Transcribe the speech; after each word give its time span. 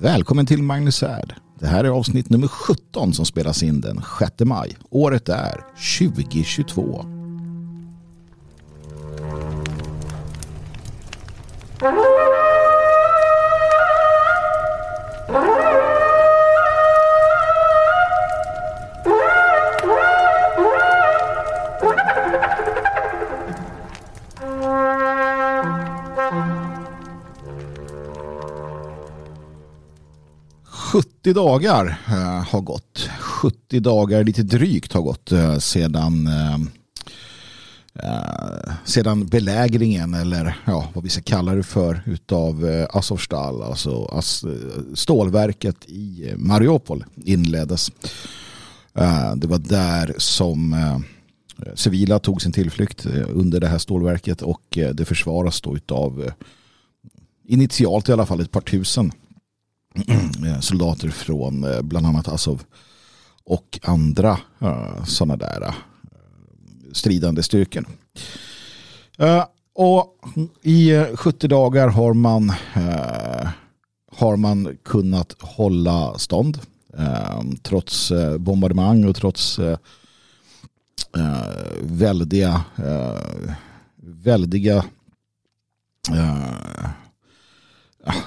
Välkommen 0.00 0.46
till 0.46 0.62
Magnus 0.62 1.02
Härd. 1.02 1.34
Det 1.60 1.66
här 1.66 1.84
är 1.84 1.88
avsnitt 1.88 2.30
nummer 2.30 2.48
17 2.48 3.12
som 3.14 3.26
spelas 3.26 3.62
in 3.62 3.80
den 3.80 4.02
6 4.18 4.32
maj. 4.40 4.76
Året 4.90 5.28
är 5.28 5.64
2022. 5.98 7.15
70 31.26 31.34
dagar 31.34 31.98
eh, 32.08 32.48
har 32.48 32.60
gått. 32.60 33.08
70 33.20 33.80
dagar 33.80 34.24
lite 34.24 34.42
drygt 34.42 34.92
har 34.92 35.02
gått 35.02 35.32
eh, 35.32 35.58
sedan, 35.58 36.26
eh, 36.26 36.54
eh, 37.94 38.72
sedan 38.84 39.26
belägringen 39.26 40.14
eller 40.14 40.56
ja, 40.64 40.88
vad 40.94 41.04
vi 41.04 41.10
ska 41.10 41.22
kalla 41.22 41.54
det 41.54 41.62
för 41.62 42.00
utav 42.06 42.66
eh, 42.68 42.86
Azovstal, 42.90 43.62
alltså 43.62 44.04
as, 44.12 44.44
eh, 44.44 44.94
stålverket 44.94 45.84
i 45.84 46.32
Mariupol 46.36 47.04
inleddes. 47.24 47.92
Eh, 48.94 49.34
det 49.36 49.46
var 49.46 49.58
där 49.58 50.14
som 50.18 50.72
eh, 50.72 50.98
civila 51.74 52.18
tog 52.18 52.42
sin 52.42 52.52
tillflykt 52.52 53.06
eh, 53.06 53.26
under 53.28 53.60
det 53.60 53.68
här 53.68 53.78
stålverket 53.78 54.42
och 54.42 54.78
eh, 54.78 54.90
det 54.90 55.04
försvaras 55.04 55.60
då 55.60 55.76
utav 55.76 56.22
eh, 56.22 56.32
initialt 57.46 58.08
i 58.08 58.12
alla 58.12 58.26
fall 58.26 58.40
ett 58.40 58.50
par 58.50 58.60
tusen 58.60 59.12
Eh, 60.46 60.60
soldater 60.60 61.08
från 61.08 61.64
eh, 61.64 61.82
bland 61.82 62.06
annat 62.06 62.28
Azov 62.28 62.64
och 63.44 63.78
andra 63.82 64.38
eh, 64.58 65.04
sådana 65.04 65.36
där 65.36 65.74
stridande 66.92 67.42
styrkor. 67.42 67.86
Och 69.74 70.18
i 70.62 71.04
70 71.14 71.48
dagar 71.48 71.88
har 71.88 72.14
man, 72.14 72.52
har 74.12 74.36
man 74.36 74.76
kunnat 74.84 75.36
hålla 75.40 76.18
stånd 76.18 76.60
trots 77.62 78.12
bombardemang 78.38 79.04
och 79.04 79.16
trots 79.16 79.60
väldiga 81.82 82.64
väldiga 83.96 84.84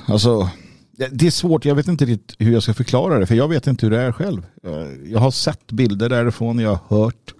alltså 0.07 0.49
Eh, 0.99 1.07
det 1.11 1.27
är 1.27 1.31
svårt, 1.31 1.65
jag 1.65 1.75
vet 1.75 1.87
inte 1.87 2.05
riktigt 2.05 2.35
hur 2.39 2.53
jag 2.53 2.63
ska 2.63 2.73
förklara 2.73 3.19
det 3.19 3.25
för 3.25 3.35
jag 3.35 3.47
vet 3.47 3.67
inte 3.67 3.85
hur 3.85 3.91
det 3.91 4.01
är 4.01 4.11
själv. 4.11 4.45
Eh, 4.63 5.11
jag 5.11 5.19
har 5.19 5.31
sett 5.31 5.71
bilder 5.71 6.09
därifrån, 6.09 6.59
jag 6.59 6.69
har 6.75 6.97
hört 6.97 7.33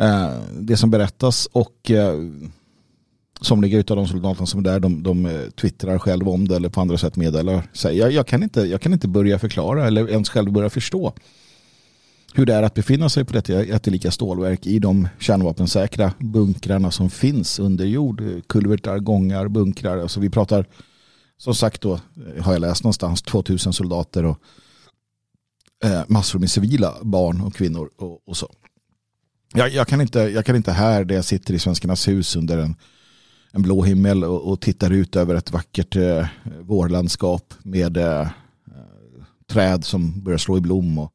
eh, 0.00 0.32
det 0.52 0.76
som 0.76 0.90
berättas 0.90 1.48
och 1.52 1.90
somliga 3.40 3.78
av 3.78 3.84
de 3.84 4.08
soldaterna 4.08 4.46
som 4.46 4.60
är 4.60 4.64
där 4.64 4.80
de, 4.80 5.02
de 5.02 5.48
twittrar 5.60 5.98
själv 5.98 6.28
om 6.28 6.48
det 6.48 6.56
eller 6.56 6.68
på 6.68 6.80
andra 6.80 6.98
sätt 6.98 7.16
meddelar. 7.16 7.62
Jag, 7.82 8.12
jag, 8.12 8.26
kan 8.26 8.42
inte, 8.42 8.60
jag 8.60 8.80
kan 8.80 8.92
inte 8.92 9.08
börja 9.08 9.38
förklara 9.38 9.86
eller 9.86 10.10
ens 10.10 10.28
själv 10.28 10.52
börja 10.52 10.70
förstå 10.70 11.12
hur 12.34 12.46
det 12.46 12.54
är 12.54 12.62
att 12.62 12.74
befinna 12.74 13.08
sig 13.08 13.24
på 13.24 13.32
detta 13.32 13.64
jättelika 13.64 14.10
stålverk 14.10 14.66
i 14.66 14.78
de 14.78 15.08
kärnvapensäkra 15.18 16.12
bunkrarna 16.18 16.90
som 16.90 17.10
finns 17.10 17.58
under 17.58 17.84
jord. 17.84 18.22
Kulvertar, 18.46 18.98
gångar, 18.98 19.48
bunkrar. 19.48 19.98
Alltså 19.98 20.20
vi 20.20 20.30
pratar 20.30 20.66
som 21.40 21.54
sagt 21.54 21.80
då 21.80 21.94
eh, 21.94 22.44
har 22.44 22.52
jag 22.52 22.60
läst 22.60 22.84
någonstans 22.84 23.22
2000 23.22 23.72
soldater 23.72 24.24
och 24.24 24.38
eh, 25.84 26.02
massor 26.08 26.38
med 26.38 26.50
civila 26.50 26.94
barn 27.02 27.40
och 27.40 27.54
kvinnor 27.54 27.90
och, 27.96 28.28
och 28.28 28.36
så. 28.36 28.48
Jag, 29.54 29.70
jag, 29.70 29.88
kan 29.88 30.00
inte, 30.00 30.18
jag 30.18 30.46
kan 30.46 30.56
inte 30.56 30.72
här 30.72 31.04
där 31.04 31.14
jag 31.14 31.24
sitter 31.24 31.54
i 31.54 31.58
Svenskarnas 31.58 32.08
hus 32.08 32.36
under 32.36 32.58
en, 32.58 32.76
en 33.52 33.62
blå 33.62 33.82
himmel 33.82 34.24
och, 34.24 34.50
och 34.50 34.60
tittar 34.60 34.90
ut 34.90 35.16
över 35.16 35.34
ett 35.34 35.50
vackert 35.50 35.96
eh, 35.96 36.26
vårlandskap 36.60 37.54
med 37.62 37.96
eh, 37.96 38.28
träd 39.50 39.84
som 39.84 40.22
börjar 40.22 40.38
slå 40.38 40.56
i 40.56 40.60
blom 40.60 40.98
och, 40.98 41.12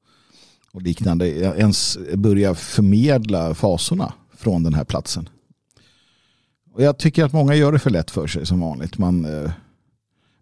och 0.71 0.81
liknande. 0.81 1.27
Jag 1.27 1.57
ens 1.57 1.97
börja 2.13 2.55
förmedla 2.55 3.55
fasorna 3.55 4.13
från 4.37 4.63
den 4.63 4.73
här 4.73 4.83
platsen. 4.83 5.29
Och 6.73 6.83
jag 6.83 6.97
tycker 6.97 7.25
att 7.25 7.33
många 7.33 7.55
gör 7.55 7.71
det 7.71 7.79
för 7.79 7.89
lätt 7.89 8.11
för 8.11 8.27
sig 8.27 8.45
som 8.45 8.59
vanligt. 8.59 8.97
Man 8.97 9.25
eh, 9.25 9.51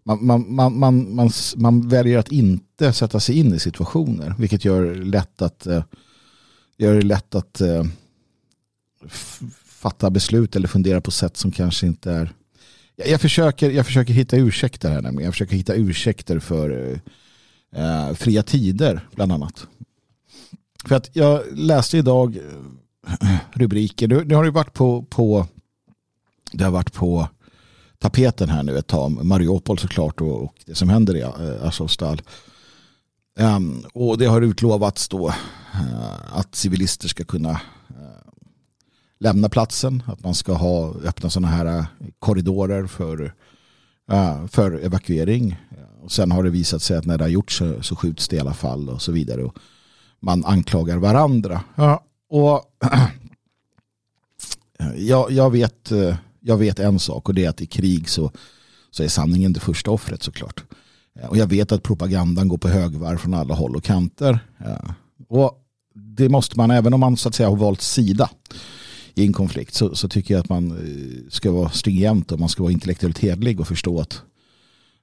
man, 0.04 0.26
man, 0.26 0.54
man, 0.54 0.78
man, 0.78 1.14
man, 1.14 1.30
man 1.56 1.88
väljer 1.88 2.18
att 2.18 2.32
inte 2.32 2.92
sätta 2.92 3.20
sig 3.20 3.38
in 3.38 3.54
i 3.54 3.58
situationer 3.58 4.34
vilket 4.38 4.64
gör 4.64 4.94
lätt 4.94 5.42
att 5.42 5.66
eh, 5.66 5.84
gör 6.78 6.94
det 6.94 7.02
lätt 7.02 7.34
att 7.34 7.60
eh, 7.60 7.84
fatta 9.64 10.10
beslut 10.10 10.56
eller 10.56 10.68
fundera 10.68 11.00
på 11.00 11.10
sätt 11.10 11.36
som 11.36 11.52
kanske 11.52 11.86
inte 11.86 12.12
är 12.12 12.32
jag, 12.96 13.08
jag 13.08 13.20
försöker, 13.20 13.70
jag 13.70 13.86
försöker 13.86 14.14
hitta 14.14 14.36
ursäkter 14.36 14.90
här 14.90 15.02
nämligen. 15.02 15.24
Jag 15.24 15.34
försöker 15.34 15.56
hitta 15.56 15.74
ursäkter 15.74 16.38
för 16.38 17.00
eh, 17.72 17.82
eh 17.82 18.14
fria 18.14 18.42
tider 18.42 19.08
bland 19.14 19.32
annat. 19.32 19.66
För 20.84 20.94
att 20.94 21.16
jag 21.16 21.42
läste 21.52 21.98
idag 21.98 22.38
rubriker. 23.52 24.08
Nu 24.08 24.34
har 24.34 24.44
det 24.44 24.50
varit 24.50 24.72
på, 24.72 25.02
på 25.02 25.46
det 26.52 26.64
har 26.64 26.70
varit 26.70 26.92
på 26.92 27.28
tapeten 28.04 28.48
här 28.48 28.62
nu 28.62 28.78
ett 28.78 28.86
tag. 28.86 29.24
Mariupol 29.24 29.78
såklart 29.78 30.20
och, 30.20 30.42
och 30.42 30.54
det 30.66 30.74
som 30.74 30.88
händer 30.88 31.16
i 31.16 31.22
uh, 31.22 31.66
Azovstal. 31.66 32.22
Um, 33.38 33.84
och 33.94 34.18
det 34.18 34.26
har 34.26 34.42
utlovats 34.42 35.08
då 35.08 35.28
uh, 35.28 36.38
att 36.38 36.54
civilister 36.54 37.08
ska 37.08 37.24
kunna 37.24 37.50
uh, 37.50 37.56
lämna 39.20 39.48
platsen. 39.48 40.02
Att 40.06 40.24
man 40.24 40.34
ska 40.34 40.52
ha 40.52 40.94
öppna 41.04 41.30
sådana 41.30 41.48
här 41.48 41.78
uh, 41.78 41.84
korridorer 42.18 42.86
för, 42.86 43.34
för 44.48 44.84
evakuering. 44.84 45.56
Och 46.02 46.12
sen 46.12 46.30
har 46.30 46.42
det 46.42 46.50
visat 46.50 46.82
sig 46.82 46.96
att 46.96 47.06
när 47.06 47.18
det 47.18 47.24
har 47.24 47.28
gjorts 47.28 47.58
så, 47.58 47.82
så 47.82 47.96
skjuts 47.96 48.28
det 48.28 48.36
i 48.36 48.40
alla 48.40 48.54
fall 48.54 48.88
och 48.88 49.02
så 49.02 49.12
vidare. 49.12 49.44
Och 49.44 49.58
man 50.20 50.44
anklagar 50.44 50.96
varandra. 50.96 51.60
Ja, 51.74 52.04
och 52.30 52.64
jag, 54.96 55.30
jag 55.30 55.50
vet 55.50 55.92
jag 56.46 56.56
vet 56.56 56.78
en 56.78 56.98
sak 56.98 57.28
och 57.28 57.34
det 57.34 57.44
är 57.44 57.48
att 57.48 57.60
i 57.60 57.66
krig 57.66 58.08
så, 58.08 58.30
så 58.90 59.02
är 59.02 59.08
sanningen 59.08 59.52
det 59.52 59.60
första 59.60 59.90
offret 59.90 60.22
såklart. 60.22 60.64
Eh, 61.20 61.26
och 61.26 61.36
jag 61.36 61.46
vet 61.46 61.72
att 61.72 61.82
propagandan 61.82 62.48
går 62.48 62.58
på 62.58 62.68
högvarv 62.68 63.18
från 63.18 63.34
alla 63.34 63.54
håll 63.54 63.76
och 63.76 63.84
kanter. 63.84 64.38
Eh, 64.58 64.90
och 65.28 65.60
det 65.94 66.28
måste 66.28 66.58
man, 66.58 66.70
även 66.70 66.94
om 66.94 67.00
man 67.00 67.16
så 67.16 67.28
att 67.28 67.34
säga 67.34 67.48
har 67.48 67.56
valt 67.56 67.80
sida 67.80 68.30
i 69.14 69.26
en 69.26 69.32
konflikt 69.32 69.74
så, 69.74 69.94
så 69.94 70.08
tycker 70.08 70.34
jag 70.34 70.40
att 70.40 70.48
man 70.48 70.70
eh, 70.70 71.30
ska 71.30 71.52
vara 71.52 71.70
stringent 71.70 72.32
och 72.32 72.40
man 72.40 72.48
ska 72.48 72.62
vara 72.62 72.72
intellektuellt 72.72 73.18
hedlig 73.18 73.60
och 73.60 73.68
förstå 73.68 74.00
att 74.00 74.22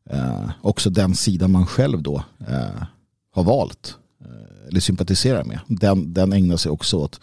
eh, 0.10 0.50
också 0.62 0.90
den 0.90 1.16
sida 1.16 1.48
man 1.48 1.66
själv 1.66 2.02
då 2.02 2.24
eh, 2.48 2.84
har 3.32 3.44
valt 3.44 3.96
eh, 4.22 4.68
eller 4.68 4.80
sympatiserar 4.80 5.44
med 5.44 5.60
den, 5.68 6.14
den 6.14 6.34
ägnar 6.34 6.58
sig 6.58 6.72
också 6.72 6.98
åt 6.98 7.20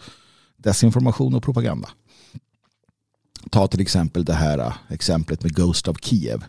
desinformation 0.57 1.35
och 1.35 1.43
propaganda. 1.43 1.89
Ta 3.49 3.67
till 3.67 3.81
exempel 3.81 4.25
det 4.25 4.33
här 4.33 4.57
äh, 4.57 4.73
exemplet 4.89 5.43
med 5.43 5.55
Ghost 5.55 5.87
of 5.87 5.97
Kiev 6.01 6.43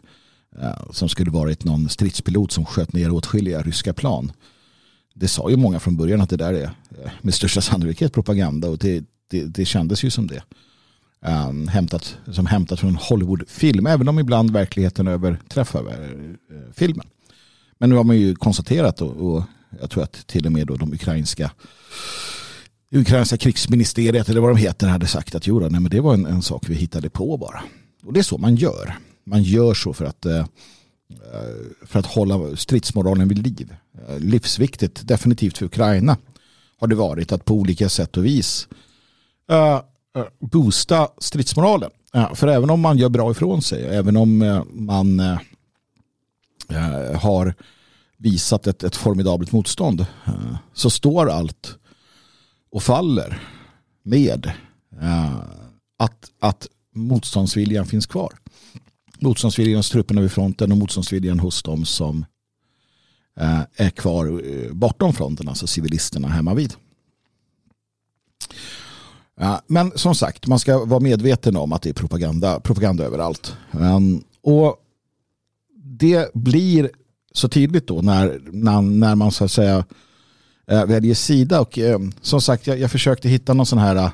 äh, 0.62 0.90
som 0.92 1.08
skulle 1.08 1.30
varit 1.30 1.64
någon 1.64 1.88
stridspilot 1.88 2.52
som 2.52 2.64
sköt 2.64 2.92
ner 2.92 3.12
åtskilliga 3.12 3.62
ryska 3.62 3.92
plan. 3.92 4.32
Det 5.14 5.28
sa 5.28 5.50
ju 5.50 5.56
många 5.56 5.80
från 5.80 5.96
början 5.96 6.20
att 6.20 6.30
det 6.30 6.36
där 6.36 6.52
är 6.52 6.64
äh, 6.64 7.10
med 7.20 7.34
största 7.34 7.60
sannolikhet 7.60 8.12
propaganda 8.12 8.68
och 8.68 8.78
det, 8.78 9.04
det, 9.30 9.44
det 9.44 9.64
kändes 9.64 10.04
ju 10.04 10.10
som 10.10 10.26
det. 10.26 10.42
Um, 11.26 11.68
hämtat, 11.68 12.16
som 12.32 12.46
hämtat 12.46 12.80
från 12.80 12.90
en 12.90 12.96
Hollywoodfilm, 12.96 13.86
även 13.86 14.08
om 14.08 14.18
ibland 14.18 14.50
verkligheten 14.50 15.08
överträffar 15.08 15.82
uh, 15.82 16.34
filmen. 16.74 17.06
Men 17.78 17.90
nu 17.90 17.96
har 17.96 18.04
man 18.04 18.16
ju 18.16 18.34
konstaterat 18.34 19.02
och, 19.02 19.34
och 19.34 19.42
jag 19.80 19.90
tror 19.90 20.02
att 20.02 20.26
till 20.26 20.46
och 20.46 20.52
med 20.52 20.66
då 20.66 20.76
de 20.76 20.92
ukrainska 20.92 21.50
ukrainska 22.98 23.36
krigsministeriet 23.36 24.28
eller 24.28 24.40
vad 24.40 24.50
de 24.50 24.56
heter 24.56 24.88
hade 24.88 25.06
sagt 25.06 25.34
att 25.34 25.46
jo, 25.46 25.60
nej, 25.60 25.70
men 25.70 25.90
det 25.90 26.00
var 26.00 26.14
en, 26.14 26.26
en, 26.26 26.42
sak 26.42 26.68
vi 26.68 26.74
hittade 26.74 27.10
på 27.10 27.36
bara. 27.36 27.62
Och 28.04 28.12
det 28.12 28.20
är 28.20 28.24
så 28.24 28.38
man 28.38 28.56
gör. 28.56 28.96
Man 29.24 29.42
gör 29.42 29.74
så 29.74 29.92
för 29.92 30.04
att, 30.04 30.26
eh, 30.26 30.38
eh, 30.38 30.46
för 31.86 31.98
att 31.98 32.06
hålla 32.06 32.56
stridsmoralen 32.56 33.28
vid 33.28 33.38
liv. 33.38 33.74
Eh, 34.08 34.18
livsviktigt, 34.18 35.08
definitivt 35.08 35.58
för 35.58 35.66
Ukraina, 35.66 36.16
har 36.78 36.86
det 36.86 36.94
varit 36.94 37.32
att 37.32 37.44
på 37.44 37.54
olika 37.54 37.88
sätt 37.88 38.16
och 38.16 38.24
vis 38.24 38.68
boosta 40.38 41.08
stridsmoralen. 41.18 41.90
För 42.34 42.48
även 42.48 42.70
om 42.70 42.80
man 42.80 42.98
gör 42.98 43.08
bra 43.08 43.30
ifrån 43.30 43.62
sig, 43.62 43.84
även 43.84 44.16
om 44.16 44.62
man 44.72 45.20
har 47.14 47.54
visat 48.16 48.66
ett, 48.66 48.82
ett 48.82 48.96
formidabelt 48.96 49.52
motstånd, 49.52 50.06
så 50.74 50.90
står 50.90 51.30
allt 51.30 51.79
och 52.70 52.82
faller 52.82 53.42
med 54.02 54.52
eh, 55.00 55.36
att, 55.96 56.30
att 56.40 56.68
motståndsviljan 56.94 57.86
finns 57.86 58.06
kvar. 58.06 58.32
Motståndsviljan 59.18 59.76
hos 59.76 59.90
trupperna 59.90 60.20
vid 60.20 60.32
fronten 60.32 60.72
och 60.72 60.78
motståndsviljan 60.78 61.40
hos 61.40 61.62
dem 61.62 61.84
som 61.84 62.24
eh, 63.40 63.60
är 63.76 63.90
kvar 63.90 64.42
eh, 64.44 64.72
bortom 64.72 65.12
fronten, 65.12 65.48
alltså 65.48 65.66
civilisterna 65.66 66.28
hemma 66.28 66.54
vid. 66.54 66.74
Men 69.66 69.92
som 69.94 70.14
sagt, 70.14 70.46
man 70.46 70.58
ska 70.58 70.84
vara 70.84 71.00
medveten 71.00 71.56
om 71.56 71.72
att 71.72 71.82
det 71.82 71.88
är 71.88 71.94
propaganda, 71.94 72.60
propaganda 72.60 73.04
överallt. 73.04 73.56
Ehm, 73.72 74.24
och 74.42 74.76
det 75.84 76.34
blir 76.34 76.90
så 77.32 77.48
tydligt 77.48 77.86
då 77.86 78.02
när, 78.02 78.40
när, 78.52 78.80
när 78.80 79.14
man 79.14 79.32
så 79.32 79.44
att 79.44 79.52
säga 79.52 79.84
Eh, 80.70 80.86
väljer 80.86 81.14
sida. 81.14 81.60
Och 81.60 81.78
eh, 81.78 81.98
som 82.20 82.40
sagt, 82.40 82.66
jag, 82.66 82.78
jag 82.78 82.90
försökte 82.90 83.28
hitta 83.28 83.54
någon 83.54 83.66
sån 83.66 83.78
här 83.78 83.96
eh, 83.96 84.10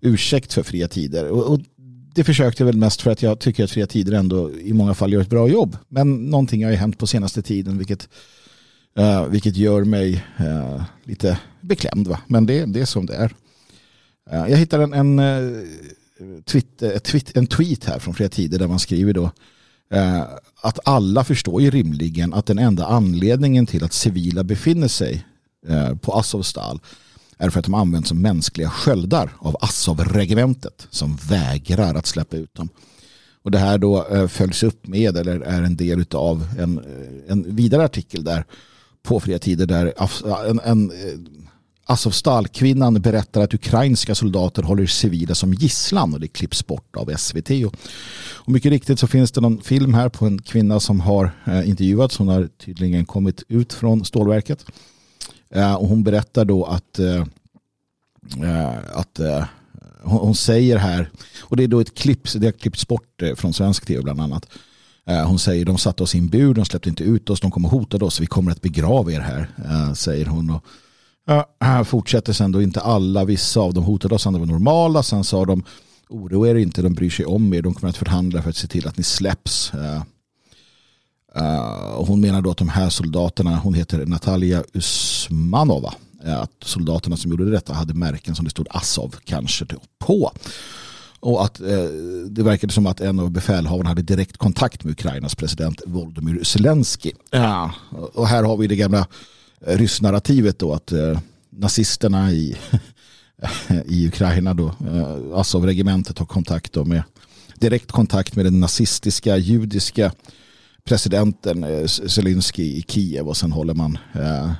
ursäkt 0.00 0.52
för 0.52 0.62
fria 0.62 0.88
tider. 0.88 1.28
Och, 1.28 1.52
och, 1.52 1.60
det 2.14 2.24
försökte 2.24 2.62
jag 2.62 2.66
väl 2.66 2.76
mest 2.76 3.02
för 3.02 3.10
att 3.10 3.22
jag 3.22 3.40
tycker 3.40 3.64
att 3.64 3.70
fria 3.70 3.86
tider 3.86 4.12
ändå 4.12 4.52
i 4.52 4.72
många 4.72 4.94
fall 4.94 5.12
gör 5.12 5.20
ett 5.20 5.30
bra 5.30 5.48
jobb. 5.48 5.76
Men 5.88 6.30
någonting 6.30 6.64
har 6.64 6.70
ju 6.70 6.76
hänt 6.76 6.98
på 6.98 7.06
senaste 7.06 7.42
tiden 7.42 7.78
vilket, 7.78 8.08
uh, 8.98 9.26
vilket 9.26 9.56
gör 9.56 9.84
mig 9.84 10.24
uh, 10.40 10.82
lite 11.04 11.38
beklämd. 11.60 12.08
Va? 12.08 12.20
Men 12.26 12.46
det, 12.46 12.64
det 12.64 12.80
är 12.80 12.84
som 12.84 13.06
det 13.06 13.14
är. 13.14 13.34
Jag 14.30 14.56
hittade 14.56 14.84
en, 14.84 14.92
en, 14.92 15.18
eh, 15.18 16.42
tweet, 16.44 17.36
en 17.36 17.46
tweet 17.46 17.84
här 17.84 17.98
från 17.98 18.14
fria 18.14 18.28
tider 18.28 18.58
där 18.58 18.68
man 18.68 18.78
skriver 18.78 19.12
då 19.12 19.30
att 20.62 20.78
alla 20.84 21.24
förstår 21.24 21.62
ju 21.62 21.70
rimligen 21.70 22.34
att 22.34 22.46
den 22.46 22.58
enda 22.58 22.86
anledningen 22.86 23.66
till 23.66 23.84
att 23.84 23.92
civila 23.92 24.44
befinner 24.44 24.88
sig 24.88 25.26
Eh, 25.68 25.96
på 25.96 26.12
Azovstal 26.12 26.80
är 27.38 27.50
för 27.50 27.58
att 27.58 27.64
de 27.64 27.74
används 27.74 28.08
som 28.08 28.22
mänskliga 28.22 28.70
sköldar 28.70 29.32
av 29.38 29.56
Azov-regementet 29.60 30.86
som 30.90 31.16
vägrar 31.16 31.94
att 31.94 32.06
släppa 32.06 32.36
ut 32.36 32.54
dem. 32.54 32.68
Och 33.42 33.50
det 33.50 33.58
här 33.58 33.78
då 33.78 34.06
eh, 34.06 34.28
följs 34.28 34.62
upp 34.62 34.86
med 34.86 35.16
eller 35.16 35.40
är 35.40 35.62
en 35.62 35.76
del 35.76 36.04
av 36.14 36.46
en, 36.58 36.78
eh, 36.78 37.32
en 37.32 37.56
vidare 37.56 37.84
artikel 37.84 38.24
där 38.24 38.44
på 39.02 39.20
fria 39.20 39.38
tider 39.38 39.66
där 39.66 39.94
en, 40.48 40.60
en 40.60 40.92
Azovstal-kvinnan 41.90 42.94
berättar 42.94 43.40
att 43.40 43.54
ukrainska 43.54 44.14
soldater 44.14 44.62
håller 44.62 44.86
civila 44.86 45.34
som 45.34 45.54
gisslan 45.54 46.14
och 46.14 46.20
det 46.20 46.28
klipps 46.28 46.66
bort 46.66 46.96
av 46.96 47.16
SVT. 47.16 47.50
Och 48.34 48.52
mycket 48.52 48.70
riktigt 48.70 48.98
så 48.98 49.06
finns 49.06 49.32
det 49.32 49.40
någon 49.40 49.62
film 49.62 49.94
här 49.94 50.08
på 50.08 50.26
en 50.26 50.42
kvinna 50.42 50.80
som 50.80 51.00
har 51.00 51.30
eh, 51.44 51.68
intervjuats. 51.68 52.18
Hon 52.18 52.28
har 52.28 52.48
tydligen 52.64 53.04
kommit 53.04 53.42
ut 53.48 53.72
från 53.72 54.04
stålverket. 54.04 54.64
Eh, 55.54 55.74
och 55.74 55.88
hon 55.88 56.02
berättar 56.02 56.44
då 56.44 56.64
att, 56.64 56.98
eh, 56.98 57.24
eh 58.42 58.78
att 58.94 59.18
eh, 59.18 59.44
hon 60.02 60.34
säger 60.34 60.76
här, 60.76 61.10
och 61.40 61.56
det 61.56 61.64
är 61.64 61.68
då 61.68 61.80
ett 61.80 61.94
klipp, 61.94 62.32
det 62.34 62.46
har 62.46 62.52
klippts 62.52 62.88
bort 62.88 63.22
eh, 63.22 63.34
från 63.34 63.52
svensk 63.52 63.86
tv 63.86 64.02
bland 64.02 64.20
annat. 64.20 64.46
Hon 65.26 65.38
säger 65.38 65.64
de 65.64 65.78
satte 65.78 66.02
oss 66.02 66.14
i 66.14 66.18
en 66.18 66.28
bur, 66.28 66.54
de 66.54 66.64
släppte 66.64 66.88
inte 66.88 67.04
ut 67.04 67.30
oss, 67.30 67.40
de 67.40 67.50
kommer 67.50 67.68
hota 67.68 68.04
oss, 68.04 68.20
vi 68.20 68.26
kommer 68.26 68.52
att 68.52 68.62
begrava 68.62 69.12
er 69.12 69.20
här, 69.20 69.48
säger 69.94 70.26
hon. 70.26 70.50
Och 70.50 70.64
här 71.60 71.84
fortsätter 71.84 72.32
sen 72.32 72.52
då 72.52 72.62
inte 72.62 72.80
alla, 72.80 73.24
vissa 73.24 73.60
av 73.60 73.74
dem 73.74 73.84
hotade 73.84 74.14
oss, 74.14 74.26
andra 74.26 74.38
var 74.38 74.46
normala. 74.46 75.02
Sen 75.02 75.24
sa 75.24 75.44
de 75.44 75.64
oroa 76.08 76.48
er 76.48 76.54
inte, 76.54 76.82
de 76.82 76.94
bryr 76.94 77.10
sig 77.10 77.24
om 77.24 77.54
er, 77.54 77.62
de 77.62 77.74
kommer 77.74 77.90
att 77.90 77.96
förhandla 77.96 78.42
för 78.42 78.50
att 78.50 78.56
se 78.56 78.66
till 78.66 78.88
att 78.88 78.96
ni 78.96 79.02
släpps. 79.02 79.72
Uh, 81.36 82.04
hon 82.06 82.20
menar 82.20 82.42
då 82.42 82.50
att 82.50 82.58
de 82.58 82.68
här 82.68 82.90
soldaterna, 82.90 83.58
hon 83.58 83.74
heter 83.74 84.06
Natalia 84.06 84.64
Usmanova, 84.72 85.94
att 86.24 86.52
soldaterna 86.64 87.16
som 87.16 87.30
gjorde 87.30 87.50
detta 87.50 87.72
hade 87.72 87.94
märken 87.94 88.34
som 88.34 88.44
det 88.44 88.50
stod 88.50 88.66
Azov 88.70 89.16
kanske 89.24 89.66
på. 89.98 90.32
Och 91.20 91.44
att 91.44 91.60
eh, 91.60 91.84
det 92.28 92.42
verkade 92.42 92.72
som 92.72 92.86
att 92.86 93.00
en 93.00 93.18
av 93.18 93.30
befälhavarna 93.30 93.88
hade 93.88 94.02
direkt 94.02 94.36
kontakt 94.36 94.84
med 94.84 94.92
Ukrainas 94.92 95.34
president 95.34 95.82
Volodymyr 95.86 96.44
Zelensky. 96.44 97.12
Ja, 97.30 97.72
och 97.90 98.28
här 98.28 98.42
har 98.42 98.56
vi 98.56 98.66
det 98.66 98.76
gamla 98.76 99.06
ryssnarrativet 99.66 100.58
då 100.58 100.72
att 100.72 100.92
eh, 100.92 101.20
nazisterna 101.50 102.32
i, 102.32 102.56
i 103.86 104.08
Ukraina 104.08 104.54
då, 104.54 104.66
eh, 104.66 105.38
Azov-regementet 105.38 106.18
har 106.18 106.26
kontakt 106.26 106.76
med 106.76 107.02
direkt 107.54 107.92
kontakt 107.92 108.36
med 108.36 108.44
den 108.46 108.60
nazistiska 108.60 109.36
judiska 109.36 110.12
presidenten 110.84 111.64
eh, 111.64 111.86
Zelensky 111.86 112.62
i 112.62 112.84
Kiev 112.88 113.28
och 113.28 113.36
sen 113.36 113.52
håller 113.52 113.74
man 113.74 113.98
eh, 114.14 114.52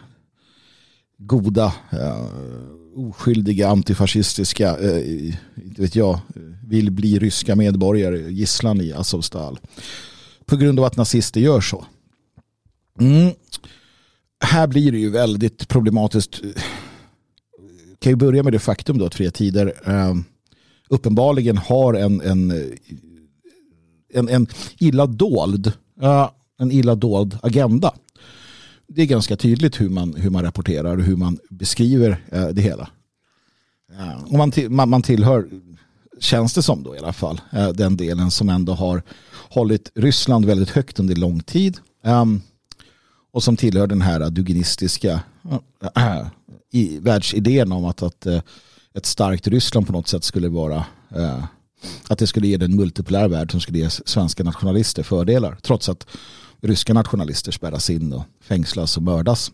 goda 1.18 1.72
eh, 1.90 2.26
oskyldiga 2.96 3.68
antifascistiska 3.68 4.78
eh, 4.78 5.34
inte 5.64 5.82
vet 5.82 5.96
jag 5.96 6.20
vill 6.66 6.90
bli 6.90 7.18
ryska 7.18 7.56
medborgare 7.56 8.32
gisslan 8.32 8.80
i 8.80 8.92
Azovstal 8.92 9.58
på 10.46 10.56
grund 10.56 10.78
av 10.78 10.84
att 10.84 10.96
nazister 10.96 11.40
gör 11.40 11.60
så. 11.60 11.84
Mm 13.00 13.32
här 14.44 14.66
blir 14.66 14.92
det 14.92 14.98
ju 14.98 15.10
väldigt 15.10 15.68
problematiskt. 15.68 16.40
Kan 17.98 18.12
ju 18.12 18.16
börja 18.16 18.42
med 18.42 18.52
det 18.52 18.58
faktum 18.58 18.98
då 18.98 19.06
att 19.06 19.14
Fria 19.14 19.30
Tider 19.30 19.74
eh, 19.86 20.14
uppenbarligen 20.88 21.56
har 21.58 21.94
en, 21.94 22.20
en, 22.20 22.50
en, 24.12 24.28
en 24.28 24.46
illa 24.78 25.06
dold 25.06 25.72
en 26.58 26.72
illa 26.72 26.94
dold 26.94 27.38
agenda. 27.42 27.94
Det 28.88 29.02
är 29.02 29.06
ganska 29.06 29.36
tydligt 29.36 29.80
hur 29.80 29.88
man, 29.88 30.14
hur 30.14 30.30
man 30.30 30.44
rapporterar 30.44 30.96
och 30.96 31.04
hur 31.04 31.16
man 31.16 31.38
beskriver 31.50 32.24
eh, 32.32 32.48
det 32.48 32.62
hela. 32.62 32.88
Eh, 33.98 34.22
och 34.24 34.32
man, 34.32 34.52
man, 34.68 34.88
man 34.88 35.02
tillhör, 35.02 35.48
känns 36.20 36.54
det 36.54 36.62
som 36.62 36.82
då 36.82 36.96
i 36.96 36.98
alla 36.98 37.12
fall, 37.12 37.40
eh, 37.52 37.68
den 37.68 37.96
delen 37.96 38.30
som 38.30 38.48
ändå 38.48 38.72
har 38.72 39.02
hållit 39.50 39.92
Ryssland 39.94 40.44
väldigt 40.44 40.70
högt 40.70 41.00
under 41.00 41.14
lång 41.14 41.40
tid. 41.40 41.78
Ehm, 42.04 42.40
och 43.32 43.42
som 43.42 43.56
tillhör 43.56 43.86
den 43.86 44.02
här 44.02 44.30
duginistiska 44.30 45.20
äh, 45.96 46.26
i, 46.72 46.98
världsidén 46.98 47.72
om 47.72 47.84
att, 47.84 48.02
att 48.02 48.26
ett 48.94 49.06
starkt 49.06 49.46
Ryssland 49.46 49.86
på 49.86 49.92
något 49.92 50.08
sätt 50.08 50.24
skulle 50.24 50.48
vara 50.48 50.84
äh, 51.16 51.44
att 52.08 52.18
det 52.18 52.26
skulle 52.26 52.46
ge 52.46 52.56
den 52.56 52.76
multipolär 52.76 53.28
värld 53.28 53.50
som 53.50 53.60
skulle 53.60 53.78
ge 53.78 53.90
svenska 53.90 54.44
nationalister 54.44 55.02
fördelar 55.02 55.58
trots 55.62 55.88
att 55.88 56.06
ryska 56.60 56.94
nationalister 56.94 57.52
spärras 57.52 57.90
in 57.90 58.12
och 58.12 58.24
fängslas 58.40 58.96
och 58.96 59.02
mördas 59.02 59.52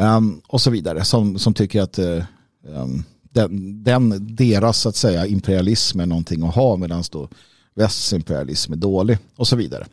um, 0.00 0.42
och 0.46 0.60
så 0.60 0.70
vidare 0.70 1.04
som, 1.04 1.38
som 1.38 1.54
tycker 1.54 1.82
att 1.82 1.98
um, 1.98 3.04
den, 3.22 3.84
den, 3.84 4.36
deras 4.36 4.78
så 4.78 4.88
att 4.88 4.96
säga 4.96 5.26
imperialism 5.26 6.00
är 6.00 6.06
någonting 6.06 6.42
att 6.42 6.54
ha 6.54 6.76
medan 6.76 7.04
då 7.10 7.28
västs 7.74 8.12
imperialism 8.12 8.72
är 8.72 8.76
dålig 8.76 9.18
och 9.36 9.48
så 9.48 9.56
vidare. 9.56 9.86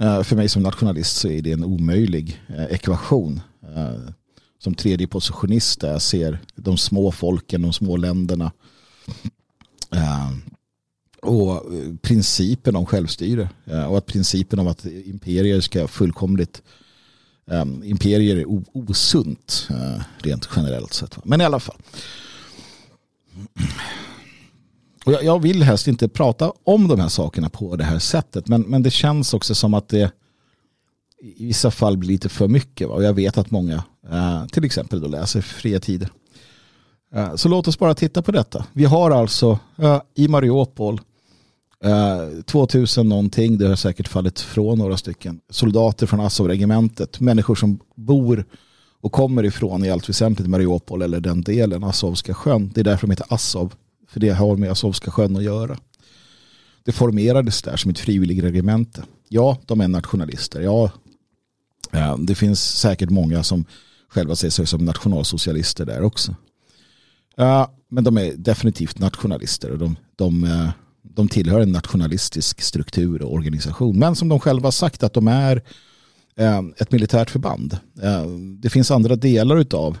Uh, 0.00 0.22
för 0.22 0.36
mig 0.36 0.48
som 0.48 0.62
nationalist 0.62 1.16
så 1.16 1.28
är 1.28 1.42
det 1.42 1.52
en 1.52 1.64
omöjlig 1.64 2.42
uh, 2.50 2.64
ekvation. 2.64 3.40
Uh, 3.76 4.10
som 4.62 4.74
tredje 4.74 5.06
positionist 5.06 5.80
där 5.80 5.92
jag 5.92 6.02
ser 6.02 6.38
de 6.54 6.78
små 6.78 7.12
folken, 7.12 7.62
de 7.62 7.72
små 7.72 7.96
länderna 7.96 8.52
och 11.22 11.74
eh, 11.74 11.94
principen 12.02 12.76
om 12.76 12.86
självstyre 12.86 13.48
eh, 13.64 13.84
och 13.84 13.98
att 13.98 14.06
principen 14.06 14.58
om 14.58 14.66
att 14.66 14.84
imperier 14.84 15.60
ska 15.60 15.88
fullkomligt 15.88 16.62
ehm, 17.50 17.82
imperier 17.84 18.36
är 18.36 18.44
osunt 18.72 19.68
eh, 19.70 20.02
rent 20.18 20.48
generellt 20.56 20.92
sett. 20.92 21.24
Men 21.24 21.40
i 21.40 21.44
alla 21.44 21.60
fall. 21.60 21.76
Och 25.04 25.12
jag, 25.12 25.24
jag, 25.24 25.42
vill 25.42 25.62
helst 25.62 25.88
inte 25.88 26.08
prata 26.08 26.52
om 26.64 26.88
de 26.88 27.00
här 27.00 27.08
sakerna 27.08 27.48
på 27.48 27.76
det 27.76 27.84
här 27.84 27.98
sättet. 27.98 28.48
Men, 28.48 28.62
men 28.62 28.82
det 28.82 28.90
känns 28.90 29.34
också 29.34 29.54
som 29.54 29.74
att 29.74 29.88
det 29.88 30.12
i 31.22 31.46
vissa 31.46 31.70
fall 31.70 31.96
blir 31.96 32.10
lite 32.10 32.28
för 32.28 32.48
mycket. 32.48 32.88
Va? 32.88 32.94
Och 32.94 33.04
jag 33.04 33.12
vet 33.12 33.38
att 33.38 33.50
många 33.50 33.84
till 34.52 34.64
exempel 34.64 35.00
då 35.00 35.08
läser 35.08 35.40
fria 35.40 35.80
tider. 35.80 36.08
Så 37.36 37.48
låt 37.48 37.68
oss 37.68 37.78
bara 37.78 37.94
titta 37.94 38.22
på 38.22 38.32
detta. 38.32 38.66
Vi 38.72 38.84
har 38.84 39.10
alltså 39.10 39.58
i 40.14 40.28
Mariupol 40.28 41.00
Eh, 41.84 42.42
2000 42.42 43.08
någonting, 43.08 43.58
det 43.58 43.68
har 43.68 43.76
säkert 43.76 44.08
fallit 44.08 44.40
från 44.40 44.78
några 44.78 44.96
stycken, 44.96 45.40
soldater 45.50 46.06
från 46.06 46.20
Azov-regementet, 46.20 47.20
människor 47.20 47.54
som 47.54 47.80
bor 47.94 48.44
och 49.00 49.12
kommer 49.12 49.44
ifrån 49.44 49.84
i 49.84 49.90
allt 49.90 50.08
väsentligt 50.08 50.48
Mariupol 50.48 51.02
eller 51.02 51.20
den 51.20 51.42
delen, 51.42 51.84
Azovska 51.84 52.34
sjön. 52.34 52.70
Det 52.74 52.80
är 52.80 52.84
därför 52.84 53.06
de 53.06 53.10
heter 53.10 53.26
Azov 53.34 53.74
för 54.08 54.20
det 54.20 54.30
har 54.30 54.56
med 54.56 54.70
Azovska 54.70 55.10
sjön 55.10 55.36
att 55.36 55.42
göra. 55.42 55.78
Det 56.84 56.92
formerades 56.92 57.62
där 57.62 57.76
som 57.76 57.90
ett 57.90 57.98
frivilligregemente. 57.98 59.02
Ja, 59.28 59.58
de 59.66 59.80
är 59.80 59.88
nationalister. 59.88 60.60
Ja, 60.60 60.90
eh, 61.92 62.18
det 62.18 62.34
finns 62.34 62.78
säkert 62.78 63.10
många 63.10 63.42
som 63.42 63.64
själva 64.08 64.36
ser 64.36 64.50
sig 64.50 64.66
som 64.66 64.84
nationalsocialister 64.84 65.86
där 65.86 66.02
också. 66.02 66.34
Eh, 67.36 67.68
men 67.88 68.04
de 68.04 68.18
är 68.18 68.32
definitivt 68.36 68.98
nationalister 68.98 69.70
och 69.70 69.78
de, 69.78 69.96
de, 70.16 70.44
de 71.14 71.28
tillhör 71.28 71.60
en 71.60 71.72
nationalistisk 71.72 72.60
struktur 72.60 73.22
och 73.22 73.34
organisation. 73.34 73.98
Men 73.98 74.16
som 74.16 74.28
de 74.28 74.40
själva 74.40 74.72
sagt 74.72 75.02
att 75.02 75.12
de 75.12 75.28
är 75.28 75.62
eh, 76.36 76.60
ett 76.76 76.92
militärt 76.92 77.30
förband. 77.30 77.78
Eh, 78.02 78.26
det 78.58 78.70
finns 78.70 78.90
andra 78.90 79.16
delar 79.16 79.66
av 79.74 79.98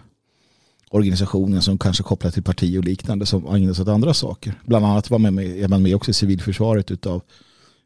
organisationen 0.90 1.62
som 1.62 1.78
kanske 1.78 2.02
kopplar 2.02 2.30
till 2.30 2.42
parti 2.42 2.78
och 2.78 2.84
liknande 2.84 3.26
som 3.26 3.46
ägnar 3.46 3.72
sig 3.72 3.82
åt 3.82 3.88
andra 3.88 4.14
saker. 4.14 4.60
Bland 4.66 4.86
annat 4.86 5.10
var 5.10 5.18
man 5.18 5.34
med, 5.34 5.46
är 5.46 5.68
man 5.68 5.82
med 5.82 5.94
också 5.96 6.10
i 6.10 6.14
civilförsvaret 6.14 6.90
utav 6.90 7.22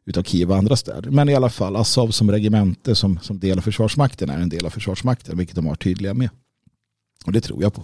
utav 0.07 0.23
Kiev 0.23 0.51
och 0.51 0.57
andra 0.57 0.77
städer. 0.77 1.11
Men 1.11 1.29
i 1.29 1.35
alla 1.35 1.51
fall, 1.51 1.77
Azov 1.77 2.11
som 2.11 2.31
regemente 2.31 2.95
som, 2.95 3.19
som 3.23 3.39
del 3.39 3.59
av 3.59 3.63
försvarsmakten 3.63 4.31
är 4.31 4.39
en 4.39 4.49
del 4.49 4.67
av 4.67 4.71
försvarsmakten, 4.71 5.39
vilket 5.39 5.57
de 5.57 5.67
har 5.67 5.75
tydliga 5.75 6.15
med. 6.15 6.31
Och 7.27 7.33
det 7.33 7.41
tror 7.41 7.63
jag 7.63 7.75
på. 7.75 7.83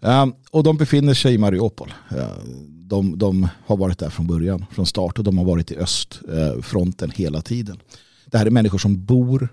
Um, 0.00 0.34
och 0.50 0.62
de 0.62 0.76
befinner 0.76 1.14
sig 1.14 1.34
i 1.34 1.38
Mariupol. 1.38 1.92
De, 2.88 3.18
de, 3.18 3.48
har 3.66 3.76
varit 3.76 3.98
där 3.98 4.10
från 4.10 4.26
början, 4.26 4.66
från 4.70 4.86
start 4.86 5.18
och 5.18 5.24
de 5.24 5.38
har 5.38 5.44
varit 5.44 5.70
i 5.70 5.76
östfronten 5.76 7.10
eh, 7.10 7.16
hela 7.16 7.42
tiden. 7.42 7.80
Det 8.26 8.38
här 8.38 8.46
är 8.46 8.50
människor 8.50 8.78
som 8.78 9.04
bor, 9.04 9.48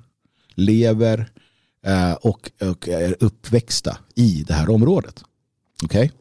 lever 0.56 1.32
eh, 1.86 2.13
och, 2.13 2.52
och, 2.62 2.88
är 2.88 3.16
uppväxta 3.20 3.98
i 4.16 4.44
det 4.48 4.54
här 4.54 4.70
området. 4.70 5.24
Okej? 5.84 6.12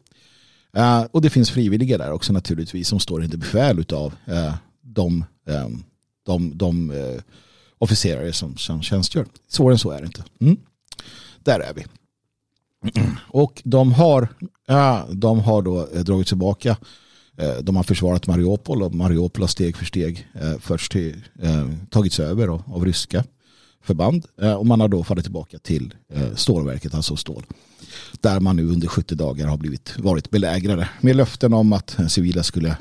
Okay? 0.73 1.07
och 1.11 1.21
det 1.21 1.29
finns 1.29 1.51
frivilliga 1.51 1.97
där 1.97 2.11
också 2.11 2.33
naturligtvis 2.33 2.87
som 2.87 2.99
står 2.99 3.23
under 3.23 3.37
befäl 3.37 3.85
av 3.93 4.13
de, 4.81 5.25
de, 6.25 6.57
de 6.57 6.91
officerare 7.77 8.33
som, 8.33 8.57
som 8.57 8.81
tjänstgör. 8.81 9.25
Svårare 9.47 9.73
än 9.73 9.79
så 9.79 9.91
är 9.91 9.99
det 9.99 10.05
inte. 10.05 10.23
Mm. 10.41 10.57
Där 11.43 11.59
är 11.59 11.73
vi. 11.73 11.85
Och 13.15 13.61
de 13.65 13.91
har, 13.91 14.27
de 15.13 15.39
har 15.39 15.61
då 15.61 15.85
dragit 15.85 16.27
tillbaka. 16.27 16.77
Eh, 17.37 17.57
de 17.63 17.75
har 17.75 17.83
försvarat 17.83 18.27
Mariupol 18.27 18.83
och 18.83 18.95
Mariupol 18.95 19.43
har 19.43 19.47
steg 19.47 19.77
för 19.77 19.85
steg 19.85 20.27
eh, 20.33 20.53
först 20.59 20.91
till, 20.91 21.23
eh, 21.41 21.69
tagits 21.89 22.19
över 22.19 22.47
av, 22.47 22.85
ryska 22.85 23.23
förband 23.83 24.25
och 24.57 24.65
man 24.65 24.79
har 24.79 24.87
då 24.87 25.03
fallit 25.03 25.25
tillbaka 25.25 25.59
till 25.59 25.93
stålverket, 26.35 26.93
alltså 26.93 27.15
stål. 27.15 27.45
Där 28.21 28.39
man 28.39 28.55
nu 28.55 28.69
under 28.69 28.87
70 28.87 29.15
dagar 29.15 29.47
har 29.47 29.57
blivit, 29.57 29.99
varit 29.99 30.29
belägrade 30.29 30.89
med 31.01 31.15
löften 31.15 31.53
om 31.53 31.73
att 31.73 31.97
civila 32.07 32.43
skulle 32.43 32.77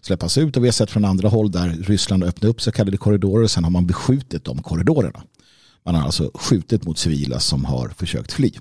släppas 0.00 0.38
ut 0.38 0.56
och 0.56 0.64
vi 0.64 0.68
har 0.68 0.72
sett 0.72 0.90
från 0.90 1.04
andra 1.04 1.28
håll 1.28 1.50
där 1.50 1.68
Ryssland 1.68 2.24
öppnat 2.24 2.50
upp 2.50 2.60
så 2.60 2.72
kallade 2.72 2.96
korridorer 2.96 3.42
och 3.42 3.50
sen 3.50 3.64
har 3.64 3.70
man 3.70 3.86
beskjutit 3.86 4.44
de 4.44 4.62
korridorerna. 4.62 5.22
Man 5.84 5.94
har 5.94 6.02
alltså 6.02 6.30
skjutit 6.34 6.84
mot 6.84 6.98
civila 6.98 7.40
som 7.40 7.64
har 7.64 7.88
försökt 7.88 8.32
fly. 8.32 8.52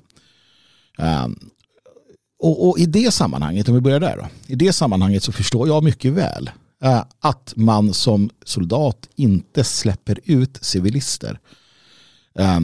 Och, 2.40 2.70
och, 2.70 2.80
i 2.80 2.86
det 2.86 3.14
sammanhanget, 3.14 3.70
om 3.70 3.76
vi 3.76 3.82
börjar 3.82 4.00
där 4.00 4.18
då, 4.18 4.28
i 4.48 4.56
det 4.56 4.74
sammanhanget 4.74 5.24
så 5.24 5.32
förstår 5.32 5.68
jag 5.68 5.84
mycket 5.84 6.14
väl 6.14 6.50
eh, 6.84 7.04
att 7.20 7.54
man 7.56 7.94
som 7.94 8.30
soldat 8.46 9.10
inte 9.16 9.64
släpper 9.64 10.20
ut 10.24 10.58
civilister 10.62 11.40
eh, 12.40 12.60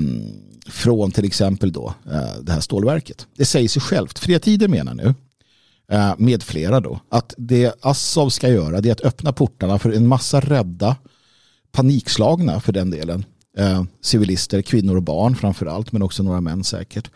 från 0.68 1.12
till 1.12 1.26
exempel 1.26 1.72
då 1.72 1.94
eh, 2.12 2.42
det 2.42 2.52
här 2.52 2.60
stålverket. 2.60 3.28
Det 3.38 3.46
säger 3.46 3.70
sig 3.70 3.82
självt. 3.82 4.20
Fria 4.20 4.40
Tider 4.40 4.68
menar 4.68 4.94
nu 4.94 5.14
Eh, 5.92 6.14
med 6.18 6.44
flera 6.44 6.80
då, 6.80 7.00
att 7.10 7.34
det 7.38 7.74
Assov 7.82 8.30
ska 8.30 8.50
göra 8.50 8.82
det 8.82 8.90
är 8.90 8.94
att 8.94 9.02
öppna 9.02 9.34
portarna 9.34 9.80
för 9.80 9.92
en 9.92 10.08
massa 10.08 10.40
rädda, 10.40 10.96
panikslagna 11.72 12.60
för 12.60 12.74
den 12.74 12.90
delen, 12.90 13.26
eh, 13.58 13.84
civilister, 14.02 14.62
kvinnor 14.62 14.96
och 14.96 15.04
barn 15.04 15.36
framför 15.36 15.66
allt, 15.66 15.92
men 15.92 16.02
också 16.02 16.24
några 16.24 16.42
män 16.42 16.64
säkert, 16.64 17.10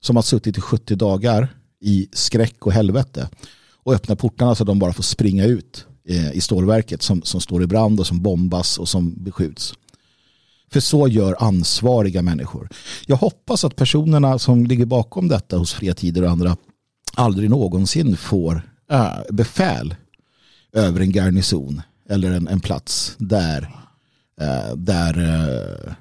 som 0.00 0.16
har 0.16 0.22
suttit 0.22 0.58
i 0.58 0.60
70 0.60 0.96
dagar 0.96 1.48
i 1.80 2.08
skräck 2.12 2.66
och 2.66 2.72
helvete 2.72 3.28
och 3.82 3.94
öppna 3.94 4.16
portarna 4.16 4.54
så 4.54 4.62
att 4.62 4.66
de 4.66 4.78
bara 4.78 4.92
får 4.92 5.02
springa 5.02 5.44
ut 5.44 5.86
eh, 6.08 6.32
i 6.32 6.40
stålverket 6.40 7.02
som, 7.02 7.22
som 7.22 7.40
står 7.40 7.62
i 7.62 7.66
brand 7.66 8.00
och 8.00 8.06
som 8.06 8.22
bombas 8.22 8.78
och 8.78 8.88
som 8.88 9.14
beskjuts. 9.24 9.74
För 10.70 10.80
så 10.80 11.08
gör 11.08 11.36
ansvariga 11.38 12.22
människor. 12.22 12.68
Jag 13.06 13.16
hoppas 13.16 13.64
att 13.64 13.76
personerna 13.76 14.38
som 14.38 14.66
ligger 14.66 14.86
bakom 14.86 15.28
detta 15.28 15.56
hos 15.56 15.72
Fria 15.72 15.94
Tider 15.94 16.22
och 16.22 16.30
andra 16.30 16.56
aldrig 17.14 17.50
någonsin 17.50 18.16
får 18.16 18.62
äh, 18.90 19.12
befäl 19.30 19.94
över 20.72 21.00
en 21.00 21.12
garnison 21.12 21.82
eller 22.08 22.32
en, 22.32 22.48
en 22.48 22.60
plats 22.60 23.14
där, 23.18 23.62
äh, 24.40 24.76
där, 24.76 25.18
äh, 25.18 25.92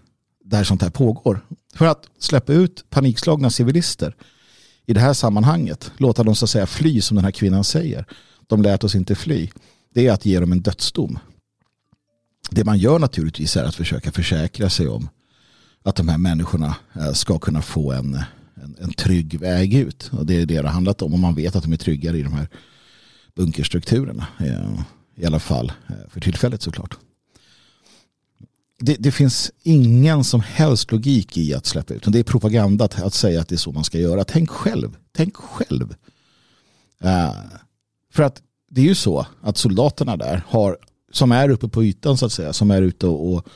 där 0.44 0.64
sånt 0.64 0.82
här 0.82 0.90
pågår. 0.90 1.46
För 1.76 1.86
att 1.86 2.04
släppa 2.20 2.54
ut 2.54 2.86
panikslagna 2.90 3.50
civilister 3.50 4.16
i 4.88 4.94
det 4.94 5.00
här 5.00 5.14
sammanhanget, 5.14 5.92
låta 5.98 6.24
dem 6.24 6.36
så 6.36 6.46
att 6.46 6.50
säga 6.50 6.68
fly 6.68 7.02
som 7.02 7.16
den 7.16 7.26
här 7.26 7.32
kvinnan 7.32 7.64
säger. 7.64 8.06
De 8.48 8.62
lät 8.62 8.84
oss 8.84 8.96
inte 8.96 9.16
fly. 9.16 9.50
Det 9.94 10.08
är 10.08 10.12
att 10.12 10.26
ge 10.26 10.40
dem 10.40 10.52
en 10.52 10.62
dödsdom. 10.62 11.20
Det 12.52 12.64
man 12.64 12.78
gör 12.78 13.00
naturligtvis 13.00 13.58
är 13.58 13.64
att 13.64 13.76
försöka 13.76 14.12
försäkra 14.12 14.70
sig 14.70 14.88
om 14.88 15.10
att 15.84 15.96
de 15.96 16.08
här 16.08 16.18
människorna 16.18 16.76
eh, 16.94 17.12
ska 17.12 17.40
kunna 17.40 17.62
få 17.62 17.92
en, 17.92 18.14
en, 18.56 18.76
en 18.80 18.94
trygg 18.94 19.40
väg 19.40 19.74
ut. 19.74 20.10
Och 20.14 20.26
det 20.26 20.34
är 20.34 20.46
det 20.46 20.46
det 20.46 20.68
har 20.68 20.74
handlat 20.74 21.02
om. 21.02 21.14
Och 21.14 21.20
man 21.20 21.36
vet 21.36 21.56
att 21.56 21.64
de 21.64 21.74
är 21.74 21.78
tryggare 21.78 22.18
i 22.18 22.24
de 22.24 22.34
här 22.34 22.48
bunkerstrukturerna. 23.36 24.28
Eh, 24.40 24.80
I 25.16 25.26
alla 25.26 25.40
fall 25.40 25.72
eh, 25.88 25.96
för 26.10 26.22
tillfället 26.22 26.62
såklart. 26.62 26.98
Det, 28.80 28.96
det, 29.00 29.12
finns 29.12 29.52
ingen 29.64 30.24
som 30.24 30.42
helst 30.42 30.92
logik 30.92 31.38
i 31.38 31.54
att 31.54 31.66
släppa 31.66 31.94
ut. 31.94 32.04
Det 32.08 32.20
är 32.20 32.24
propaganda 32.24 32.86
att, 32.86 33.02
att 33.02 33.14
säga 33.14 33.42
att 33.42 33.48
det 33.48 33.56
är 33.56 33.58
så 33.58 33.72
man 33.72 33.84
ska 33.84 33.98
göra. 33.98 34.24
Tänk 34.24 34.50
själv. 34.50 34.98
Tänk 35.16 35.36
själv. 35.36 35.96
Uh, 37.04 37.34
för 38.14 38.24
att 38.24 38.42
det 38.70 38.82
är 38.82 38.86
ju 38.86 38.96
så 38.96 39.26
att 39.42 39.58
soldaterna 39.58 40.18
där 40.18 40.44
har, 40.48 40.78
som 41.12 41.32
är 41.32 41.50
uppe 41.50 41.68
på 41.68 41.84
ytan 41.84 42.18
så 42.18 42.26
att 42.26 42.32
säga, 42.32 42.54
som 42.54 42.72
är 42.72 42.82
ute 42.82 43.08
och, 43.08 43.34
och 43.34 43.48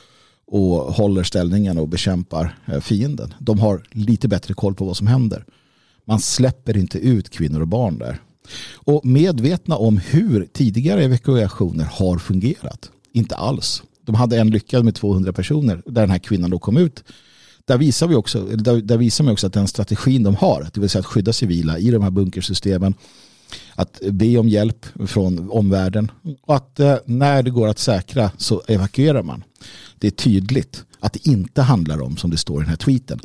och 0.52 0.94
håller 0.94 1.22
ställningen 1.22 1.78
och 1.78 1.88
bekämpar 1.88 2.58
eh, 2.66 2.80
fienden. 2.80 3.34
De 3.38 3.58
har 3.58 3.82
lite 3.90 4.28
bättre 4.28 4.54
koll 4.54 4.74
på 4.74 4.84
vad 4.84 4.96
som 4.96 5.06
händer. 5.06 5.44
Man 6.04 6.20
släpper 6.20 6.76
inte 6.76 6.98
ut 6.98 7.30
kvinnor 7.30 7.60
och 7.60 7.68
barn 7.68 7.98
där. 7.98 8.20
Och 8.74 9.06
medvetna 9.06 9.76
om 9.76 9.98
hur 9.98 10.46
tidigare 10.52 11.04
evakuationer 11.04 11.84
har 11.84 12.18
fungerat. 12.18 12.90
Inte 13.12 13.36
alls. 13.36 13.82
De 14.04 14.14
hade 14.14 14.38
en 14.38 14.50
lyckad 14.50 14.84
med 14.84 14.94
200 14.94 15.32
personer 15.32 15.82
där 15.86 16.00
den 16.00 16.10
här 16.10 16.18
kvinnan 16.18 16.50
då 16.50 16.58
kom 16.58 16.76
ut. 16.76 17.04
Där 17.64 17.78
visar 17.78 18.06
vi 18.06 18.14
också, 18.14 18.44
där, 18.44 18.80
där 18.80 18.96
visar 18.96 19.24
man 19.24 19.32
också 19.32 19.46
att 19.46 19.52
den 19.52 19.68
strategin 19.68 20.22
de 20.22 20.34
har, 20.34 20.68
det 20.74 20.80
vill 20.80 20.90
säga 20.90 21.00
att 21.00 21.06
skydda 21.06 21.32
civila 21.32 21.78
i 21.78 21.90
de 21.90 22.02
här 22.02 22.10
bunkersystemen, 22.10 22.94
att 23.74 24.00
be 24.10 24.38
om 24.38 24.48
hjälp 24.48 24.86
från 25.06 25.50
omvärlden 25.50 26.10
och 26.42 26.56
att 26.56 26.80
eh, 26.80 26.96
när 27.04 27.42
det 27.42 27.50
går 27.50 27.68
att 27.68 27.78
säkra 27.78 28.30
så 28.38 28.62
evakuerar 28.68 29.22
man 29.22 29.44
det 30.02 30.06
är 30.06 30.10
tydligt 30.10 30.84
att 31.00 31.12
det 31.12 31.26
inte 31.26 31.62
handlar 31.62 32.02
om, 32.02 32.16
som 32.16 32.30
det 32.30 32.36
står 32.36 32.60
i 32.60 32.64
den 32.64 32.68
här 32.68 32.76
tweeten, 32.76 33.20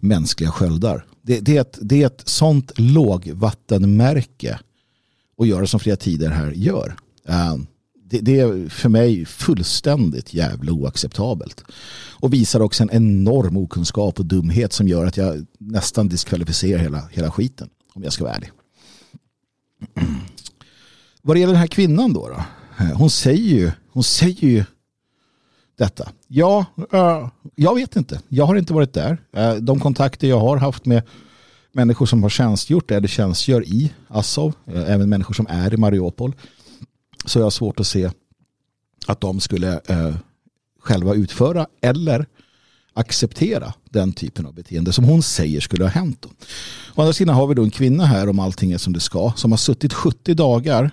mänskliga 0.00 0.50
sköldar. 0.50 1.04
Det, 1.22 1.40
det, 1.40 1.56
är, 1.56 1.60
ett, 1.60 1.78
det 1.82 2.02
är 2.02 2.06
ett 2.06 2.22
sånt 2.24 2.72
lågvattenmärke 2.78 4.58
att 5.38 5.46
göra 5.46 5.66
som 5.66 5.80
flera 5.80 5.96
tider 5.96 6.30
här 6.30 6.50
gör. 6.50 6.96
Uh, 7.28 7.56
det, 8.10 8.18
det, 8.18 8.40
är 8.40 8.68
för 8.68 8.88
mig 8.88 9.24
fullständigt 9.24 10.34
jävla 10.34 10.72
oacceptabelt. 10.72 11.64
Och 12.20 12.32
visar 12.32 12.60
också 12.60 12.82
en 12.82 12.90
enorm 12.92 13.56
okunskap 13.56 14.18
och 14.18 14.26
dumhet 14.26 14.72
som 14.72 14.88
gör 14.88 15.06
att 15.06 15.16
jag 15.16 15.46
nästan 15.58 16.08
diskvalificerar 16.08 16.78
hela, 16.78 17.08
hela 17.12 17.30
skiten. 17.30 17.68
Om 17.94 18.02
jag 18.02 18.12
ska 18.12 18.24
vara 18.24 18.34
ärlig. 18.34 18.50
Vad 21.22 21.38
gäller 21.38 21.52
den 21.52 21.60
här 21.60 21.66
kvinnan 21.66 22.12
då, 22.12 22.28
då 22.28 22.44
hon 22.94 23.10
säger 23.10 23.58
ju, 23.58 23.70
hon 23.92 24.04
säger 24.04 24.48
ju 24.48 24.64
detta? 25.78 26.08
Ja, 26.28 26.66
jag 27.54 27.74
vet 27.74 27.96
inte. 27.96 28.20
Jag 28.28 28.46
har 28.46 28.56
inte 28.56 28.72
varit 28.72 28.92
där. 28.92 29.18
Uh, 29.36 29.54
de 29.54 29.80
kontakter 29.80 30.28
jag 30.28 30.40
har 30.40 30.56
haft 30.56 30.86
med 30.86 31.02
människor 31.72 32.06
som 32.06 32.22
har 32.22 32.30
tjänstgjort 32.30 32.90
eller 32.90 33.08
tjänstgör 33.08 33.64
i 33.64 33.92
Azov, 34.08 34.52
uh, 34.68 34.90
även 34.90 35.08
människor 35.08 35.34
som 35.34 35.46
är 35.50 35.74
i 35.74 35.76
Mariupol, 35.76 36.34
så 37.24 37.38
jag 37.38 37.46
har 37.46 37.50
svårt 37.50 37.80
att 37.80 37.86
se 37.86 38.10
att 39.06 39.20
de 39.20 39.40
skulle 39.40 39.80
eh, 39.86 40.14
själva 40.80 41.14
utföra 41.14 41.66
eller 41.80 42.26
acceptera 42.94 43.74
den 43.84 44.12
typen 44.12 44.46
av 44.46 44.54
beteende 44.54 44.92
som 44.92 45.04
hon 45.04 45.22
säger 45.22 45.60
skulle 45.60 45.84
ha 45.84 45.90
hänt. 45.90 46.26
Å 46.94 47.00
andra 47.00 47.12
sidan 47.12 47.34
har 47.34 47.46
vi 47.46 47.54
då 47.54 47.62
en 47.62 47.70
kvinna 47.70 48.04
här 48.04 48.28
om 48.28 48.38
allting 48.38 48.72
är 48.72 48.78
som 48.78 48.92
det 48.92 49.00
ska 49.00 49.32
som 49.36 49.52
har 49.52 49.58
suttit 49.58 49.92
70 49.92 50.34
dagar 50.34 50.90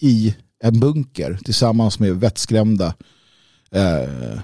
i 0.00 0.34
en 0.62 0.80
bunker 0.80 1.38
tillsammans 1.44 1.98
med 1.98 2.20
vettskrämda 2.20 2.94
eh, 3.70 4.40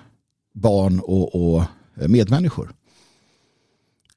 barn 0.55 1.01
och, 1.01 1.55
och 1.55 1.65
medmänniskor. 1.95 2.75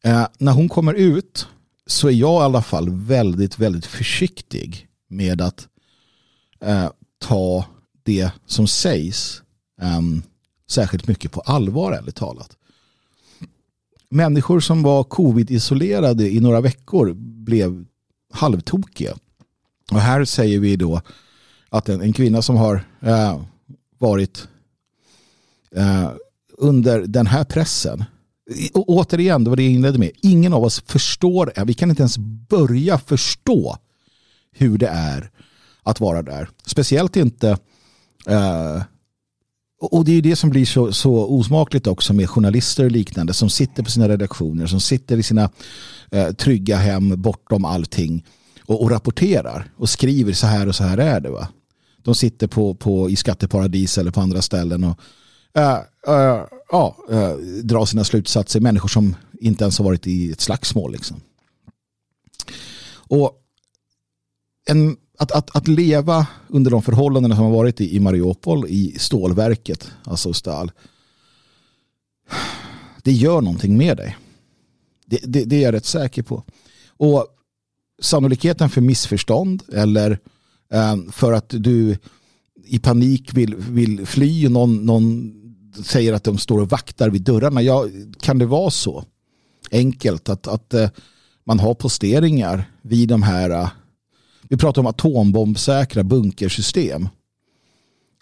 Eh, 0.03 0.27
när 0.37 0.51
hon 0.51 0.69
kommer 0.69 0.93
ut 0.93 1.47
så 1.87 2.07
är 2.07 2.11
jag 2.11 2.41
i 2.41 2.45
alla 2.45 2.61
fall 2.61 2.89
väldigt, 2.89 3.59
väldigt 3.59 3.85
försiktig 3.85 4.87
med 5.09 5.41
att 5.41 5.67
eh, 6.61 6.89
ta 7.19 7.65
det 8.03 8.31
som 8.45 8.67
sägs 8.67 9.41
eh, 9.81 10.01
särskilt 10.69 11.07
mycket 11.07 11.31
på 11.31 11.41
allvar, 11.41 11.91
ärligt 11.91 12.15
talat. 12.15 12.57
Människor 14.09 14.59
som 14.59 14.83
var 14.83 15.03
covid-isolerade 15.03 16.29
i 16.29 16.39
några 16.39 16.61
veckor 16.61 17.13
blev 17.17 17.85
halvtokiga. 18.33 19.13
Och 19.91 19.99
här 19.99 20.25
säger 20.25 20.59
vi 20.59 20.75
då 20.75 21.01
att 21.69 21.89
en, 21.89 22.01
en 22.01 22.13
kvinna 22.13 22.41
som 22.41 22.55
har 22.55 22.85
eh, 23.01 23.41
varit 23.97 24.47
eh, 25.75 26.09
under 26.57 26.99
den 26.99 27.27
här 27.27 27.43
pressen. 27.43 28.03
Och 28.73 28.89
återigen, 28.89 29.43
det 29.43 29.49
var 29.49 29.57
det 29.57 29.63
jag 29.63 29.71
inledde 29.71 29.99
med. 29.99 30.11
Ingen 30.21 30.53
av 30.53 30.63
oss 30.63 30.83
förstår, 30.85 31.51
eh, 31.55 31.65
vi 31.65 31.73
kan 31.73 31.89
inte 31.89 32.01
ens 32.01 32.17
börja 32.49 32.97
förstå 32.97 33.77
hur 34.51 34.77
det 34.77 34.87
är 34.87 35.31
att 35.85 35.99
vara 35.99 36.21
där. 36.21 36.49
Speciellt 36.65 37.15
inte 37.15 37.57
eh, 38.27 38.81
och 39.81 40.05
det 40.05 40.11
är 40.11 40.21
det 40.21 40.35
som 40.35 40.49
blir 40.49 40.65
så, 40.65 40.93
så 40.93 41.25
osmakligt 41.25 41.87
också 41.87 42.13
med 42.13 42.29
journalister 42.29 42.85
och 42.85 42.91
liknande 42.91 43.33
som 43.33 43.49
sitter 43.49 43.83
på 43.83 43.91
sina 43.91 44.09
redaktioner, 44.09 44.65
som 44.65 44.81
sitter 44.81 45.17
i 45.17 45.23
sina 45.23 45.49
eh, 46.11 46.31
trygga 46.31 46.77
hem 46.77 47.21
bortom 47.21 47.65
allting 47.65 48.25
och, 48.65 48.81
och, 48.81 48.91
rapporterar 48.91 49.71
och 49.77 49.89
skriver 49.89 50.33
så 50.33 50.47
här 50.47 50.67
och 50.67 50.75
så 50.75 50.83
här 50.83 50.97
är 50.97 51.19
det. 51.19 51.29
Va? 51.29 51.47
De 52.03 52.15
sitter 52.15 52.47
på, 52.47 52.75
på, 52.75 53.09
i 53.09 53.15
skatteparadis 53.15 53.97
eller 53.97 54.11
på 54.11 54.21
andra 54.21 54.41
ställen 54.41 54.83
och 54.83 54.99
eh, 55.53 55.79
eh, 56.07 56.45
ja, 56.71 56.97
eh, 57.09 57.35
drar 57.63 57.85
sina 57.85 58.03
slutsatser. 58.03 58.59
Människor 58.59 58.89
som 58.89 59.15
inte 59.39 59.63
ens 59.63 59.77
har 59.77 59.85
varit 59.85 60.07
i 60.07 60.31
ett 60.31 60.41
slagsmål. 60.41 60.91
Liksom. 60.91 61.21
Och 63.07 63.41
en 64.65 64.97
att, 65.17 65.31
att, 65.31 65.55
att 65.55 65.67
leva 65.67 66.27
under 66.47 66.71
de 66.71 66.81
förhållanden 66.81 67.35
som 67.35 67.45
har 67.45 67.51
varit 67.51 67.81
i, 67.81 67.95
i 67.95 67.99
Mariupol, 67.99 68.65
i 68.67 68.95
stålverket, 68.99 69.91
alltså 70.03 70.33
Stal, 70.33 70.71
det 73.03 73.11
gör 73.11 73.41
någonting 73.41 73.77
med 73.77 73.97
dig. 73.97 74.17
Det, 75.05 75.19
det, 75.23 75.45
det, 75.45 75.55
är 75.55 75.61
jag 75.61 75.73
rätt 75.73 75.85
säker 75.85 76.23
på. 76.23 76.43
Och 76.87 77.27
sannolikheten 78.01 78.69
för 78.69 78.81
missförstånd 78.81 79.63
eller 79.73 80.19
eh, 80.71 80.95
för 81.11 81.33
att 81.33 81.49
du 81.49 81.97
i 82.65 82.79
panik 82.79 83.33
vill, 83.33 83.55
vill 83.55 84.05
fly 84.05 84.49
någon, 84.49 84.85
någon 84.85 85.33
säger 85.83 86.13
att 86.13 86.23
de 86.23 86.37
står 86.37 86.61
och 86.61 86.69
vaktar 86.69 87.09
vid 87.09 87.21
dörrarna. 87.21 87.61
Ja, 87.61 87.85
kan 88.19 88.39
det 88.39 88.45
vara 88.45 88.71
så 88.71 89.05
enkelt 89.71 90.29
att, 90.29 90.47
att 90.47 90.73
eh, 90.73 90.89
man 91.43 91.59
har 91.59 91.73
posteringar 91.73 92.71
vid 92.81 93.09
de 93.09 93.23
här 93.23 93.49
eh, 93.49 93.69
vi 94.49 94.57
pratar 94.57 94.81
om 94.81 94.87
atombombsäkra 94.87 96.03
bunkersystem. 96.03 97.09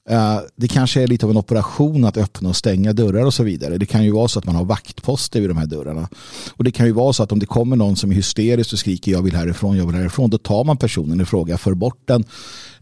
Eh, 0.09 0.39
det 0.55 0.67
kanske 0.67 1.01
är 1.03 1.07
lite 1.07 1.25
av 1.25 1.31
en 1.31 1.37
operation 1.37 2.05
att 2.05 2.17
öppna 2.17 2.49
och 2.49 2.55
stänga 2.55 2.93
dörrar 2.93 3.25
och 3.25 3.33
så 3.33 3.43
vidare. 3.43 3.77
Det 3.77 3.85
kan 3.85 4.03
ju 4.03 4.11
vara 4.11 4.27
så 4.27 4.39
att 4.39 4.45
man 4.45 4.55
har 4.55 4.65
vaktposter 4.65 5.41
vid 5.41 5.49
de 5.49 5.57
här 5.57 5.65
dörrarna. 5.65 6.09
Och 6.55 6.63
det 6.63 6.71
kan 6.71 6.85
ju 6.85 6.91
vara 6.91 7.13
så 7.13 7.23
att 7.23 7.31
om 7.31 7.39
det 7.39 7.45
kommer 7.45 7.75
någon 7.75 7.95
som 7.95 8.11
är 8.11 8.15
hysterisk 8.15 8.73
och 8.73 8.79
skriker 8.79 9.11
jag 9.11 9.21
vill 9.21 9.35
härifrån, 9.35 9.77
jag 9.77 9.85
vill 9.85 9.95
härifrån, 9.95 10.29
då 10.29 10.37
tar 10.37 10.63
man 10.63 10.77
personen 10.77 11.21
i 11.21 11.25
fråga 11.25 11.57
för 11.57 11.73
bort 11.73 12.01
den. 12.05 12.23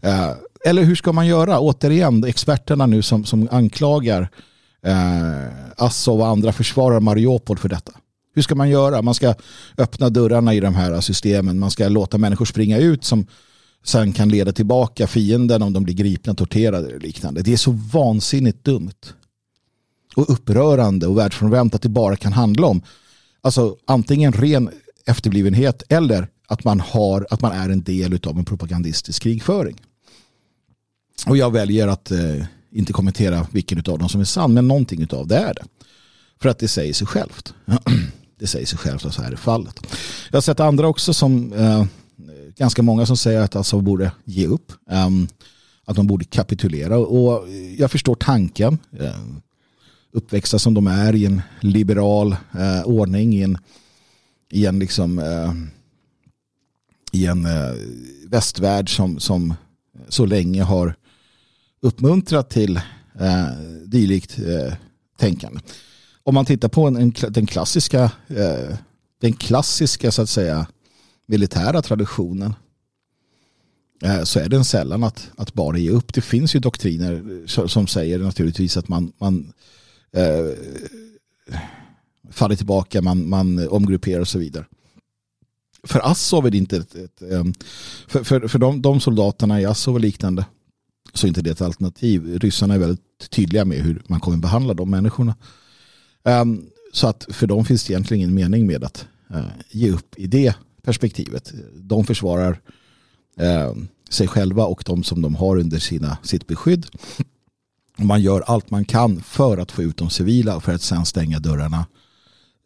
Eh, 0.00 0.30
eller 0.64 0.82
hur 0.82 0.94
ska 0.94 1.12
man 1.12 1.26
göra? 1.26 1.60
Återigen, 1.60 2.24
experterna 2.24 2.86
nu 2.86 3.02
som, 3.02 3.24
som 3.24 3.48
anklagar 3.50 4.28
eh, 4.86 5.84
Assov 5.84 6.20
och 6.20 6.26
andra 6.26 6.52
försvarar 6.52 7.00
Mariupol 7.00 7.58
för 7.58 7.68
detta. 7.68 7.92
Hur 8.34 8.42
ska 8.42 8.54
man 8.54 8.70
göra? 8.70 9.02
Man 9.02 9.14
ska 9.14 9.34
öppna 9.78 10.10
dörrarna 10.10 10.54
i 10.54 10.60
de 10.60 10.74
här 10.74 11.00
systemen. 11.00 11.58
Man 11.58 11.70
ska 11.70 11.88
låta 11.88 12.18
människor 12.18 12.44
springa 12.44 12.78
ut 12.78 13.04
som 13.04 13.26
sen 13.84 14.12
kan 14.12 14.28
leda 14.28 14.52
tillbaka 14.52 15.06
fienden 15.06 15.62
om 15.62 15.72
de 15.72 15.82
blir 15.84 15.94
gripna, 15.94 16.34
torterade 16.34 16.88
eller 16.88 17.00
liknande. 17.00 17.42
Det 17.42 17.52
är 17.52 17.56
så 17.56 17.70
vansinnigt 17.92 18.64
dumt 18.64 19.14
och 20.16 20.30
upprörande 20.30 21.06
och 21.06 21.18
världsfrånvänt 21.18 21.74
att 21.74 21.82
det 21.82 21.88
bara 21.88 22.16
kan 22.16 22.32
handla 22.32 22.66
om 22.66 22.82
alltså 23.40 23.76
antingen 23.86 24.32
ren 24.32 24.70
efterblivenhet 25.06 25.82
eller 25.88 26.28
att 26.46 26.64
man, 26.64 26.80
har, 26.80 27.26
att 27.30 27.40
man 27.40 27.52
är 27.52 27.68
en 27.68 27.82
del 27.82 28.20
av 28.26 28.38
en 28.38 28.44
propagandistisk 28.44 29.22
krigföring. 29.22 29.80
Och 31.26 31.36
jag 31.36 31.50
väljer 31.50 31.88
att 31.88 32.10
eh, 32.10 32.44
inte 32.70 32.92
kommentera 32.92 33.46
vilken 33.52 33.78
av 33.78 33.98
dem 33.98 34.08
som 34.08 34.20
är 34.20 34.24
sann, 34.24 34.54
men 34.54 34.68
någonting 34.68 35.06
av 35.10 35.26
det 35.26 35.36
är 35.36 35.54
det. 35.54 35.64
För 36.42 36.48
att 36.48 36.58
det 36.58 36.68
säger 36.68 36.92
sig 36.92 37.06
självt. 37.06 37.54
Det 38.42 38.48
säger 38.48 38.66
sig 38.66 38.78
självt 38.78 39.04
att 39.04 39.14
så 39.14 39.22
här 39.22 39.32
är 39.32 39.36
fallet. 39.36 39.80
Jag 40.30 40.36
har 40.36 40.42
sett 40.42 40.60
andra 40.60 40.88
också 40.88 41.14
som 41.14 41.52
eh, 41.52 41.84
ganska 42.56 42.82
många 42.82 43.06
som 43.06 43.16
säger 43.16 43.40
att 43.40 43.56
Assad 43.56 43.82
borde 43.82 44.12
ge 44.24 44.46
upp. 44.46 44.72
Eh, 44.90 45.08
att 45.84 45.96
de 45.96 46.06
borde 46.06 46.24
kapitulera. 46.24 46.98
Och 46.98 47.48
jag 47.78 47.90
förstår 47.90 48.14
tanken. 48.14 48.78
Eh, 49.00 49.20
uppväxta 50.12 50.58
som 50.58 50.74
de 50.74 50.86
är 50.86 51.14
i 51.14 51.24
en 51.24 51.42
liberal 51.60 52.36
eh, 52.58 52.82
ordning. 52.84 53.34
I 53.34 53.42
en, 53.42 53.58
i 54.50 54.66
en, 54.66 54.78
liksom, 54.78 55.18
eh, 55.18 55.52
i 57.12 57.26
en 57.26 57.46
eh, 57.46 57.74
västvärld 58.26 58.96
som, 58.96 59.20
som 59.20 59.54
så 60.08 60.26
länge 60.26 60.62
har 60.62 60.94
uppmuntrat 61.80 62.50
till 62.50 62.76
eh, 63.20 63.46
dylikt 63.86 64.38
eh, 64.38 64.74
tänkande 65.18 65.60
om 66.24 66.34
man 66.34 66.44
tittar 66.44 66.68
på 66.68 66.86
en, 66.86 66.96
en, 66.96 67.14
den 67.28 67.46
klassiska 67.46 68.10
eh, 68.28 68.76
den 69.22 69.32
klassiska 69.32 70.12
så 70.12 70.22
att 70.22 70.30
säga 70.30 70.66
militära 71.26 71.82
traditionen 71.82 72.54
eh, 74.04 74.22
så 74.22 74.38
är 74.38 74.48
den 74.48 74.64
sällan 74.64 75.04
att, 75.04 75.30
att 75.36 75.54
bara 75.54 75.78
ge 75.78 75.90
upp. 75.90 76.14
Det 76.14 76.20
finns 76.20 76.54
ju 76.54 76.60
doktriner 76.60 77.12
eh, 77.12 77.46
som, 77.46 77.68
som 77.68 77.86
säger 77.86 78.18
naturligtvis 78.18 78.76
att 78.76 78.88
man, 78.88 79.12
man 79.18 79.52
eh, 80.12 80.56
faller 82.30 82.56
tillbaka, 82.56 83.02
man, 83.02 83.28
man 83.28 83.68
omgrupperar 83.68 84.20
och 84.20 84.28
så 84.28 84.38
vidare. 84.38 84.64
För 85.84 86.10
Assov 86.10 86.46
är 86.46 86.50
det 86.50 86.58
inte 86.58 86.76
ett, 86.76 86.94
ett, 86.94 87.22
ett 87.22 87.64
för, 88.06 88.24
för, 88.24 88.48
för 88.48 88.58
de, 88.58 88.82
de 88.82 89.00
soldaterna 89.00 89.60
i 89.60 89.64
Assov 89.64 89.94
och 89.94 90.00
liknande 90.00 90.46
så 91.14 91.26
är 91.26 91.28
inte 91.28 91.42
det 91.42 91.50
ett 91.50 91.62
alternativ. 91.62 92.38
Ryssarna 92.38 92.74
är 92.74 92.78
väldigt 92.78 93.30
tydliga 93.30 93.64
med 93.64 93.78
hur 93.78 94.02
man 94.06 94.20
kommer 94.20 94.36
behandla 94.36 94.74
de 94.74 94.90
människorna. 94.90 95.34
Um, 96.24 96.70
så 96.92 97.06
att 97.06 97.26
för 97.30 97.46
dem 97.46 97.64
finns 97.64 97.84
det 97.84 97.92
egentligen 97.92 98.20
ingen 98.20 98.34
mening 98.34 98.66
med 98.66 98.84
att 98.84 99.06
uh, 99.34 99.46
ge 99.70 99.90
upp 99.90 100.18
i 100.18 100.26
det 100.26 100.54
perspektivet. 100.82 101.52
De 101.74 102.04
försvarar 102.04 102.60
uh, 103.40 103.84
sig 104.10 104.28
själva 104.28 104.64
och 104.64 104.82
de 104.86 105.04
som 105.04 105.22
de 105.22 105.34
har 105.34 105.56
under 105.56 105.78
sina, 105.78 106.18
sitt 106.22 106.46
beskydd. 106.46 106.86
Och 107.98 108.06
man 108.06 108.22
gör 108.22 108.40
allt 108.40 108.70
man 108.70 108.84
kan 108.84 109.22
för 109.22 109.58
att 109.58 109.72
få 109.72 109.82
ut 109.82 109.96
de 109.96 110.10
civila 110.10 110.56
och 110.56 110.64
för 110.64 110.74
att 110.74 110.82
sen 110.82 111.06
stänga 111.06 111.38
dörrarna 111.38 111.86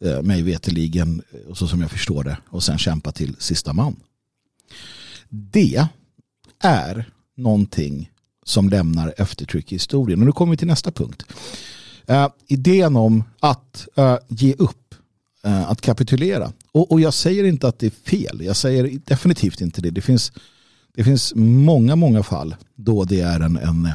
uh, 0.04 0.22
mig 0.22 0.42
veteligen, 0.42 1.22
eh, 1.30 1.54
så 1.54 1.68
som 1.68 1.80
jag 1.80 1.90
förstår 1.90 2.24
det, 2.24 2.38
och 2.48 2.62
sen 2.62 2.78
kämpa 2.78 3.12
till 3.12 3.36
sista 3.38 3.72
man. 3.72 3.96
Det 5.28 5.88
är 6.62 7.10
någonting 7.36 8.10
som 8.44 8.68
lämnar 8.68 9.14
eftertryck 9.16 9.72
i 9.72 9.74
historien. 9.74 10.20
Och 10.20 10.26
nu 10.26 10.32
kommer 10.32 10.50
vi 10.50 10.56
till 10.56 10.66
nästa 10.66 10.90
punkt. 10.90 11.24
Eh, 12.06 12.28
idén 12.46 12.96
om 12.96 13.24
att 13.40 13.88
eh, 13.96 14.18
ge 14.28 14.54
upp, 14.54 14.94
eh, 15.44 15.70
att 15.70 15.80
kapitulera. 15.80 16.52
Och, 16.72 16.92
och, 16.92 17.00
jag 17.00 17.14
säger 17.14 17.44
inte 17.44 17.68
att 17.68 17.78
det 17.78 17.86
är 17.86 18.10
fel. 18.10 18.40
Jag 18.44 18.56
säger 18.56 18.98
definitivt 19.04 19.60
inte 19.60 19.80
det. 19.80 19.90
Det 19.90 20.00
finns, 20.00 20.32
det 20.94 21.04
finns 21.04 21.32
många, 21.36 21.96
många 21.96 22.22
fall 22.22 22.56
då 22.74 23.04
det 23.04 23.20
är 23.20 23.40
en, 23.40 23.56
en, 23.56 23.88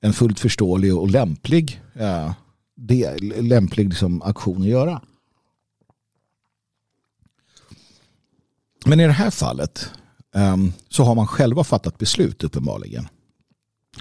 en 0.00 0.12
fullt 0.12 0.40
förståelig 0.40 0.96
och 0.96 1.10
lämplig, 1.10 1.82
eh, 1.94 2.32
det, 2.76 3.20
lämplig 3.42 3.88
liksom, 3.88 4.22
aktion 4.22 4.62
att 4.62 4.68
göra. 4.68 5.00
Men 8.86 9.00
i 9.00 9.06
det 9.06 9.12
här 9.12 9.30
fallet 9.30 9.90
ehm, 10.34 10.72
så 10.88 11.04
har 11.04 11.14
man 11.14 11.26
själva 11.26 11.64
fattat 11.64 11.98
beslut 11.98 12.44
uppenbarligen. 12.44 13.08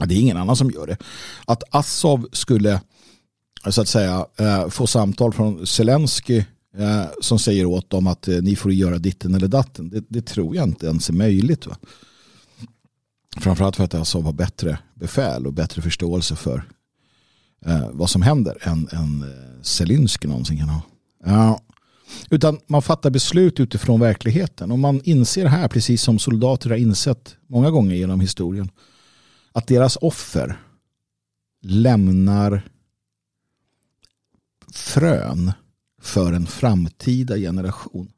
Det 0.05 0.15
är 0.15 0.19
ingen 0.19 0.37
annan 0.37 0.55
som 0.55 0.71
gör 0.71 0.87
det. 0.87 0.97
Att 1.45 1.63
Assov 1.69 2.27
skulle 2.31 2.81
så 3.71 3.81
att 3.81 3.87
säga 3.87 4.25
eh, 4.37 4.69
få 4.69 4.87
samtal 4.87 5.33
från 5.33 5.67
Zelensky 5.67 6.43
eh, 6.77 7.05
som 7.21 7.39
säger 7.39 7.65
åt 7.65 7.89
dem 7.89 8.07
att 8.07 8.27
eh, 8.27 8.41
ni 8.41 8.55
får 8.55 8.71
göra 8.71 8.97
ditten 8.97 9.35
eller 9.35 9.47
datten. 9.47 9.89
Det, 9.89 10.03
det 10.07 10.21
tror 10.21 10.55
jag 10.55 10.67
inte 10.67 10.85
ens 10.85 11.09
är 11.09 11.13
möjligt. 11.13 11.67
Va? 11.67 11.77
Framförallt 13.37 13.75
för 13.75 13.83
att 13.83 13.93
Azov 13.93 13.99
alltså 13.99 14.21
har 14.21 14.33
bättre 14.33 14.79
befäl 14.95 15.47
och 15.47 15.53
bättre 15.53 15.81
förståelse 15.81 16.35
för 16.35 16.63
vad 17.91 18.09
som 18.09 18.21
händer 18.21 18.57
än, 18.61 18.87
än 18.91 19.25
Zelensky 19.61 20.27
någonsin 20.27 20.57
kan 20.57 20.69
ha. 20.69 20.81
Ja. 21.25 21.59
Utan 22.29 22.59
man 22.67 22.81
fattar 22.81 23.09
beslut 23.09 23.59
utifrån 23.59 23.99
verkligheten. 23.99 24.71
Och 24.71 24.79
man 24.79 25.01
inser 25.03 25.45
här, 25.45 25.67
precis 25.67 26.01
som 26.01 26.19
soldater 26.19 26.69
har 26.69 26.77
insett 26.77 27.35
många 27.47 27.69
gånger 27.71 27.95
genom 27.95 28.19
historien, 28.19 28.69
att 29.51 29.67
deras 29.67 29.95
offer 29.95 30.59
lämnar 31.61 32.63
frön 34.73 35.51
för 36.01 36.33
en 36.33 36.45
framtida 36.45 37.37
generation. 37.37 38.11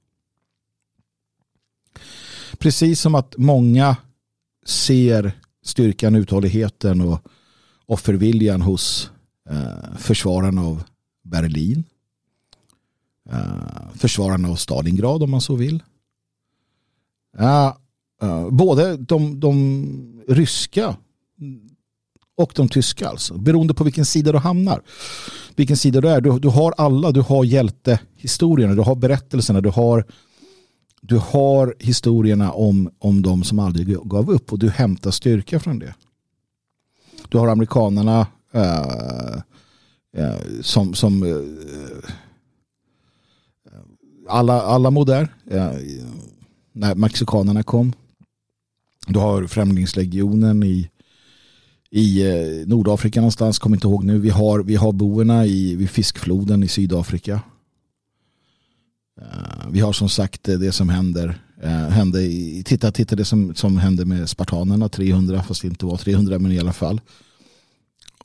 Precis 2.57 3.01
som 3.01 3.15
att 3.15 3.37
många 3.37 3.97
ser 4.65 5.39
styrkan, 5.63 6.15
uthålligheten 6.15 7.01
och 7.01 7.27
offerviljan 7.85 8.61
hos 8.61 9.11
eh, 9.49 9.97
försvararna 9.97 10.61
av 10.61 10.83
Berlin. 11.23 11.83
Eh, 13.29 13.91
försvararna 13.93 14.49
av 14.49 14.55
Stalingrad 14.55 15.23
om 15.23 15.31
man 15.31 15.41
så 15.41 15.55
vill. 15.55 15.83
Eh, 17.39 17.73
både 18.49 18.97
de, 18.97 19.39
de 19.39 20.23
ryska 20.27 20.97
och 22.37 22.51
de 22.55 22.69
tyska 22.69 23.09
alltså. 23.09 23.37
Beroende 23.37 23.73
på 23.73 23.83
vilken 23.83 24.05
sida 24.05 24.31
du 24.31 24.37
hamnar. 24.37 24.81
Vilken 25.55 25.77
sida 25.77 26.01
du 26.01 26.09
är. 26.09 26.21
Du, 26.21 26.39
du 26.39 26.47
har 26.47 26.73
alla, 26.77 27.11
du 27.11 27.21
har 27.21 27.45
hjältehistorierna, 27.45 28.75
du 28.75 28.81
har 28.81 28.95
berättelserna, 28.95 29.61
du 29.61 29.69
har, 29.69 30.05
du 31.01 31.17
har 31.17 31.75
historierna 31.79 32.51
om, 32.51 32.89
om 32.99 33.21
de 33.21 33.43
som 33.43 33.59
aldrig 33.59 33.87
gav 34.03 34.31
upp 34.31 34.53
och 34.53 34.59
du 34.59 34.69
hämtar 34.69 35.11
styrka 35.11 35.59
från 35.59 35.79
det. 35.79 35.95
Du 37.29 37.37
har 37.37 37.47
amerikanerna 37.47 38.27
eh, 38.51 39.35
eh, 40.17 40.37
som, 40.61 40.93
som 40.93 41.23
eh, 41.23 41.29
eh, 41.29 42.09
alla, 44.29 44.61
alla 44.61 44.91
må 44.91 45.03
där. 45.03 45.27
Eh, 45.51 45.71
när 46.73 46.95
mexikanerna 46.95 47.63
kom. 47.63 47.93
Du 49.07 49.19
har 49.19 49.47
Främlingslegionen 49.47 50.63
i, 50.63 50.89
i 51.95 52.27
eh, 52.27 52.67
Nordafrika 52.67 53.21
någonstans, 53.21 53.59
kommer 53.59 53.77
inte 53.77 53.87
ihåg 53.87 54.03
nu. 54.03 54.19
Vi 54.19 54.29
har, 54.29 54.63
vi 54.63 54.75
har 54.75 54.91
boerna 54.91 55.45
i, 55.45 55.75
vid 55.75 55.89
fiskfloden 55.89 56.63
i 56.63 56.67
Sydafrika. 56.67 57.41
Eh, 59.21 59.69
vi 59.69 59.79
har 59.79 59.93
som 59.93 60.09
sagt 60.09 60.49
eh, 60.49 60.59
det 60.59 60.71
som 60.71 60.89
händer 60.89 61.41
hände 61.89 62.21
i, 62.21 62.63
titta, 62.65 62.91
titta 62.91 63.15
det 63.15 63.25
som, 63.25 63.55
som 63.55 63.77
hände 63.77 64.05
med 64.05 64.29
spartanerna 64.29 64.89
300 64.89 65.43
fast 65.43 65.61
det 65.61 65.67
inte 65.67 65.85
var 65.85 65.97
300 65.97 66.39
men 66.39 66.51
i 66.51 66.59
alla 66.59 66.73
fall. 66.73 67.01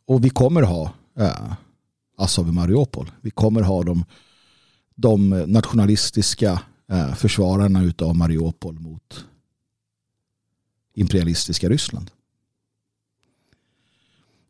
Och 0.07 0.25
vi 0.25 0.31
kommer 0.31 0.63
ha 0.63 0.93
eh, 1.19 1.53
Azov 2.17 2.49
i 2.49 2.53
Mariupol. 2.53 3.11
Vi 3.21 3.31
kommer 3.31 3.63
ha 3.63 3.83
de, 3.83 4.05
de 4.95 5.29
nationalistiska 5.29 6.63
eh, 6.93 7.15
försvararna 7.15 7.83
utav 7.83 8.17
Mariupol 8.17 8.81
mot 8.81 9.25
imperialistiska 10.95 11.69
Ryssland. 11.69 12.11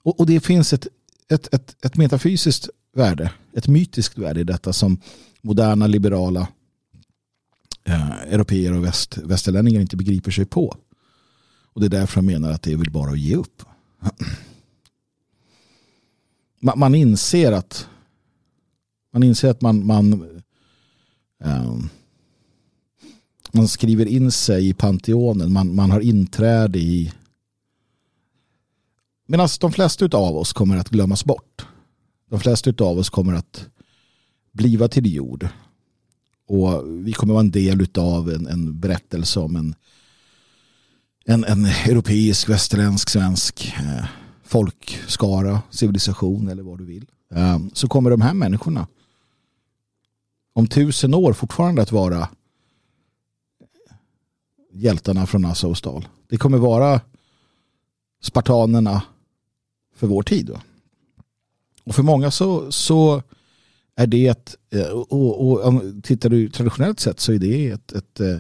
Och, 0.02 0.20
och 0.20 0.26
det 0.26 0.40
finns 0.40 0.72
ett, 0.72 0.86
ett, 1.28 1.54
ett, 1.54 1.84
ett 1.84 1.96
metafysiskt 1.96 2.68
värde, 2.92 3.32
ett 3.52 3.68
mytiskt 3.68 4.18
värde 4.18 4.40
i 4.40 4.44
detta 4.44 4.72
som 4.72 5.00
moderna 5.42 5.86
liberala 5.86 6.48
eh, 7.84 8.20
europeer 8.20 8.72
och 8.72 8.84
väst, 8.84 9.18
västerlänningar 9.18 9.80
inte 9.80 9.96
begriper 9.96 10.30
sig 10.30 10.44
på. 10.44 10.76
Och 11.72 11.80
det 11.80 11.86
är 11.86 12.00
därför 12.00 12.18
jag 12.18 12.24
menar 12.24 12.50
att 12.50 12.62
det 12.62 12.72
är 12.72 12.76
väl 12.76 12.90
bara 12.90 13.10
att 13.10 13.18
ge 13.18 13.36
upp. 13.36 13.62
Man, 16.60 16.78
man 16.78 16.94
inser 16.94 17.52
att 17.52 17.86
man 19.12 19.22
inser 19.22 19.50
att 19.50 19.60
man, 19.60 19.86
man, 19.86 20.12
eh, 21.44 21.78
man 23.52 23.68
skriver 23.68 24.06
in 24.06 24.30
sig 24.30 24.68
i 24.68 24.74
Panteonen. 24.74 25.52
Man, 25.52 25.74
man 25.74 25.90
har 25.90 26.00
inträde 26.00 26.78
i 26.78 27.12
Medan 29.30 29.48
de 29.60 29.72
flesta 29.72 30.04
av 30.04 30.36
oss 30.36 30.52
kommer 30.52 30.76
att 30.76 30.88
glömmas 30.88 31.24
bort. 31.24 31.66
De 32.30 32.40
flesta 32.40 32.70
av 32.80 32.98
oss 32.98 33.10
kommer 33.10 33.32
att 33.32 33.66
bliva 34.52 34.88
till 34.88 35.14
jord. 35.14 35.48
Och 36.46 36.82
vi 37.06 37.12
kommer 37.12 37.34
vara 37.34 37.44
en 37.44 37.50
del 37.50 37.86
av 37.94 38.30
en, 38.30 38.46
en 38.46 38.80
berättelse 38.80 39.40
om 39.40 39.56
en, 39.56 39.74
en, 41.24 41.44
en 41.44 41.64
europeisk, 41.64 42.48
västerländsk, 42.48 43.08
svensk 43.08 43.74
eh, 43.78 44.04
folkskara, 44.42 45.62
civilisation 45.70 46.48
eller 46.48 46.62
vad 46.62 46.78
du 46.78 46.84
vill. 46.84 47.06
Eh, 47.34 47.58
så 47.72 47.88
kommer 47.88 48.10
de 48.10 48.20
här 48.20 48.34
människorna 48.34 48.86
om 50.52 50.66
tusen 50.66 51.14
år 51.14 51.32
fortfarande 51.32 51.82
att 51.82 51.92
vara 51.92 52.28
hjältarna 54.72 55.26
från 55.26 55.44
Azovstal. 55.44 56.08
Det 56.28 56.36
kommer 56.36 56.58
vara 56.58 57.00
spartanerna 58.22 59.02
för 60.00 60.06
vår 60.06 60.22
tid. 60.22 60.50
Och 61.84 61.94
för 61.94 62.02
många 62.02 62.30
så, 62.30 62.72
så 62.72 63.22
är 63.96 64.06
det 64.06 64.26
ett, 64.26 64.56
eh, 64.70 64.88
och, 64.88 65.50
och, 65.50 65.60
och 65.60 65.82
tittar 66.02 66.28
du 66.28 66.48
traditionellt 66.48 67.00
sett 67.00 67.20
så 67.20 67.32
är 67.32 67.38
det 67.38 67.68
ett, 67.68 67.92
ett, 67.92 68.20
eh, 68.20 68.38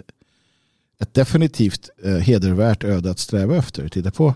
ett 0.98 1.14
definitivt 1.14 1.90
eh, 2.04 2.16
hedervärt 2.16 2.84
öde 2.84 3.10
att 3.10 3.18
sträva 3.18 3.56
efter. 3.56 3.88
Titta 3.88 4.10
på 4.10 4.34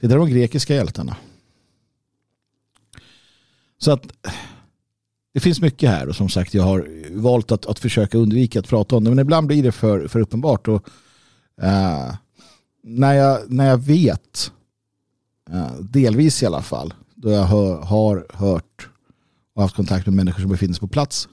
titta 0.00 0.14
på 0.14 0.18
de 0.18 0.30
grekiska 0.30 0.74
hjältarna. 0.74 1.16
Så 3.78 3.92
att 3.92 4.12
det 5.32 5.40
finns 5.40 5.60
mycket 5.60 5.90
här 5.90 6.08
och 6.08 6.16
som 6.16 6.28
sagt 6.28 6.54
jag 6.54 6.62
har 6.62 6.88
valt 7.10 7.52
att, 7.52 7.66
att 7.66 7.78
försöka 7.78 8.18
undvika 8.18 8.58
att 8.58 8.68
prata 8.68 8.96
om 8.96 9.04
det 9.04 9.10
men 9.10 9.18
ibland 9.18 9.46
blir 9.46 9.62
det 9.62 9.72
för, 9.72 10.08
för 10.08 10.20
uppenbart 10.20 10.68
och 10.68 10.88
uh, 11.62 12.14
när, 12.82 13.14
jag, 13.14 13.50
när 13.50 13.66
jag 13.66 13.78
vet 13.78 14.52
Eh, 15.52 15.74
delvis 15.80 16.42
i 16.42 16.46
alla 16.46 16.62
fall 16.62 16.94
då 17.14 17.30
jag 17.30 17.44
hör, 17.44 17.82
har 17.82 18.26
hört 18.30 18.88
och 19.54 19.62
haft 19.62 19.76
kontakt 19.76 20.06
med 20.06 20.14
människor 20.14 20.40
som 20.40 20.50
befinner 20.50 20.74
sig 20.74 20.80
på 20.80 20.88
plats. 20.88 21.28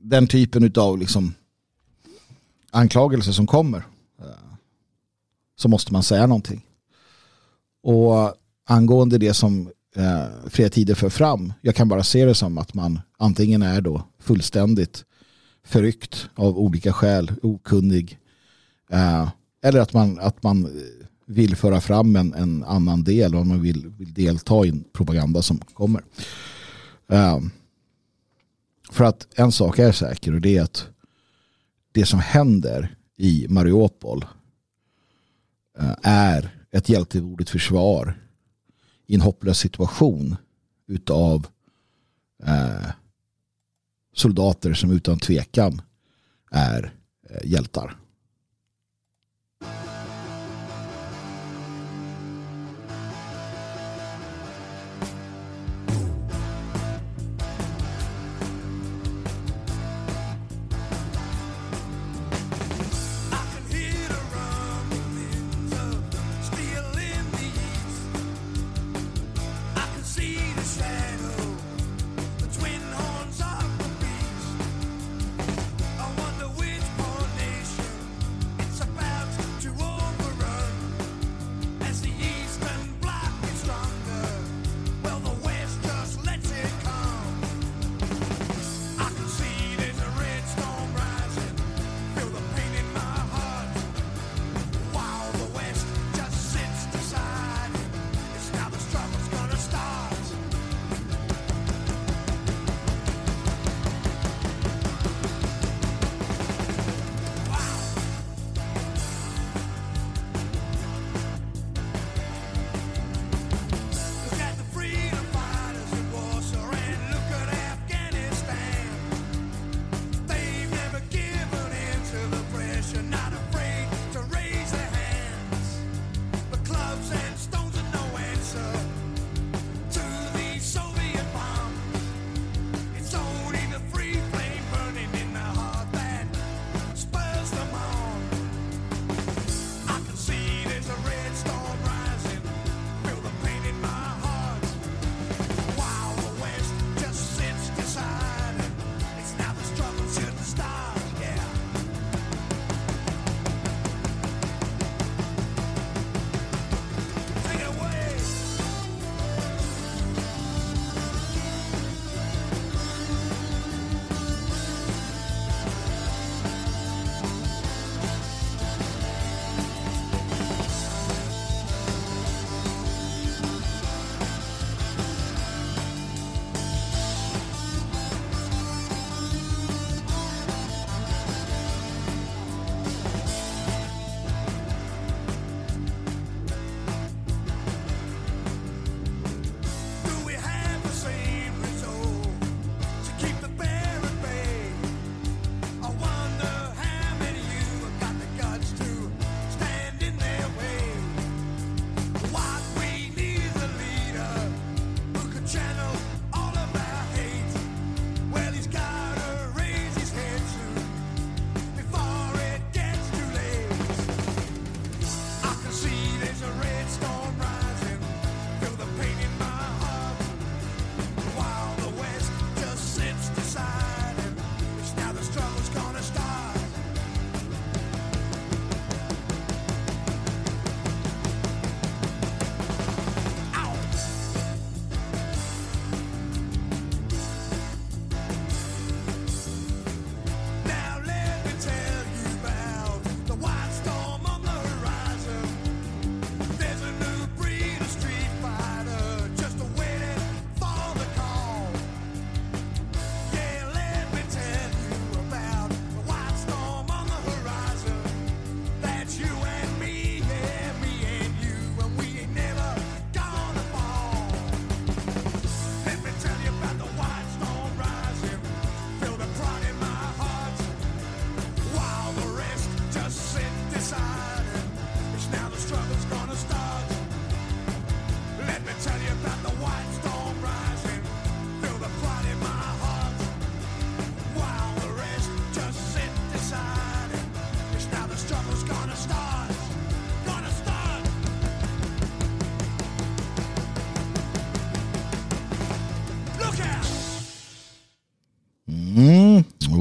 Den 0.00 0.26
typen 0.26 0.72
av 0.76 0.98
liksom 0.98 1.34
anklagelser 2.70 3.32
som 3.32 3.46
kommer 3.46 3.78
eh, 4.18 4.54
så 5.56 5.68
måste 5.68 5.92
man 5.92 6.02
säga 6.02 6.26
någonting. 6.26 6.66
Och 7.82 8.34
angående 8.66 9.18
det 9.18 9.34
som 9.34 9.70
eh, 9.96 10.48
Fria 10.50 10.68
Tider 10.68 10.94
för 10.94 11.08
fram, 11.10 11.52
jag 11.60 11.74
kan 11.74 11.88
bara 11.88 12.04
se 12.04 12.24
det 12.24 12.34
som 12.34 12.58
att 12.58 12.74
man 12.74 13.00
antingen 13.18 13.62
är 13.62 13.80
då 13.80 14.02
fullständigt 14.18 15.04
förryckt 15.64 16.28
av 16.34 16.58
olika 16.58 16.92
skäl, 16.92 17.32
okunnig, 17.42 18.18
eh, 18.90 19.28
eller 19.62 19.80
att 19.80 19.92
man, 19.92 20.18
att 20.18 20.42
man 20.42 20.82
vill 21.28 21.56
föra 21.56 21.80
fram 21.80 22.16
en, 22.16 22.34
en 22.34 22.64
annan 22.64 23.04
del 23.04 23.34
och 23.34 23.46
man 23.46 23.62
vill, 23.62 23.88
vill 23.88 24.14
delta 24.14 24.64
i 24.64 24.68
en 24.68 24.84
propaganda 24.92 25.42
som 25.42 25.58
kommer. 25.58 26.04
Um, 27.06 27.50
för 28.90 29.04
att 29.04 29.28
en 29.34 29.52
sak 29.52 29.78
är 29.78 29.92
säker 29.92 30.34
och 30.34 30.40
det 30.40 30.56
är 30.56 30.62
att 30.62 30.86
det 31.92 32.06
som 32.06 32.20
händer 32.20 32.96
i 33.16 33.46
Mariupol 33.48 34.24
uh, 35.80 35.94
är 36.02 36.64
ett 36.70 36.88
hjältemodigt 36.88 37.50
försvar 37.50 38.20
i 39.06 39.14
en 39.14 39.20
hopplös 39.20 39.58
situation 39.58 40.36
utav 40.86 41.46
uh, 42.48 42.90
soldater 44.14 44.74
som 44.74 44.90
utan 44.90 45.18
tvekan 45.18 45.82
är 46.50 46.94
uh, 47.30 47.50
hjältar. 47.50 47.96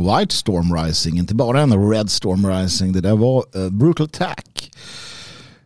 White 0.08 0.36
Storm 0.36 0.76
Rising, 0.76 1.18
inte 1.18 1.36
bara 1.36 1.62
en 1.62 1.90
Red 1.90 2.10
Storm 2.10 2.48
Rising. 2.48 2.92
Det 2.92 3.02
där 3.02 3.16
var 3.16 3.46
uh, 3.56 3.70
Brutal 3.70 4.10
Tack. 4.10 4.72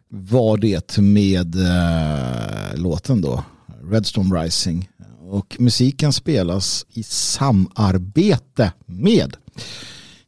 Var 0.09 0.57
det 0.57 0.97
med 0.97 1.55
uh, 1.55 2.81
låten 2.81 3.21
då, 3.21 3.43
Red 3.91 4.05
Storm 4.05 4.33
Rising. 4.33 4.89
Och 5.29 5.55
musiken 5.59 6.13
spelas 6.13 6.85
i 6.89 7.03
samarbete 7.03 8.73
med 8.85 9.37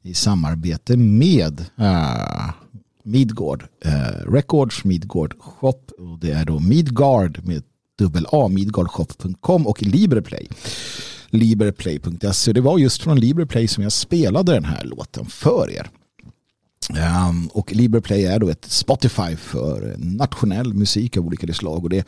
i 0.02 0.14
samarbete 0.14 0.98
med 0.98 1.66
uh, 1.80 2.52
Midgård 3.04 3.66
uh, 3.86 4.32
Records, 4.32 4.84
Midgård 4.84 5.36
Shop 5.40 5.80
och 5.98 6.20
det 6.20 6.32
är 6.32 6.46
då 6.46 6.60
Midgard 6.60 7.40
med 7.44 7.64
dubbel 7.98 8.26
A, 8.32 8.48
midgardshop.com 8.48 9.68
och 9.68 9.82
Liberplay. 9.82 10.48
Liberplay.se. 11.34 12.54
Det 12.54 12.62
var 12.62 12.78
just 12.78 13.02
från 13.02 13.20
Liberplay 13.20 13.68
som 13.68 13.84
jag 13.84 13.92
spelade 13.92 14.54
den 14.54 14.66
här 14.66 14.84
låten 14.84 15.26
för 15.26 15.72
er. 15.72 15.90
Um, 16.90 17.48
och 17.48 17.72
Liberplay 17.72 18.26
är 18.26 18.40
då 18.40 18.50
ett 18.50 18.66
Spotify 18.66 19.36
för 19.36 19.96
nationell 19.98 20.74
musik 20.74 21.18
av 21.18 21.26
olika 21.26 21.54
slag 21.54 21.84
och 21.84 21.90
det 21.90 22.08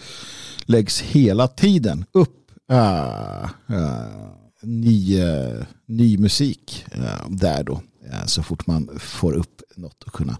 läggs 0.65 1.01
hela 1.01 1.47
tiden 1.47 2.05
upp 2.11 2.51
uh, 2.71 3.49
uh, 3.71 4.29
ny, 4.61 5.23
uh, 5.23 5.63
ny 5.85 6.17
musik 6.17 6.85
där 7.27 7.63
då 7.63 7.81
så 8.25 8.43
fort 8.43 8.67
man 8.67 8.89
får 8.99 9.33
upp 9.33 9.61
något 9.75 10.03
att 10.05 10.13
kunna 10.13 10.37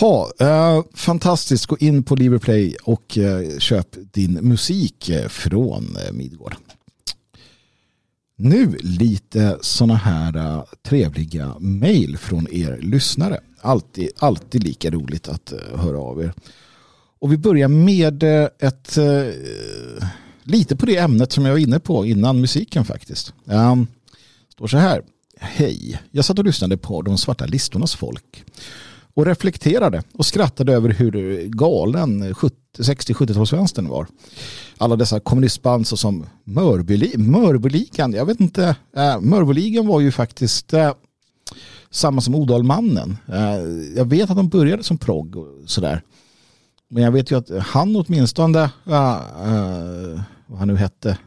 ha. 0.00 0.32
fantastiskt, 0.94 1.66
gå 1.66 1.78
in 1.78 2.02
på 2.02 2.14
Liberplay 2.14 2.76
och 2.82 3.18
köp 3.58 3.88
din 4.12 4.32
musik 4.32 5.10
från 5.28 5.96
Midgård. 6.12 6.56
Nu 8.38 8.76
lite 8.80 9.58
sådana 9.60 9.94
här 9.94 10.36
äh, 10.36 10.64
trevliga 10.82 11.54
mejl 11.58 12.18
från 12.18 12.48
er 12.52 12.78
lyssnare. 12.82 13.40
Alltid, 13.60 14.08
alltid 14.18 14.64
lika 14.64 14.90
roligt 14.90 15.28
att 15.28 15.52
äh, 15.52 15.80
höra 15.80 15.98
av 15.98 16.22
er. 16.22 16.32
Och 17.18 17.32
vi 17.32 17.38
börjar 17.38 17.68
med 17.68 18.22
äh, 18.22 18.48
ett 18.58 18.98
lite 20.42 20.76
på 20.76 20.86
det 20.86 20.96
ämnet 20.96 21.32
som 21.32 21.44
jag 21.44 21.52
var 21.52 21.58
inne 21.58 21.78
på 21.80 22.06
innan 22.06 22.40
musiken 22.40 22.84
faktiskt. 22.84 23.34
Um, 23.44 23.86
står 24.52 24.66
så 24.66 24.76
här. 24.76 25.02
Hej, 25.38 26.00
jag 26.10 26.24
satt 26.24 26.38
och 26.38 26.44
lyssnade 26.44 26.76
på 26.76 27.02
de 27.02 27.18
svarta 27.18 27.46
listornas 27.46 27.94
folk 27.94 28.44
och 29.16 29.26
reflekterade 29.26 30.02
och 30.12 30.26
skrattade 30.26 30.72
över 30.72 30.88
hur 30.88 31.42
galen 31.48 32.34
60-70-talsvänstern 32.78 33.88
var. 33.88 34.06
Alla 34.78 34.96
dessa 34.96 35.20
kommunistband 35.20 35.86
som 35.86 36.26
Mörbyligan, 36.44 38.12
jag 38.12 38.26
vet 38.26 38.40
inte, 38.40 38.76
äh, 38.96 39.20
Mörbyligan 39.20 39.86
var 39.86 40.00
ju 40.00 40.12
faktiskt 40.12 40.72
äh, 40.72 40.92
samma 41.90 42.20
som 42.20 42.34
Odalmannen. 42.34 43.16
Äh, 43.28 43.96
jag 43.96 44.04
vet 44.04 44.30
att 44.30 44.36
de 44.36 44.48
började 44.48 44.82
som 44.82 44.98
progg 44.98 45.36
och 45.36 45.46
sådär. 45.66 46.02
Men 46.88 47.02
jag 47.02 47.12
vet 47.12 47.30
ju 47.30 47.38
att 47.38 47.50
han 47.66 47.96
åtminstone, 47.96 48.62
äh, 48.62 48.70
vad 50.46 50.58
han 50.58 50.68
nu 50.68 50.76
hette, 50.76 51.18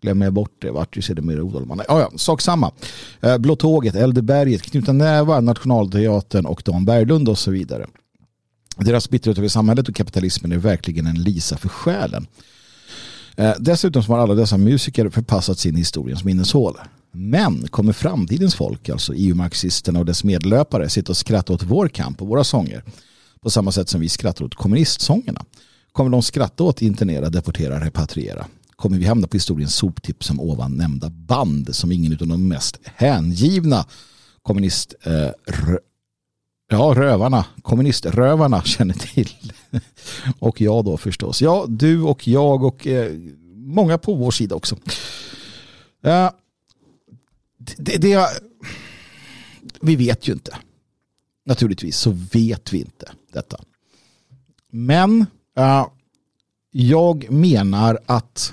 glömmer 0.00 0.26
jag 0.26 0.32
bort 0.32 0.56
det, 0.58 0.70
vart 0.70 0.96
ju 0.96 1.02
sedermera 1.02 1.42
Odalman. 1.42 1.80
Ja, 1.88 2.00
ja, 2.00 2.18
sak 2.18 2.40
samma. 2.40 2.72
Eh, 3.20 3.38
Blå 3.38 3.56
tåget, 3.56 3.94
Eldeberget, 3.94 4.62
Knutna 4.62 4.92
Nävar, 4.92 5.40
Nationalteatern 5.40 6.46
och 6.46 6.62
Dan 6.64 6.84
Berglund 6.84 7.28
och 7.28 7.38
så 7.38 7.50
vidare. 7.50 7.86
Deras 8.76 9.10
bitterhet 9.10 9.38
över 9.38 9.48
samhället 9.48 9.88
och 9.88 9.94
kapitalismen 9.94 10.52
är 10.52 10.56
verkligen 10.56 11.06
en 11.06 11.22
lisa 11.22 11.56
för 11.56 11.68
själen. 11.68 12.26
Eh, 13.36 13.52
dessutom 13.58 14.02
har 14.02 14.18
alla 14.18 14.34
dessa 14.34 14.56
musiker 14.56 15.08
förpassat 15.08 15.58
sin 15.58 15.76
historiens 15.76 16.24
minneshål. 16.24 16.78
Men 17.12 17.68
kommer 17.68 17.92
framtidens 17.92 18.54
folk, 18.54 18.88
alltså 18.88 19.14
EU-marxisterna 19.14 19.98
och 19.98 20.04
dess 20.04 20.24
medlöpare, 20.24 20.88
sitta 20.88 21.12
och 21.12 21.16
skratta 21.16 21.52
åt 21.52 21.62
vår 21.62 21.88
kamp 21.88 22.22
och 22.22 22.28
våra 22.28 22.44
sånger 22.44 22.84
på 23.40 23.50
samma 23.50 23.72
sätt 23.72 23.88
som 23.88 24.00
vi 24.00 24.08
skrattar 24.08 24.44
åt 24.44 24.54
kommunistsångerna? 24.54 25.44
Kommer 25.92 26.10
de 26.10 26.22
skratta 26.22 26.64
åt 26.64 26.82
internera, 26.82 27.30
deportera, 27.30 27.84
repatriera? 27.84 28.46
Kommer 28.78 28.98
vi 28.98 29.04
hamna 29.04 29.26
på 29.26 29.36
historiens 29.36 29.74
soptipp 29.74 30.24
som 30.24 30.40
ovan 30.40 30.72
nämnda 30.72 31.10
band 31.10 31.74
som 31.74 31.92
ingen 31.92 32.12
utom 32.12 32.28
de 32.28 32.48
mest 32.48 32.80
hängivna 32.84 33.86
kommunist 34.42 34.94
eh, 35.02 35.30
Ja, 36.70 36.94
rövarna, 36.96 37.46
kommuniströvarna 37.62 38.62
känner 38.62 38.94
till. 38.94 39.30
och 40.38 40.60
jag 40.60 40.84
då 40.84 40.96
förstås. 40.96 41.42
Ja, 41.42 41.66
du 41.68 42.02
och 42.02 42.28
jag 42.28 42.64
och 42.64 42.86
eh, 42.86 43.12
många 43.54 43.98
på 43.98 44.14
vår 44.14 44.30
sida 44.30 44.54
också. 44.54 44.76
Eh, 46.02 46.30
det, 47.76 47.96
det, 47.96 48.28
vi 49.80 49.96
vet 49.96 50.28
ju 50.28 50.32
inte. 50.32 50.56
Naturligtvis 51.46 51.96
så 51.96 52.10
vet 52.32 52.72
vi 52.72 52.78
inte 52.78 53.12
detta. 53.32 53.60
Men 54.70 55.26
eh, 55.56 55.86
jag 56.70 57.30
menar 57.30 57.98
att 58.06 58.52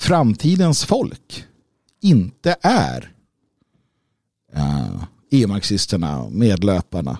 framtidens 0.00 0.84
folk 0.84 1.44
inte 2.00 2.56
är 2.62 3.12
uh, 4.56 5.04
e-marxisterna, 5.30 6.28
medlöparna. 6.30 7.18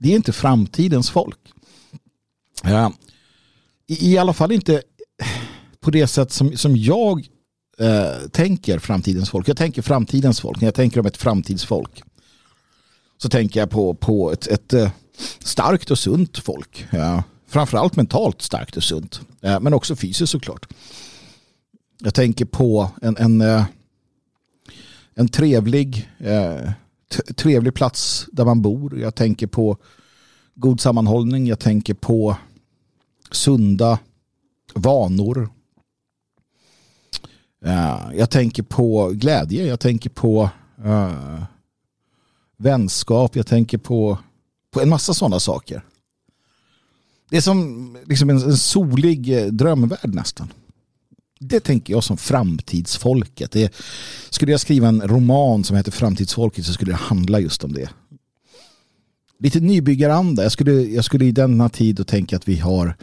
Det 0.00 0.12
är 0.12 0.16
inte 0.16 0.32
framtidens 0.32 1.10
folk. 1.10 1.38
Uh, 2.66 2.90
i, 3.86 4.12
I 4.12 4.18
alla 4.18 4.32
fall 4.32 4.52
inte 4.52 4.82
på 5.80 5.90
det 5.90 6.06
sätt 6.06 6.32
som, 6.32 6.56
som 6.56 6.76
jag 6.76 7.18
uh, 7.80 8.28
tänker 8.28 8.78
framtidens 8.78 9.30
folk. 9.30 9.48
Jag 9.48 9.56
tänker 9.56 9.82
framtidens 9.82 10.40
folk 10.40 10.60
när 10.60 10.66
jag 10.66 10.74
tänker 10.74 11.00
om 11.00 11.06
ett 11.06 11.16
framtidsfolk. 11.16 12.02
Så 13.18 13.28
tänker 13.28 13.60
jag 13.60 13.70
på, 13.70 13.94
på 13.94 14.32
ett, 14.32 14.46
ett 14.46 14.92
starkt 15.38 15.90
och 15.90 15.98
sunt 15.98 16.38
folk. 16.38 16.86
Uh, 16.94 17.20
framförallt 17.48 17.96
mentalt 17.96 18.42
starkt 18.42 18.76
och 18.76 18.84
sunt. 18.84 19.20
Men 19.40 19.74
också 19.74 19.96
fysiskt 19.96 20.32
såklart. 20.32 20.66
Jag 22.04 22.14
tänker 22.14 22.44
på 22.44 22.90
en, 23.02 23.16
en, 23.16 23.40
eh, 23.40 23.64
en 25.14 25.28
trevlig, 25.28 26.10
eh, 26.18 26.70
trevlig 27.36 27.74
plats 27.74 28.26
där 28.32 28.44
man 28.44 28.62
bor. 28.62 28.98
Jag 28.98 29.14
tänker 29.14 29.46
på 29.46 29.76
god 30.54 30.80
sammanhållning. 30.80 31.46
Jag 31.46 31.58
tänker 31.58 31.94
på 31.94 32.36
sunda 33.30 33.98
vanor. 34.74 35.48
Eh, 37.64 38.00
jag 38.16 38.30
tänker 38.30 38.62
på 38.62 39.10
glädje. 39.14 39.66
Jag 39.66 39.80
tänker 39.80 40.10
på 40.10 40.50
vänskap. 42.58 43.36
Jag 43.36 43.46
tänker 43.46 43.78
på, 43.78 44.18
på 44.70 44.80
en 44.80 44.88
massa 44.88 45.14
sådana 45.14 45.40
saker. 45.40 45.84
Det 47.30 47.36
är 47.36 47.40
som 47.40 47.98
liksom 48.06 48.30
en, 48.30 48.36
en 48.36 48.56
solig 48.56 49.52
drömvärld 49.54 50.14
nästan. 50.14 50.48
Det 51.42 51.60
tänker 51.60 51.92
jag 51.92 52.04
som 52.04 52.16
framtidsfolket. 52.16 53.50
Det, 53.50 53.74
skulle 54.30 54.52
jag 54.52 54.60
skriva 54.60 54.88
en 54.88 55.02
roman 55.02 55.64
som 55.64 55.76
heter 55.76 55.92
Framtidsfolket 55.92 56.66
så 56.66 56.72
skulle 56.72 56.92
det 56.92 56.96
handla 56.96 57.40
just 57.40 57.64
om 57.64 57.72
det. 57.72 57.90
Lite 59.38 59.60
nybyggaranda. 59.60 60.42
Jag 60.42 60.52
skulle, 60.52 60.72
jag 60.72 61.04
skulle 61.04 61.24
i 61.24 61.32
denna 61.32 61.68
tid 61.68 62.00
och 62.00 62.06
tänka 62.06 62.36
att 62.36 62.48
vi 62.48 62.56
har 62.56 62.96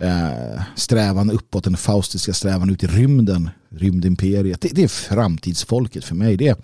eh, 0.00 0.62
strävan 0.76 1.30
uppåt, 1.30 1.64
den 1.64 1.76
faustiska 1.76 2.32
strävan 2.32 2.70
ut 2.70 2.84
i 2.84 2.86
rymden, 2.86 3.50
rymdimperiet. 3.68 4.60
Det, 4.60 4.68
det 4.68 4.82
är 4.82 4.88
framtidsfolket 4.88 6.04
för 6.04 6.14
mig. 6.14 6.36
Det, 6.36 6.58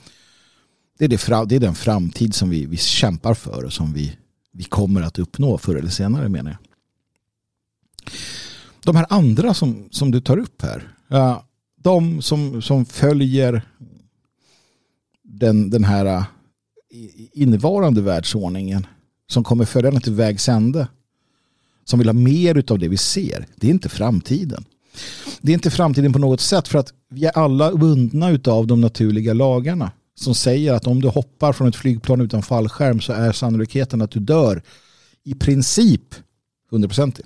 det, 0.99 1.05
är 1.05 1.09
det, 1.09 1.49
det 1.49 1.57
är 1.57 1.61
den 1.61 1.75
framtid 1.75 2.35
som 2.35 2.51
vi, 2.51 2.67
vi 2.67 2.77
kämpar 2.77 3.35
för 3.35 3.65
och 3.65 3.73
som 3.73 3.93
vi, 3.93 4.17
vi 4.53 4.65
kommer 4.65 5.03
att 5.03 5.19
uppnå 5.19 5.59
förr 5.59 5.77
eller 5.77 5.91
senare 5.91 6.29
menar 6.29 6.51
jag. 6.51 6.59
De 8.87 8.97
här 8.97 9.07
andra 9.09 9.55
som, 9.55 9.89
som 9.91 10.11
du 10.11 10.21
tar 10.21 10.39
upp 10.39 10.63
här. 10.63 10.89
de 11.83 12.23
som, 12.23 12.63
som 12.63 12.85
följer 12.85 13.63
den, 15.23 15.71
den 15.71 15.85
här 15.85 16.07
eh, 16.07 16.25
innevarande 17.33 18.03
världsordningen. 18.03 18.87
Som 19.29 19.45
kommer 19.45 19.65
följa 19.65 19.91
den 19.91 20.01
till 20.01 20.15
vägs 20.15 20.49
ände. 20.49 20.89
Som 21.85 21.99
vill 21.99 22.09
ha 22.09 22.13
mer 22.13 22.73
av 22.73 22.79
det 22.79 22.89
vi 22.89 22.97
ser. 22.97 23.47
Det 23.57 23.67
är 23.67 23.71
inte 23.71 23.89
framtiden. 23.89 24.65
Det 25.41 25.53
är 25.53 25.55
inte 25.55 25.71
framtiden 25.71 26.13
på 26.13 26.19
något 26.19 26.41
sätt 26.41 26.69
för 26.69 26.79
att 26.79 26.93
vi 27.11 27.25
är 27.25 27.39
alla 27.39 27.75
bundna 27.75 28.39
av 28.45 28.67
de 28.67 28.81
naturliga 28.81 29.33
lagarna 29.33 29.91
som 30.15 30.35
säger 30.35 30.73
att 30.73 30.87
om 30.87 31.03
du 31.03 31.09
hoppar 31.09 31.53
från 31.53 31.69
ett 31.69 31.77
flygplan 31.77 32.21
utan 32.21 32.43
fallskärm 32.43 33.01
så 33.01 33.13
är 33.13 33.33
sannolikheten 33.33 34.03
att 34.03 34.11
du 34.11 34.21
dör 34.21 34.63
i 35.25 35.35
princip 35.35 36.15
100% 36.71 37.21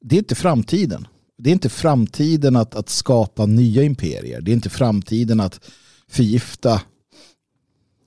det 0.00 0.16
är 0.16 0.18
inte 0.18 0.34
framtiden. 0.34 1.06
Det 1.38 1.50
är 1.50 1.52
inte 1.52 1.68
framtiden 1.68 2.56
att, 2.56 2.74
att 2.74 2.88
skapa 2.88 3.46
nya 3.46 3.82
imperier. 3.82 4.40
Det 4.40 4.50
är 4.50 4.52
inte 4.52 4.70
framtiden 4.70 5.40
att 5.40 5.60
förgifta 6.08 6.82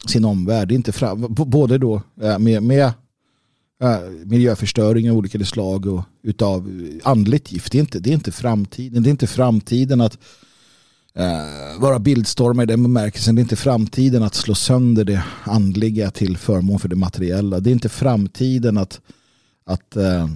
sin 0.08 0.26
omvärld. 0.26 0.68
Det 0.68 0.74
är 0.74 0.76
inte 0.76 0.92
fram, 0.92 1.26
både 1.30 1.78
då 1.78 2.02
eh, 2.22 2.40
med, 2.40 2.64
med 2.64 2.86
eh, 3.84 4.00
miljöförstöring 4.26 5.12
av 5.12 5.18
olika 5.18 5.46
slag 5.46 5.86
och 5.86 6.04
utav 6.24 6.70
andligt 7.04 7.52
gift. 7.52 7.72
Det 7.72 7.78
är 7.78 7.80
inte, 7.80 8.00
det 8.00 8.10
är 8.10 8.14
inte 8.14 8.32
framtiden. 8.32 9.04
Det 9.04 9.10
är 9.10 9.12
inte 9.12 9.28
framtiden 9.28 10.02
att 10.02 10.18
eh, 11.16 11.82
vara 11.82 12.00
bildstormar 12.00 12.64
i 12.64 12.66
den 12.66 12.84
bemärkelsen. 12.84 13.36
Det 13.36 13.40
är 13.40 13.44
inte 13.44 13.56
framtiden 13.56 14.24
att 14.24 14.36
slå 14.36 14.56
sönder 14.56 15.04
det 15.04 15.24
andliga 15.44 16.12
till 16.12 16.38
förmån 16.38 16.80
för 16.80 16.90
det 16.90 16.96
materiella. 16.96 17.60
Det 17.60 17.70
är 17.70 17.74
inte 17.74 17.90
framtiden 17.90 18.78
att, 18.78 19.02
att 19.66 19.96
eh, 19.96 20.28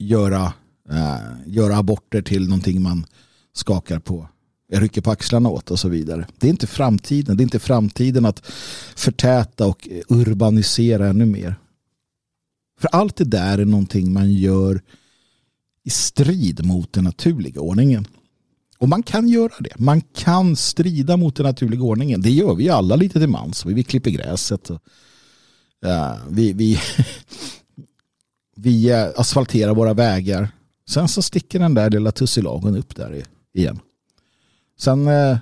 göra, 0.00 0.52
eh, 0.90 1.18
göra 1.46 1.76
aborter 1.76 2.22
till 2.22 2.48
någonting 2.48 2.82
man 2.82 3.06
skakar 3.52 3.98
på 3.98 4.28
rycker 4.72 5.00
på 5.00 5.10
axlarna 5.10 5.48
åt 5.48 5.70
och 5.70 5.78
så 5.78 5.88
vidare. 5.88 6.26
Det 6.38 6.46
är 6.46 6.50
inte 6.50 6.66
framtiden. 6.66 7.36
Det 7.36 7.40
är 7.40 7.44
inte 7.44 7.58
framtiden 7.58 8.26
att 8.26 8.46
förtäta 8.96 9.66
och 9.66 9.88
urbanisera 10.08 11.08
ännu 11.08 11.26
mer. 11.26 11.54
För 12.80 12.88
allt 12.92 13.16
det 13.16 13.24
där 13.24 13.58
är 13.58 13.64
någonting 13.64 14.12
man 14.12 14.32
gör 14.32 14.82
i 15.84 15.90
strid 15.90 16.64
mot 16.64 16.92
den 16.92 17.04
naturliga 17.04 17.60
ordningen. 17.60 18.06
Och 18.78 18.88
man 18.88 19.02
kan 19.02 19.28
göra 19.28 19.52
det. 19.60 19.78
Man 19.78 20.00
kan 20.00 20.56
strida 20.56 21.16
mot 21.16 21.36
den 21.36 21.46
naturliga 21.46 21.82
ordningen. 21.82 22.22
Det 22.22 22.30
gör 22.30 22.54
vi 22.54 22.68
alla 22.68 22.96
lite 22.96 23.18
till 23.18 23.28
mans. 23.28 23.66
Vi, 23.66 23.82
klipper 23.82 24.10
gräset. 24.10 24.70
Och, 24.70 24.82
uh, 25.86 26.16
vi, 26.28 26.52
vi, 26.52 26.78
vi 28.62 28.90
eh, 28.90 29.08
asfalterar 29.16 29.74
våra 29.74 29.94
vägar. 29.94 30.48
Sen 30.88 31.08
så 31.08 31.22
sticker 31.22 31.58
den 31.58 31.74
där 31.74 31.90
lilla 31.90 32.12
tussilagen 32.12 32.76
upp 32.76 32.96
där 32.96 33.24
igen. 33.54 33.80
Sen, 34.78 35.08
eh, 35.08 35.38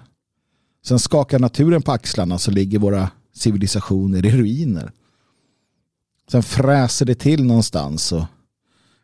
sen 0.84 0.98
skakar 0.98 1.38
naturen 1.38 1.82
på 1.82 1.92
axlarna 1.92 2.38
så 2.38 2.50
ligger 2.50 2.78
våra 2.78 3.10
civilisationer 3.34 4.26
i 4.26 4.30
ruiner. 4.30 4.92
Sen 6.30 6.42
fräser 6.42 7.06
det 7.06 7.14
till 7.14 7.44
någonstans 7.44 8.12
och 8.12 8.24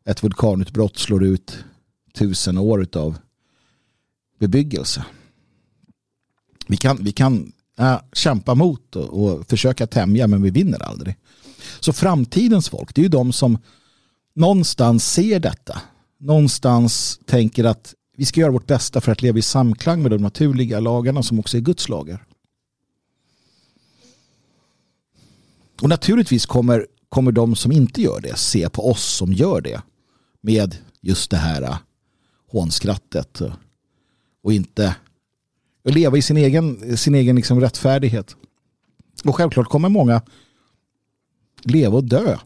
ett 0.05 0.22
vulkanutbrott 0.22 0.98
slår 0.98 1.24
ut 1.24 1.64
tusen 2.14 2.59
år 2.59 2.87
av 2.96 3.16
bebyggelse. 4.38 5.05
Vi 6.66 6.77
kan, 6.77 7.05
vi 7.05 7.12
kan 7.12 7.53
äh, 7.79 8.00
kämpa 8.12 8.55
mot 8.55 8.96
och, 8.96 9.24
och, 9.24 9.48
försöka 9.48 9.87
tämja 9.87 10.27
men 10.27 10.42
vi 10.42 10.50
vinner 10.50 10.83
aldrig. 10.83 11.16
Så 11.81 11.92
framtidens 11.92 12.68
folk, 12.68 12.94
det 12.94 13.00
är 13.00 13.03
ju 13.03 13.09
de 13.09 13.33
som 13.33 13.59
någonstans 14.35 15.12
ser 15.12 15.40
detta. 15.40 15.83
Någonstans 16.18 17.20
tänker 17.27 17.64
att 17.64 17.94
vi 18.16 18.25
ska 18.25 18.40
göra 18.40 18.53
vårt 18.53 18.66
bästa 18.66 19.01
för 19.01 19.12
att 19.12 19.23
leva 19.23 19.38
i 19.38 19.42
samklang 19.42 20.03
med 20.03 20.11
de 20.11 20.23
naturliga 20.23 20.81
lagarna 20.81 21.23
som 21.23 21.38
också 21.40 21.57
är 21.57 21.61
Guds 21.61 21.88
lagar. 21.88 22.27
Och 25.83 25.88
naturligtvis 25.88 26.47
kommer, 26.47 26.87
kommer 27.09 27.33
de 27.33 27.57
som 27.57 27.73
inte 27.73 28.03
gör 28.03 28.20
det 28.20 28.37
se 28.37 28.68
på 28.68 28.90
oss 28.90 29.05
som 29.05 29.33
gör 29.33 29.61
det 29.61 29.83
med 30.40 30.77
just 31.01 31.31
det 31.31 31.37
här 31.37 31.62
äh, 31.62 31.79
hånskrattet 32.51 33.40
och 34.42 34.53
inte 34.53 34.97
och 35.85 35.90
leva 35.90 36.16
i 36.16 36.23
sin 36.23 36.37
egen, 36.37 36.97
sin 36.97 37.14
egen 37.14 37.37
liksom 37.37 37.61
rättfärdighet. 37.61 38.37
Och 39.25 39.37
självklart 39.37 39.68
kommer 39.68 39.88
många 39.88 40.23
leva 41.62 41.97
och 41.97 42.05
dö 42.05 42.38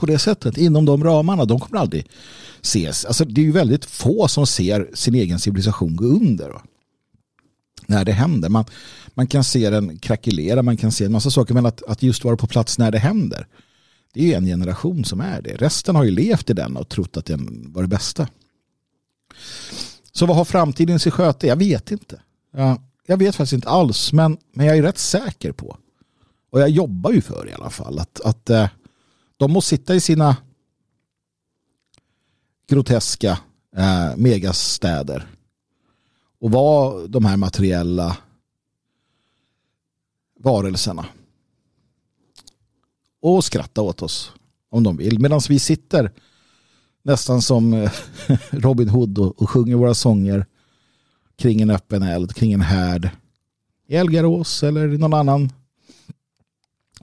på 0.00 0.06
det 0.06 0.18
sättet 0.18 0.58
inom 0.58 0.84
de 0.84 1.04
ramarna. 1.04 1.44
De 1.44 1.60
kommer 1.60 1.80
aldrig 1.80 2.06
ses. 2.60 3.04
Alltså, 3.04 3.24
det 3.24 3.40
är 3.40 3.44
ju 3.44 3.52
väldigt 3.52 3.84
få 3.84 4.28
som 4.28 4.46
ser 4.46 4.90
sin 4.94 5.14
egen 5.14 5.38
civilisation 5.38 5.96
gå 5.96 6.04
under. 6.04 6.52
När 7.86 8.04
det 8.04 8.12
händer. 8.12 8.48
Man, 8.48 8.64
man 9.14 9.26
kan 9.26 9.44
se 9.44 9.70
den 9.70 9.98
krackelera, 9.98 10.62
man 10.62 10.76
kan 10.76 10.92
se 10.92 11.04
en 11.04 11.12
massa 11.12 11.30
saker. 11.30 11.54
Men 11.54 11.66
att, 11.66 11.82
att 11.82 12.02
just 12.02 12.24
vara 12.24 12.36
på 12.36 12.46
plats 12.46 12.78
när 12.78 12.90
det 12.90 12.98
händer. 12.98 13.46
Det 14.14 14.20
är 14.20 14.26
ju 14.26 14.34
en 14.34 14.46
generation 14.46 15.04
som 15.04 15.20
är 15.20 15.42
det. 15.42 15.56
Resten 15.56 15.96
har 15.96 16.04
ju 16.04 16.10
levt 16.10 16.50
i 16.50 16.52
den 16.52 16.76
och 16.76 16.88
trott 16.88 17.16
att 17.16 17.26
den 17.26 17.72
var 17.72 17.82
det 17.82 17.88
bästa. 17.88 18.28
Så 20.12 20.26
vad 20.26 20.36
har 20.36 20.44
framtiden 20.44 20.98
sig 20.98 21.12
sköte? 21.12 21.46
Jag 21.46 21.56
vet 21.56 21.90
inte. 21.90 22.20
Jag, 22.52 22.80
jag 23.06 23.16
vet 23.16 23.36
faktiskt 23.36 23.52
inte 23.52 23.68
alls. 23.68 24.12
Men, 24.12 24.36
men 24.52 24.66
jag 24.66 24.78
är 24.78 24.82
rätt 24.82 24.98
säker 24.98 25.52
på. 25.52 25.76
Och 26.50 26.60
jag 26.60 26.70
jobbar 26.70 27.12
ju 27.12 27.20
för 27.20 27.48
i 27.48 27.52
alla 27.52 27.70
fall. 27.70 27.98
Att, 27.98 28.20
att 28.20 28.50
eh, 28.50 28.68
de 29.40 29.52
må 29.52 29.60
sitta 29.60 29.94
i 29.94 30.00
sina 30.00 30.36
groteska 32.68 33.38
eh, 33.76 34.16
megastäder 34.16 35.26
och 36.40 36.50
vara 36.50 37.06
de 37.06 37.24
här 37.24 37.36
materiella 37.36 38.16
varelserna. 40.40 41.06
Och 43.22 43.44
skratta 43.44 43.82
åt 43.82 44.02
oss 44.02 44.32
om 44.70 44.82
de 44.82 44.96
vill. 44.96 45.20
Medan 45.20 45.40
vi 45.48 45.58
sitter 45.58 46.12
nästan 47.02 47.42
som 47.42 47.74
eh, 47.74 47.92
Robin 48.50 48.88
Hood 48.88 49.18
och, 49.18 49.42
och 49.42 49.50
sjunger 49.50 49.76
våra 49.76 49.94
sånger 49.94 50.46
kring 51.36 51.60
en 51.60 51.70
öppen 51.70 52.02
eld, 52.02 52.34
kring 52.34 52.52
en 52.52 52.60
härd 52.60 53.10
i 53.86 53.96
Elgarås 53.96 54.62
eller 54.62 54.94
i 54.94 54.98
någon 54.98 55.14
annan 55.14 55.52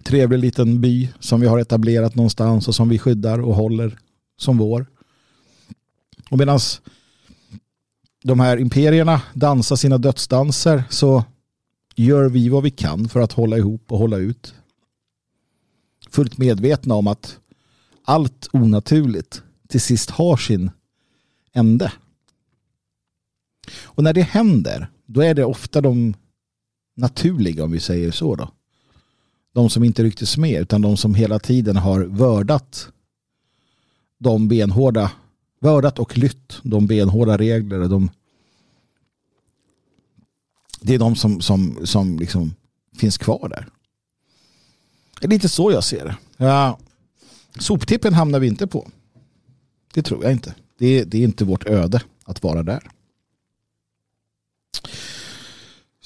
trevlig 0.03 0.39
liten 0.39 0.81
by 0.81 1.09
som 1.19 1.41
vi 1.41 1.47
har 1.47 1.59
etablerat 1.59 2.15
någonstans 2.15 2.67
och 2.67 2.75
som 2.75 2.89
vi 2.89 2.99
skyddar 2.99 3.39
och 3.39 3.55
håller 3.55 3.99
som 4.37 4.57
vår. 4.57 4.85
Och 6.29 6.37
medan 6.37 6.59
de 8.23 8.39
här 8.39 8.57
imperierna 8.57 9.21
dansar 9.33 9.75
sina 9.75 9.97
dödsdanser 9.97 10.83
så 10.89 11.23
gör 11.95 12.29
vi 12.29 12.49
vad 12.49 12.63
vi 12.63 12.71
kan 12.71 13.09
för 13.09 13.19
att 13.19 13.31
hålla 13.31 13.57
ihop 13.57 13.91
och 13.91 13.99
hålla 13.99 14.17
ut. 14.17 14.53
Fullt 16.09 16.37
medvetna 16.37 16.95
om 16.95 17.07
att 17.07 17.39
allt 18.03 18.49
onaturligt 18.51 19.43
till 19.67 19.81
sist 19.81 20.09
har 20.09 20.37
sin 20.37 20.71
ände. 21.53 21.91
Och 23.83 24.03
när 24.03 24.13
det 24.13 24.21
händer, 24.21 24.91
då 25.05 25.21
är 25.21 25.33
det 25.33 25.45
ofta 25.45 25.81
de 25.81 26.13
naturliga, 26.95 27.63
om 27.63 27.71
vi 27.71 27.79
säger 27.79 28.11
så 28.11 28.35
då. 28.35 28.51
De 29.57 29.69
som 29.69 29.83
inte 29.83 30.03
rycktes 30.03 30.37
med, 30.37 30.61
utan 30.61 30.81
de 30.81 30.97
som 30.97 31.15
hela 31.15 31.39
tiden 31.39 31.75
har 31.75 31.99
vördat 31.99 32.89
de 34.17 34.47
benhårda 34.47 35.11
vördat 35.59 35.99
och 35.99 36.17
lytt 36.17 36.59
de 36.63 36.87
benhårda 36.87 37.37
regler. 37.37 37.87
De, 37.87 38.09
det 40.81 40.93
är 40.95 40.99
de 40.99 41.15
som, 41.15 41.41
som, 41.41 41.79
som 41.85 42.19
liksom 42.19 42.55
finns 42.97 43.17
kvar 43.17 43.49
där. 43.49 43.67
Det 45.19 45.27
är 45.27 45.29
lite 45.29 45.49
så 45.49 45.71
jag 45.71 45.83
ser 45.83 46.05
det. 46.05 46.17
Ja, 46.37 46.79
soptippen 47.59 48.13
hamnar 48.13 48.39
vi 48.39 48.47
inte 48.47 48.67
på. 48.67 48.87
Det 49.93 50.01
tror 50.01 50.23
jag 50.23 50.31
inte. 50.31 50.55
Det, 50.77 51.03
det 51.03 51.17
är 51.17 51.23
inte 51.23 51.45
vårt 51.45 51.67
öde 51.67 52.01
att 52.23 52.43
vara 52.43 52.63
där. 52.63 52.91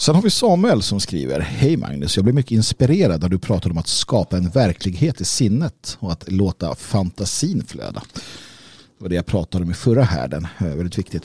Sen 0.02 0.16
har 0.16 0.22
vi 0.22 0.30
Samuel 0.30 0.82
som 0.82 1.00
skriver 1.00 1.40
Hej 1.40 1.78
Magnus, 1.78 2.16
jag 2.16 2.24
blev 2.24 2.36
mycket 2.36 2.52
inspirerad 2.52 3.22
när 3.22 3.30
du 3.30 3.40
pratade 3.40 3.72
om 3.72 3.78
att 3.78 3.88
skapa 3.88 4.38
en 4.38 4.50
verklighet 4.50 5.22
i 5.22 5.26
sinnet 5.26 5.98
och 6.00 6.12
att 6.12 6.32
låta 6.32 6.76
fantasin 6.76 7.64
flöda. 7.64 8.04
Det 8.98 9.04
var 9.04 9.10
det 9.10 9.16
jag 9.16 9.26
pratade 9.26 9.64
om 9.64 9.72
i 9.72 9.74
förra 9.74 10.04
härden. 10.04 10.48
Eh, 10.60 10.68
väldigt 10.68 10.98
viktigt. 10.98 11.24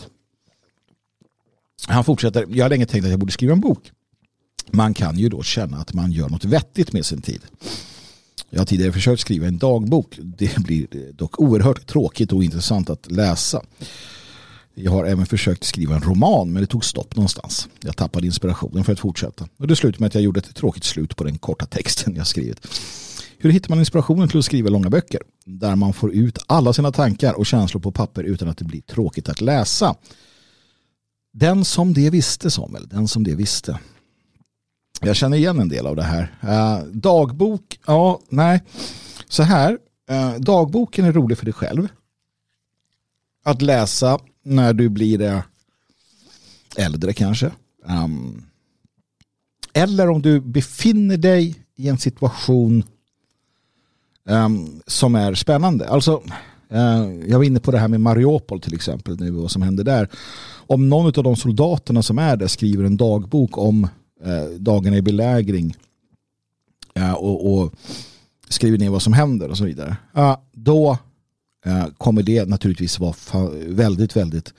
Han 1.87 2.05
fortsätter. 2.05 2.47
Jag 2.51 2.65
har 2.65 2.71
länge 2.71 2.87
tänkt 2.87 3.05
att 3.05 3.11
jag 3.11 3.21
borde 3.21 3.33
skriva 3.33 3.53
en 3.53 3.61
bok. 3.61 3.91
Man 4.71 4.95
kan 4.95 5.19
ju 5.19 5.29
då 5.29 5.43
känna 5.43 5.77
att 5.77 5.93
man 5.93 6.13
gör 6.13 6.29
något 6.29 6.45
vettigt 6.45 6.93
med 6.93 7.07
sin 7.07 7.23
tid. 7.23 7.41
Jag 8.51 8.61
har 8.61 8.67
tidigare 8.67 8.93
försökt 8.93 9.21
skriva 9.21 9.47
en 9.47 9.59
dagbok. 9.59 10.19
Det 10.19 10.59
blir 10.59 11.13
dock 11.13 11.41
oerhört 11.41 11.87
tråkigt 11.87 12.33
och 12.33 12.45
intressant 12.45 12.91
att 12.91 13.11
läsa. 13.11 13.63
Jag 14.79 14.93
har 14.93 15.05
även 15.05 15.27
försökt 15.27 15.65
skriva 15.65 15.95
en 15.95 16.01
roman 16.01 16.53
men 16.53 16.63
det 16.63 16.67
tog 16.67 16.85
stopp 16.85 17.17
någonstans. 17.17 17.69
Jag 17.81 17.97
tappade 17.97 18.27
inspirationen 18.27 18.85
för 18.85 18.93
att 18.93 19.01
fortsätta. 19.01 19.49
Och 19.59 19.67
det 19.67 19.77
slutade 19.77 20.03
med 20.03 20.07
att 20.07 20.15
jag 20.15 20.25
gjorde 20.25 20.41
ett 20.41 20.55
tråkigt 20.55 20.85
slut 20.85 21.17
på 21.17 21.25
den 21.25 21.39
korta 21.39 21.67
texten 21.67 22.17
jag 22.17 22.27
skrivit. 22.27 22.67
Hur 23.39 23.51
hittar 23.51 23.69
man 23.69 23.79
inspirationen 23.79 24.29
till 24.29 24.39
att 24.39 24.45
skriva 24.45 24.71
långa 24.71 24.91
böcker? 24.91 25.21
Där 25.45 25.77
man 25.77 25.93
får 25.93 26.13
ut 26.13 26.39
alla 26.47 26.73
sina 26.73 26.93
tankar 26.93 27.35
och 27.39 27.47
känslor 27.47 27.81
på 27.81 27.93
papper 27.93 28.25
utan 28.25 28.49
att 28.49 28.59
det 28.59 28.65
blir 28.65 28.81
tråkigt 28.81 29.29
att 29.29 29.41
läsa. 29.41 29.95
Den 31.33 31.65
som 31.65 31.95
det 31.95 32.11
visste 32.11 32.51
Samuel, 32.51 32.89
den 32.89 33.09
som 33.09 33.25
det 33.25 33.35
visste. 33.35 33.79
Jag 35.01 35.17
känner 35.17 35.37
igen 35.37 35.61
en 35.61 35.69
del 35.69 35.87
av 35.87 35.97
det 35.97 36.03
här. 36.03 36.39
Eh, 36.43 36.85
dagbok, 36.85 37.81
ja, 37.87 38.21
nej. 38.29 38.63
Så 39.29 39.43
här, 39.43 39.79
eh, 40.11 40.35
dagboken 40.35 41.05
är 41.05 41.13
rolig 41.13 41.39
för 41.39 41.45
dig 41.45 41.55
själv. 41.55 41.89
Att 43.45 43.63
läsa 43.63 44.19
när 44.47 44.73
du 44.73 44.89
blir 44.89 45.23
eh, 45.23 45.41
äldre 46.77 47.13
kanske. 47.13 47.51
Um, 47.85 48.45
eller 49.73 50.09
om 50.09 50.23
du 50.23 50.41
befinner 50.41 51.17
dig 51.17 51.55
i 51.77 51.89
en 51.89 51.99
situation 51.99 52.85
um, 54.25 54.83
som 54.87 55.15
är 55.15 55.35
spännande. 55.35 55.89
Alltså, 55.89 56.23
uh, 56.73 57.29
jag 57.29 57.39
var 57.39 57.45
inne 57.45 57.61
på 57.61 57.71
det 57.71 57.79
här 57.79 57.89
med 57.89 58.01
Mariupol 58.01 58.61
till 58.61 58.75
exempel, 58.75 59.21
nu, 59.21 59.31
vad 59.31 59.51
som 59.51 59.63
hände 59.63 59.83
där. 59.83 60.09
Om 60.67 60.89
någon 60.89 61.07
av 61.07 61.25
de 61.25 61.37
soldaterna 61.37 62.03
som 62.03 62.19
är 62.19 62.37
där 62.37 62.47
skriver 62.47 62.85
en 62.85 62.97
dagbok 62.97 63.59
om 63.59 63.85
uh, 64.27 64.59
dagarna 64.59 64.97
i 64.97 65.03
belägring 65.03 65.77
uh, 66.99 67.13
och, 67.13 67.53
och, 67.53 67.73
skriver 68.49 68.79
ner 68.79 68.91
vad 68.91 69.03
som 69.03 69.13
händer 69.13 69.49
och 69.49 69.59
så 69.59 69.65
vidare. 69.65 69.97
då 70.53 70.99
Eh, 71.67 71.87
kommer 71.99 72.23
det 72.23 72.49
naturligtvis 72.49 72.99
vara 72.99 73.15
väldigt, 73.67 74.17
väldigt 74.17 74.55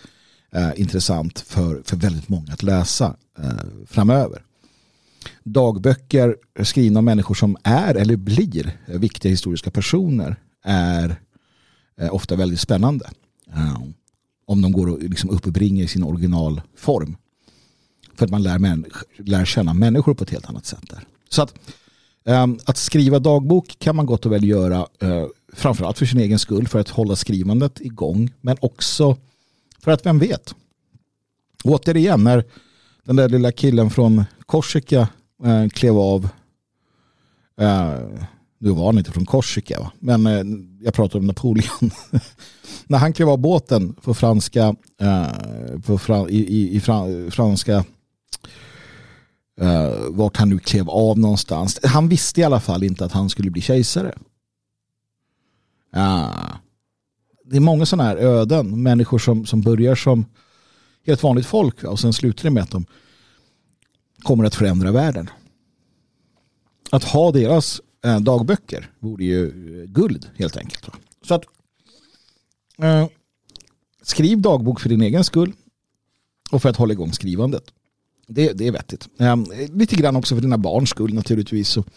eh, 0.52 0.70
intressant 0.76 1.40
för, 1.40 1.82
för 1.86 1.98
väldigt 1.98 2.30
många 2.30 2.54
att 2.54 2.64
läsa 2.64 3.16
eh, 3.40 3.86
framöver. 3.88 4.44
Dagböcker 5.44 6.36
skrivna 6.64 7.00
av 7.00 7.04
människor 7.04 7.36
som 7.36 7.58
är 7.64 7.96
eller 7.96 8.16
blir 8.16 8.78
viktiga 8.86 9.30
historiska 9.30 9.72
personer 9.72 10.36
är 10.64 11.16
eh, 12.02 12.14
ofta 12.14 12.36
väldigt 12.36 12.60
spännande. 12.60 13.10
Eh, 13.54 13.82
om 14.46 14.62
de 14.62 14.72
går 14.72 14.90
och 14.90 15.04
liksom 15.04 15.30
uppbringar 15.30 15.84
i 15.84 15.88
sin 15.88 16.04
originalform. 16.04 17.18
För 18.16 18.26
att 18.26 18.32
man 18.32 18.44
lär, 18.44 18.84
lär 19.24 19.46
känna 19.46 19.74
människor 19.74 20.14
på 20.14 20.24
ett 20.24 20.30
helt 20.30 20.50
annat 20.50 20.66
sätt 20.66 20.90
där. 20.90 21.04
Så 21.30 21.42
att, 21.42 21.54
eh, 22.26 22.48
att 22.66 22.78
skriva 22.78 23.20
dagbok 23.20 23.76
kan 23.80 23.96
man 23.96 24.06
gott 24.06 24.26
och 24.26 24.32
väl 24.32 24.44
göra 24.44 24.88
eh, 25.00 25.26
framförallt 25.54 25.98
för 25.98 26.06
sin 26.06 26.20
egen 26.20 26.40
skull 26.40 26.68
för 26.68 26.80
att 26.80 26.90
hålla 26.90 27.16
skrivandet 27.16 27.82
igång 27.82 28.34
men 28.42 28.58
också 28.62 29.18
för 29.80 29.92
att 29.92 30.06
vem 30.06 30.20
vet. 30.20 30.56
Återigen 31.64 32.24
när 32.24 32.44
den 33.04 33.16
där 33.16 33.30
lilla 33.30 33.52
killen 33.52 33.90
från 33.90 34.24
Korsika 34.46 35.08
eh, 35.44 35.68
klev 35.70 35.98
av 35.98 36.30
eh, 37.62 37.94
nu 38.60 38.70
var 38.70 38.86
han 38.86 38.98
inte 38.98 39.12
från 39.12 39.26
Korsika 39.26 39.80
va? 39.80 39.92
men 40.00 40.28
eh, 40.28 40.44
jag 40.82 40.94
pratar 40.94 41.20
om 41.20 41.28
Napoleon 41.28 41.92
när 42.88 42.98
han 42.98 43.14
klev 43.14 43.30
av 43.30 43.38
båten 43.38 43.94
på 43.94 44.14
franska 44.14 44.76
eh, 45.02 45.80
på 45.86 45.98
fran, 45.98 46.30
i, 46.30 46.38
i, 46.38 46.76
i 46.76 46.82
franska 47.32 47.86
uh, 49.62 50.10
vart 50.10 50.38
han 50.38 50.50
nu 50.50 50.60
klev 50.60 50.90
av 50.90 51.20
någonstans. 51.20 51.80
Han 51.84 52.10
visste 52.10 52.42
i 52.42 52.44
alla 52.44 52.60
fall 52.60 52.84
inte 52.84 53.06
att 53.06 53.12
han 53.12 53.30
skulle 53.30 53.52
bli 53.52 53.62
kejsare. 53.62 54.16
Ah. 55.92 56.58
det 57.46 57.56
är 57.56 57.62
många 57.62 57.86
sådana 57.86 58.10
här 58.10 58.18
öden. 58.18 58.84
Människor 58.84 59.20
som, 59.20 59.46
som 59.46 59.62
börjar 59.62 59.96
som 59.96 60.26
helt 61.06 61.24
vanligt 61.24 61.46
folk 61.46 61.84
och 61.84 62.00
sen 62.00 62.14
slutar 62.14 62.44
det 62.44 62.50
med 62.50 62.64
att 62.64 62.72
de 62.72 62.86
kommer 64.24 64.44
att 64.44 64.56
förändra 64.56 64.92
världen. 64.92 65.30
Att 66.92 67.04
ha 67.04 67.32
deras 67.32 67.82
eh, 68.06 68.20
dagböcker 68.20 68.92
vore 69.00 69.26
ju 69.26 69.48
eh, 69.48 69.90
guld 69.90 70.30
helt 70.36 70.58
enkelt. 70.58 70.90
Så 71.22 71.34
att 71.34 71.44
eh, 72.78 73.08
skriv 74.02 74.42
dagbok 74.42 74.80
för 74.80 74.90
din 74.90 75.02
egen 75.02 75.24
skull 75.24 75.54
och 76.52 76.62
för 76.62 76.70
att 76.70 76.78
hålla 76.78 76.94
igång 76.94 77.14
skrivandet. 77.14 77.64
Det, 78.28 78.54
det 78.54 78.68
är 78.68 78.72
vettigt. 78.72 79.10
Eh, 79.20 79.36
lite 79.74 79.96
grann 79.96 80.16
också 80.16 80.36
för 80.36 80.42
dina 80.42 80.58
barns 80.58 80.90
skull 80.90 81.14
naturligtvis 81.14 81.78
och 81.78 81.88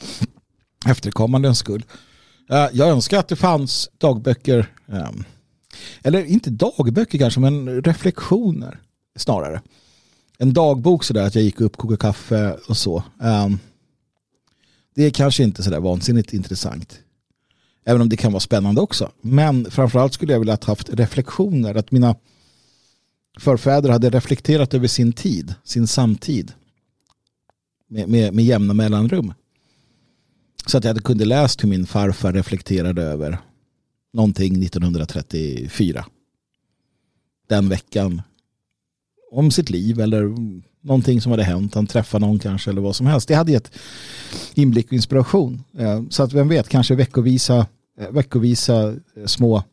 efterkommandens 0.87 1.59
skull. 1.59 1.85
Eh, 2.51 2.69
jag 2.73 2.89
önskar 2.89 3.19
att 3.19 3.29
det 3.29 3.37
fanns 3.37 3.91
dagböcker, 3.99 4.75
ehm, 4.89 5.25
eller 6.03 6.25
inte 6.25 6.51
dagböcker 6.51 7.19
kanske, 7.19 7.41
men 7.41 7.83
reflektioner 7.83 8.81
snarare. 9.17 9.63
En 10.39 10.53
dagbok 10.53 11.05
sådär 11.05 11.27
att 11.27 11.35
jag 11.35 11.45
gick 11.45 11.61
upp, 11.61 11.77
kokade 11.77 11.97
kaffe 11.97 12.57
och 12.69 12.77
så. 12.77 13.03
Ehm, 13.23 13.59
det 14.95 15.05
är 15.05 15.11
kanske 15.11 15.43
inte 15.43 15.63
sådär 15.63 15.81
vansinnigt 15.81 16.33
intressant. 16.33 17.01
Även 17.85 18.03
om 18.03 18.09
det 18.09 18.17
kan 18.17 18.33
vara 18.33 18.41
spännande 18.41 18.81
också. 18.81 19.11
Men 19.21 19.71
framförallt 19.71 20.15
skulle 20.15 20.33
jag 20.33 20.41
vilja 20.41 20.55
ha 20.55 20.67
haft 20.67 20.91
reflektioner. 20.91 21.75
Att 21.75 21.91
mina 21.91 22.17
förfäder 23.39 23.91
hade 23.91 24.11
reflekterat 24.11 24.75
över 24.75 24.89
sin 24.89 25.13
tid, 25.13 25.55
sin 25.65 25.87
samtid. 25.87 26.53
Med, 27.89 28.09
med, 28.09 28.35
med 28.35 28.45
jämna 28.45 28.75
mellanrum. 28.75 29.35
Så 30.67 30.79
att 30.79 30.85
jag 30.85 31.05
kunde 31.05 31.25
läst 31.25 31.65
hur 31.65 31.69
min 31.69 31.87
farfar 31.87 32.33
reflekterade 32.33 33.03
över 33.03 33.39
någonting 34.13 34.63
1934. 34.63 36.05
Den 37.49 37.69
veckan. 37.69 38.23
Om 39.33 39.51
sitt 39.51 39.71
liv 39.71 40.01
eller 40.01 40.35
någonting 40.81 41.21
som 41.21 41.31
hade 41.31 41.45
hänt. 41.45 41.75
Han 41.75 41.87
träffade 41.87 42.27
någon 42.27 42.39
kanske 42.39 42.71
eller 42.71 42.81
vad 42.81 42.97
som 42.97 43.07
helst. 43.07 43.29
Det 43.29 43.35
hade 43.35 43.53
gett 43.53 43.73
inblick 44.55 44.87
och 44.87 44.93
inspiration. 44.93 45.63
Eh, 45.79 46.03
så 46.11 46.23
att 46.23 46.33
vem 46.33 46.49
vet, 46.49 46.69
kanske 46.69 46.95
veckovisa, 46.95 47.67
eh, 48.01 48.11
veckovisa 48.11 48.89
eh, 49.17 49.27
små 49.27 49.65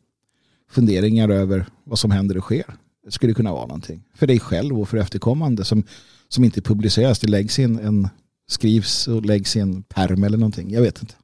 funderingar 0.70 1.28
över 1.28 1.66
vad 1.84 1.98
som 1.98 2.10
händer 2.10 2.36
och 2.36 2.44
sker 2.44 2.64
Det 3.04 3.10
skulle 3.10 3.34
kunna 3.34 3.52
vara 3.52 3.66
någonting. 3.66 4.04
För 4.14 4.26
dig 4.26 4.40
själv 4.40 4.80
och 4.80 4.88
för 4.88 4.96
efterkommande 4.96 5.64
som, 5.64 5.82
som 6.28 6.44
inte 6.44 6.62
publiceras. 6.62 7.18
Det 7.18 7.28
läggs 7.28 7.58
in 7.58 7.78
en, 7.78 8.08
skrivs 8.48 9.08
och 9.08 9.24
läggs 9.24 9.56
i 9.56 9.60
en 9.60 9.82
perm 9.82 10.24
eller 10.24 10.38
någonting. 10.38 10.70
Jag 10.70 10.82
vet 10.82 11.02
inte. 11.02 11.14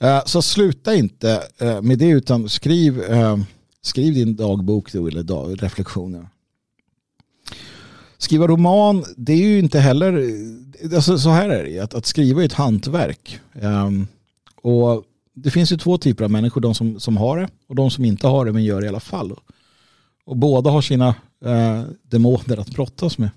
Eh, 0.00 0.24
så 0.24 0.42
sluta 0.42 0.94
inte 0.94 1.42
eh, 1.58 1.82
med 1.82 1.98
det 1.98 2.08
utan 2.08 2.48
skriv, 2.48 3.02
eh, 3.02 3.38
skriv 3.82 4.14
din 4.14 4.36
dagbok 4.36 4.92
då, 4.92 5.06
eller 5.06 5.22
dag, 5.22 5.62
reflektioner. 5.62 6.28
Skriva 8.18 8.46
roman, 8.46 9.04
det 9.16 9.32
är 9.32 9.36
ju 9.36 9.58
inte 9.58 9.80
heller, 9.80 10.34
alltså 10.94 11.18
så 11.18 11.30
här 11.30 11.48
är 11.48 11.64
det 11.64 11.78
att, 11.78 11.94
att 11.94 12.06
skriva 12.06 12.42
är 12.42 12.46
ett 12.46 12.52
hantverk. 12.52 13.40
Ehm, 13.52 14.06
och 14.56 15.04
det 15.34 15.50
finns 15.50 15.72
ju 15.72 15.76
två 15.76 15.98
typer 15.98 16.24
av 16.24 16.30
människor, 16.30 16.60
de 16.60 16.74
som, 16.74 17.00
som 17.00 17.16
har 17.16 17.38
det 17.38 17.48
och 17.66 17.74
de 17.74 17.90
som 17.90 18.04
inte 18.04 18.26
har 18.26 18.44
det 18.44 18.52
men 18.52 18.64
gör 18.64 18.80
det 18.80 18.84
i 18.84 18.88
alla 18.88 19.00
fall. 19.00 19.32
Och 20.24 20.36
båda 20.36 20.70
har 20.70 20.82
sina 20.82 21.08
eh, 21.44 21.82
demoner 22.02 22.60
att 22.60 22.70
brottas 22.70 23.18
med. 23.18 23.30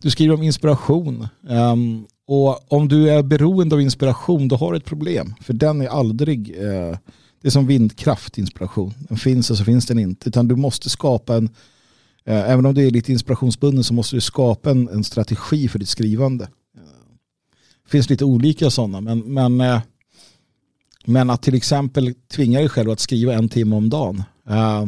Du 0.00 0.10
skriver 0.10 0.34
om 0.34 0.42
inspiration. 0.42 1.28
Um, 1.48 2.06
och 2.26 2.72
om 2.72 2.88
du 2.88 3.10
är 3.10 3.22
beroende 3.22 3.74
av 3.74 3.80
inspiration 3.80 4.48
då 4.48 4.56
har 4.56 4.72
du 4.72 4.78
ett 4.78 4.84
problem. 4.84 5.34
För 5.40 5.52
den 5.52 5.80
är 5.80 5.88
aldrig, 5.88 6.50
uh, 6.50 6.96
det 7.42 7.48
är 7.48 7.50
som 7.50 7.66
vindkraft 7.66 8.38
inspiration. 8.38 8.94
Den 8.98 9.18
finns 9.18 9.50
och 9.50 9.56
så 9.58 9.64
finns 9.64 9.86
den 9.86 9.98
inte. 9.98 10.28
Utan 10.28 10.48
du 10.48 10.56
måste 10.56 10.90
skapa 10.90 11.36
en, 11.36 11.44
uh, 11.44 12.50
även 12.50 12.66
om 12.66 12.74
du 12.74 12.86
är 12.86 12.90
lite 12.90 13.12
inspirationsbunden 13.12 13.84
så 13.84 13.94
måste 13.94 14.16
du 14.16 14.20
skapa 14.20 14.70
en, 14.70 14.88
en 14.88 15.04
strategi 15.04 15.68
för 15.68 15.78
ditt 15.78 15.88
skrivande. 15.88 16.44
Eh, 16.44 16.82
det 17.84 17.90
finns 17.90 18.10
lite 18.10 18.24
olika 18.24 18.70
sådana 18.70 19.00
men, 19.00 19.18
men, 19.18 19.60
uh, 19.60 19.80
men 21.04 21.30
att 21.30 21.42
till 21.42 21.54
exempel 21.54 22.14
tvinga 22.14 22.58
dig 22.58 22.68
själv 22.68 22.90
att 22.90 23.00
skriva 23.00 23.34
en 23.34 23.48
timme 23.48 23.76
om 23.76 23.90
dagen. 23.90 24.22
Uh, 24.50 24.86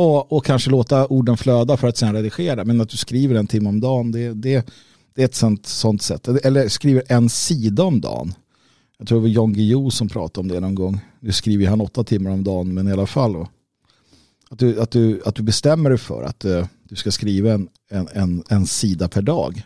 och, 0.00 0.32
och 0.32 0.44
kanske 0.44 0.70
låta 0.70 1.06
orden 1.06 1.36
flöda 1.36 1.76
för 1.76 1.88
att 1.88 1.96
sen 1.96 2.14
redigera. 2.14 2.64
Men 2.64 2.80
att 2.80 2.88
du 2.88 2.96
skriver 2.96 3.34
en 3.34 3.46
timme 3.46 3.68
om 3.68 3.80
dagen, 3.80 4.12
det, 4.12 4.34
det, 4.34 4.66
det 5.14 5.22
är 5.22 5.24
ett 5.24 5.34
sånt, 5.34 5.66
sånt 5.66 6.02
sätt. 6.02 6.28
Eller 6.28 6.68
skriver 6.68 7.02
en 7.08 7.28
sida 7.28 7.82
om 7.82 8.00
dagen. 8.00 8.34
Jag 8.98 9.08
tror 9.08 9.18
det 9.18 9.22
var 9.22 9.28
Jan 9.28 9.52
Guillou 9.52 9.90
som 9.90 10.08
pratade 10.08 10.40
om 10.40 10.48
det 10.48 10.60
någon 10.60 10.74
gång. 10.74 11.00
Nu 11.20 11.32
skriver 11.32 11.66
han 11.66 11.80
åtta 11.80 12.04
timmar 12.04 12.30
om 12.30 12.44
dagen, 12.44 12.74
men 12.74 12.88
i 12.88 12.92
alla 12.92 13.06
fall. 13.06 13.32
Då. 13.32 13.48
Att, 14.50 14.58
du, 14.58 14.80
att, 14.80 14.90
du, 14.90 15.22
att 15.24 15.34
du 15.34 15.42
bestämmer 15.42 15.90
dig 15.90 15.98
för 15.98 16.22
att 16.22 16.44
uh, 16.44 16.66
du 16.88 16.96
ska 16.96 17.10
skriva 17.10 17.52
en, 17.52 17.68
en, 17.90 18.08
en, 18.12 18.42
en 18.48 18.66
sida 18.66 19.08
per 19.08 19.22
dag. 19.22 19.62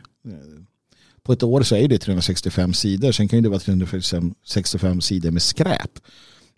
På 1.23 1.33
ett 1.33 1.43
år 1.43 1.63
så 1.63 1.77
är 1.77 1.89
det 1.89 1.99
365 1.99 2.75
sidor. 2.75 3.13
Sen 3.13 3.29
kan 3.29 3.43
det 3.43 3.49
vara 3.49 3.61
365 3.61 5.01
sidor 5.01 5.31
med 5.31 5.43
skräp. 5.43 5.91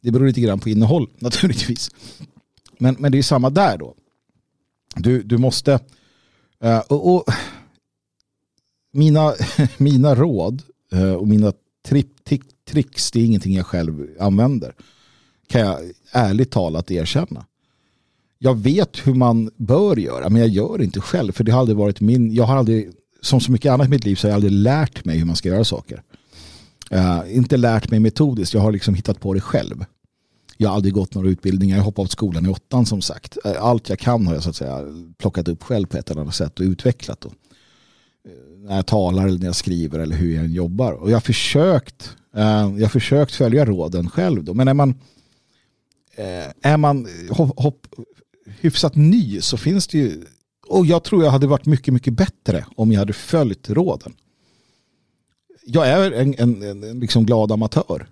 Det 0.03 0.11
beror 0.11 0.27
lite 0.27 0.41
grann 0.41 0.61
på 0.61 0.69
innehåll 0.69 1.09
naturligtvis. 1.19 1.91
Men, 2.79 2.97
men 2.99 3.13
det 3.13 3.19
är 3.19 3.23
samma 3.23 3.51
där 3.51 3.79
då. 3.79 3.95
Du, 4.97 5.23
du 5.23 5.39
måste... 5.39 5.81
Uh, 6.65 6.79
och, 6.79 7.15
och, 7.15 7.25
mina, 8.93 9.35
mina 9.77 10.15
råd 10.15 10.63
uh, 10.95 11.13
och 11.13 11.29
mina 11.29 11.53
tripp, 11.89 12.25
tick, 12.25 12.43
tricks, 12.69 13.11
det 13.11 13.21
är 13.21 13.25
ingenting 13.25 13.55
jag 13.55 13.67
själv 13.67 14.07
använder. 14.21 14.75
Kan 15.49 15.61
jag 15.61 15.79
ärligt 16.13 16.51
talat 16.51 16.91
erkänna. 16.91 17.47
Jag 18.39 18.59
vet 18.59 19.07
hur 19.07 19.15
man 19.15 19.51
bör 19.57 19.97
göra, 19.97 20.29
men 20.29 20.41
jag 20.41 20.49
gör 20.49 20.83
inte 20.83 21.01
själv. 21.01 21.33
För 21.33 21.45
det 21.45 21.53
har 21.53 21.61
aldrig 21.61 21.77
varit 21.77 22.01
min... 22.01 22.35
Jag 22.35 22.45
har 22.45 22.57
aldrig, 22.57 22.91
som 23.23 23.41
så 23.41 23.53
mycket 23.53 23.73
annat 23.73 23.87
i 23.87 23.91
mitt 23.91 24.05
liv, 24.05 24.15
så 24.15 24.27
har 24.27 24.31
jag 24.31 24.35
aldrig 24.35 24.53
lärt 24.53 25.05
mig 25.05 25.19
hur 25.19 25.25
man 25.25 25.37
ska 25.37 25.49
göra 25.49 25.65
saker. 25.65 26.03
Uh, 26.93 27.37
inte 27.37 27.57
lärt 27.57 27.91
mig 27.91 28.01
metodiskt, 28.01 28.55
jag 28.55 28.61
har 28.61 28.73
liksom 28.73 28.95
hittat 28.95 29.21
på 29.21 29.35
det 29.35 29.41
själv. 29.41 29.85
Jag 30.57 30.69
har 30.69 30.77
aldrig 30.77 30.95
gått 30.95 31.15
några 31.15 31.29
utbildningar. 31.29 31.77
Jag 31.77 31.85
hoppade 31.85 32.07
av 32.07 32.09
skolan 32.09 32.47
i 32.47 32.49
åttan 32.49 32.87
som 32.87 33.03
sagt. 33.03 33.39
Eh, 33.45 33.63
allt 33.65 33.89
jag 33.89 33.99
kan 33.99 34.27
har 34.27 34.35
jag 34.35 34.43
så 34.43 34.51
att 34.51 34.57
säga 34.57 34.81
plockat 35.19 35.49
upp 35.49 35.63
själv 35.63 35.87
på 35.87 35.97
ett 35.97 36.11
eller 36.11 36.21
annat 36.21 36.35
sätt 36.35 36.61
och 36.61 36.65
utvecklat. 36.65 37.21
Då. 37.21 37.29
Eh, 37.29 38.59
när 38.59 38.77
jag 38.77 38.87
talar 38.87 39.27
eller 39.27 39.39
när 39.39 39.47
jag 39.47 39.57
skriver 39.57 39.99
eller 39.99 40.17
hur 40.17 40.35
jag 40.35 40.45
än 40.45 40.53
jobbar. 40.53 40.93
Och 40.93 41.11
jag 41.11 41.17
har 41.17 41.21
försökt, 41.21 42.17
eh, 42.37 42.43
jag 42.43 42.81
har 42.81 42.89
försökt 42.89 43.35
följa 43.35 43.65
råden 43.65 44.11
själv. 44.11 44.45
Då. 44.45 44.55
Men 44.55 44.69
är 44.69 44.75
man, 44.75 44.95
är 46.63 46.77
man 46.77 47.09
hopp, 47.31 47.61
hopp, 47.61 47.87
hyfsat 48.61 48.95
ny 48.95 49.41
så 49.41 49.57
finns 49.57 49.87
det 49.87 49.99
ju 49.99 50.25
och 50.69 50.87
jag 50.87 51.05
tror 51.05 51.25
jag 51.25 51.31
hade 51.31 51.47
varit 51.47 51.67
mycket, 51.67 51.95
mycket 51.95 52.15
bättre 52.15 52.67
om 52.77 52.93
jag 52.93 52.99
hade 52.99 53.13
följt 53.13 53.71
råden. 53.71 54.15
Jag 55.67 55.89
är 55.89 56.13
en, 56.13 56.35
en, 56.39 56.63
en 56.63 57.01
liksom 57.01 57.27
glad 57.27 57.53
amatör. 57.53 58.09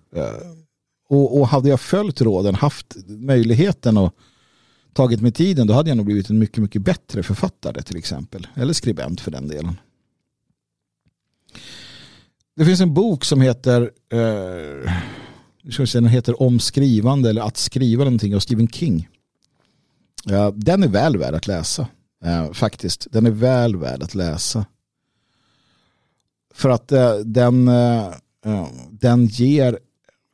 Och, 1.14 1.40
och 1.40 1.48
hade 1.48 1.68
jag 1.68 1.80
följt 1.80 2.20
råden, 2.20 2.54
haft 2.54 2.96
möjligheten 3.06 3.96
och 3.96 4.16
tagit 4.92 5.20
mig 5.20 5.32
tiden, 5.32 5.66
då 5.66 5.74
hade 5.74 5.90
jag 5.90 5.96
nog 5.96 6.06
blivit 6.06 6.30
en 6.30 6.38
mycket, 6.38 6.58
mycket 6.58 6.82
bättre 6.82 7.22
författare 7.22 7.82
till 7.82 7.96
exempel. 7.96 8.46
Eller 8.54 8.72
skribent 8.72 9.20
för 9.20 9.30
den 9.30 9.48
delen. 9.48 9.80
Det 12.56 12.64
finns 12.64 12.80
en 12.80 12.94
bok 12.94 13.24
som 13.24 13.40
heter 13.40 13.90
eh, 14.12 14.92
den 15.92 16.06
heter 16.06 16.42
Omskrivande 16.42 17.30
eller 17.30 17.42
Att 17.42 17.56
skriva 17.56 18.04
någonting 18.04 18.34
av 18.34 18.40
Stephen 18.40 18.68
King. 18.68 19.08
den 20.54 20.82
är 20.82 20.88
väl 20.88 21.16
värd 21.16 21.34
att 21.34 21.46
läsa. 21.46 21.86
Eh, 22.24 22.52
faktiskt, 22.52 23.06
den 23.10 23.26
är 23.26 23.30
väl 23.30 23.76
värd 23.76 24.02
att 24.02 24.14
läsa. 24.14 24.66
För 26.54 26.70
att 26.70 26.92
eh, 26.92 27.16
den, 27.16 27.68
eh, 27.68 28.14
den 28.90 29.26
ger 29.26 29.78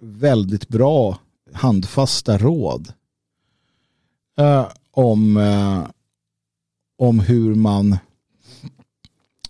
väldigt 0.01 0.68
bra 0.68 1.18
handfasta 1.53 2.38
råd 2.38 2.92
eh, 4.38 4.68
om, 4.90 5.36
eh, 5.36 5.84
om 6.98 7.20
hur 7.20 7.55
man 7.55 7.98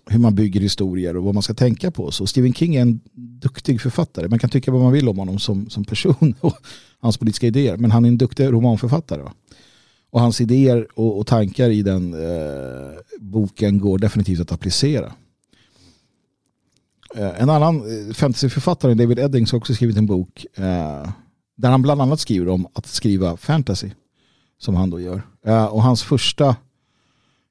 hur 0.07 0.19
man 0.19 0.35
bygger 0.35 0.61
historier 0.61 1.17
och 1.17 1.25
vad 1.25 1.35
man 1.35 1.43
ska 1.43 1.55
tänka 1.55 1.91
på. 1.91 2.11
Så 2.11 2.27
Stephen 2.27 2.55
King 2.55 2.77
är 2.77 2.83
en 2.83 3.01
duktig 3.15 3.81
författare. 3.81 4.29
Man 4.29 4.39
kan 4.39 4.51
tycka 4.51 4.71
vad 4.71 4.83
man 4.83 4.93
vill 4.93 5.09
om 5.09 5.19
honom 5.19 5.39
som, 5.39 5.71
som 5.71 5.85
person 5.85 6.35
och 6.41 6.57
hans 6.99 7.19
politiska 7.19 7.47
idéer. 7.47 7.77
Men 7.77 7.91
han 7.91 8.05
är 8.05 8.09
en 8.09 8.19
duktig 8.19 8.45
romanförfattare. 8.45 9.23
Va? 9.23 9.33
Och 10.11 10.21
hans 10.21 10.41
idéer 10.41 10.87
och, 10.95 11.19
och 11.19 11.27
tankar 11.27 11.71
i 11.71 11.83
den 11.83 12.15
eh, 12.15 12.99
boken 13.21 13.79
går 13.79 13.99
definitivt 13.99 14.41
att 14.41 14.53
applicera. 14.53 15.13
Eh, 17.17 17.43
en 17.43 17.51
annan 17.51 17.77
eh, 18.09 18.15
fantasyförfattare, 18.15 18.95
David 18.95 19.19
Eddings, 19.19 19.53
har 19.53 19.59
också 19.59 19.75
skrivit 19.75 19.97
en 19.97 20.07
bok 20.07 20.47
eh, 20.55 21.09
där 21.57 21.71
han 21.71 21.83
bland 21.83 22.03
annat 22.03 22.21
skriver 22.21 22.49
om 22.49 22.67
att 22.73 22.87
skriva 22.87 23.37
fantasy. 23.37 23.91
Som 24.59 24.75
han 24.75 24.91
då 24.91 25.01
gör. 25.01 25.23
Och 25.71 25.83
hans 25.83 26.03
första 26.03 26.57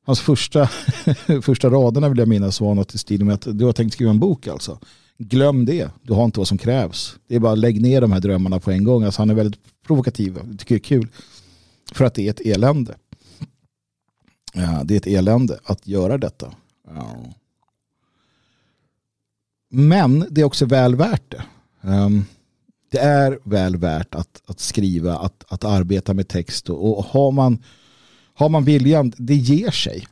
Hans 0.06 0.20
första, 0.20 0.68
första 1.42 1.70
raderna 1.70 2.10
vill 2.10 2.18
jag 2.18 2.28
minnas 2.28 2.62
var 2.62 2.76
något 2.76 2.94
i 2.94 2.98
stil 2.98 3.26
med 3.26 3.36
att 3.36 3.48
du 3.60 3.66
har 3.66 3.74
tänkt 3.74 3.94
skriva 3.94 4.12
en 4.12 4.20
bok 4.20 4.48
alltså. 4.48 4.80
Glöm 5.18 5.66
det, 5.66 5.90
du 6.02 6.14
har 6.14 6.26
inte 6.26 6.40
vad 6.40 6.48
som 6.48 6.58
krävs. 6.58 7.16
Det 7.28 7.36
är 7.36 7.40
bara 7.40 7.56
lägg 7.56 7.82
ner 7.82 8.02
de 8.02 8.12
här 8.12 8.20
drömmarna 8.20 8.60
på 8.60 8.72
en 8.72 8.84
gång. 8.84 9.04
Alltså 9.04 9.22
han 9.22 9.30
är 9.30 9.34
väldigt 9.34 9.60
provokativ, 9.88 10.40
jag 10.50 10.60
tycker 10.60 10.76
det 10.76 10.80
är 10.80 10.84
kul. 10.84 11.08
För 11.92 12.06
att 12.06 12.14
det 12.14 12.28
är 12.28 12.30
ett 12.30 12.40
elände. 12.40 12.96
Ja, 14.54 14.82
det 14.86 14.94
är 14.94 14.98
ett 14.98 15.08
elände 15.08 15.60
att 15.64 15.88
göra 15.88 16.18
detta. 16.18 16.54
Ja. 16.88 17.34
Men 19.70 20.26
det 20.30 20.42
är 20.42 20.46
också 20.46 20.66
väl 20.66 20.96
värt 20.96 21.32
det. 21.32 21.44
Um, 21.82 22.26
det 22.92 23.00
är 23.00 23.40
väl 23.44 23.78
värt 23.78 24.16
att, 24.16 24.42
att 24.46 24.60
skriva, 24.60 25.18
att, 25.18 25.44
att 25.48 25.64
arbeta 25.64 26.14
med 26.14 26.28
text 26.28 26.70
och, 26.70 26.98
och 26.98 27.06
har 27.06 27.32
man 27.32 27.64
har 28.40 28.50
man 28.50 28.64
viljan, 28.64 29.14
det 29.18 29.36
ger 29.36 29.72
sig. 29.72 30.08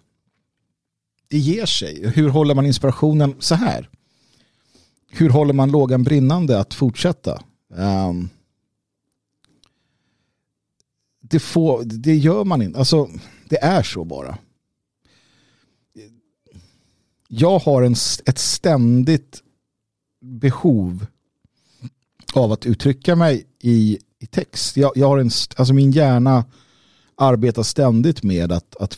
Det 1.27 1.37
ger 1.37 1.65
sig. 1.65 2.07
Hur 2.07 2.29
håller 2.29 2.55
man 2.55 2.65
inspirationen 2.65 3.35
så 3.39 3.55
här? 3.55 3.89
Hur 5.09 5.29
håller 5.29 5.53
man 5.53 5.71
lågan 5.71 6.03
brinnande 6.03 6.59
att 6.59 6.73
fortsätta? 6.73 7.43
Um, 7.69 8.29
det, 11.21 11.39
får, 11.39 11.83
det 11.83 12.15
gör 12.15 12.43
man 12.43 12.61
inte. 12.61 12.79
Alltså, 12.79 13.09
det 13.49 13.63
är 13.63 13.83
så 13.83 14.05
bara. 14.05 14.37
Jag 17.27 17.59
har 17.59 17.83
en, 17.83 17.95
ett 18.25 18.39
ständigt 18.39 19.43
behov 20.21 21.05
av 22.33 22.51
att 22.51 22.65
uttrycka 22.65 23.15
mig 23.15 23.45
i, 23.59 23.99
i 24.19 24.25
text. 24.25 24.77
Jag, 24.77 24.91
jag 24.95 25.07
har 25.07 25.17
en, 25.17 25.31
alltså 25.55 25.73
min 25.73 25.91
hjärna 25.91 26.45
arbetar 27.15 27.63
ständigt 27.63 28.23
med 28.23 28.51
att, 28.51 28.75
att 28.75 28.97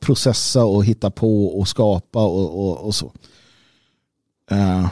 processa 0.00 0.64
och 0.64 0.84
hitta 0.84 1.10
på 1.10 1.58
och 1.58 1.68
skapa 1.68 2.26
och, 2.26 2.68
och, 2.68 2.86
och 2.86 2.94
så. 2.94 3.12
Eh, 4.50 4.78
uh, 4.78 4.88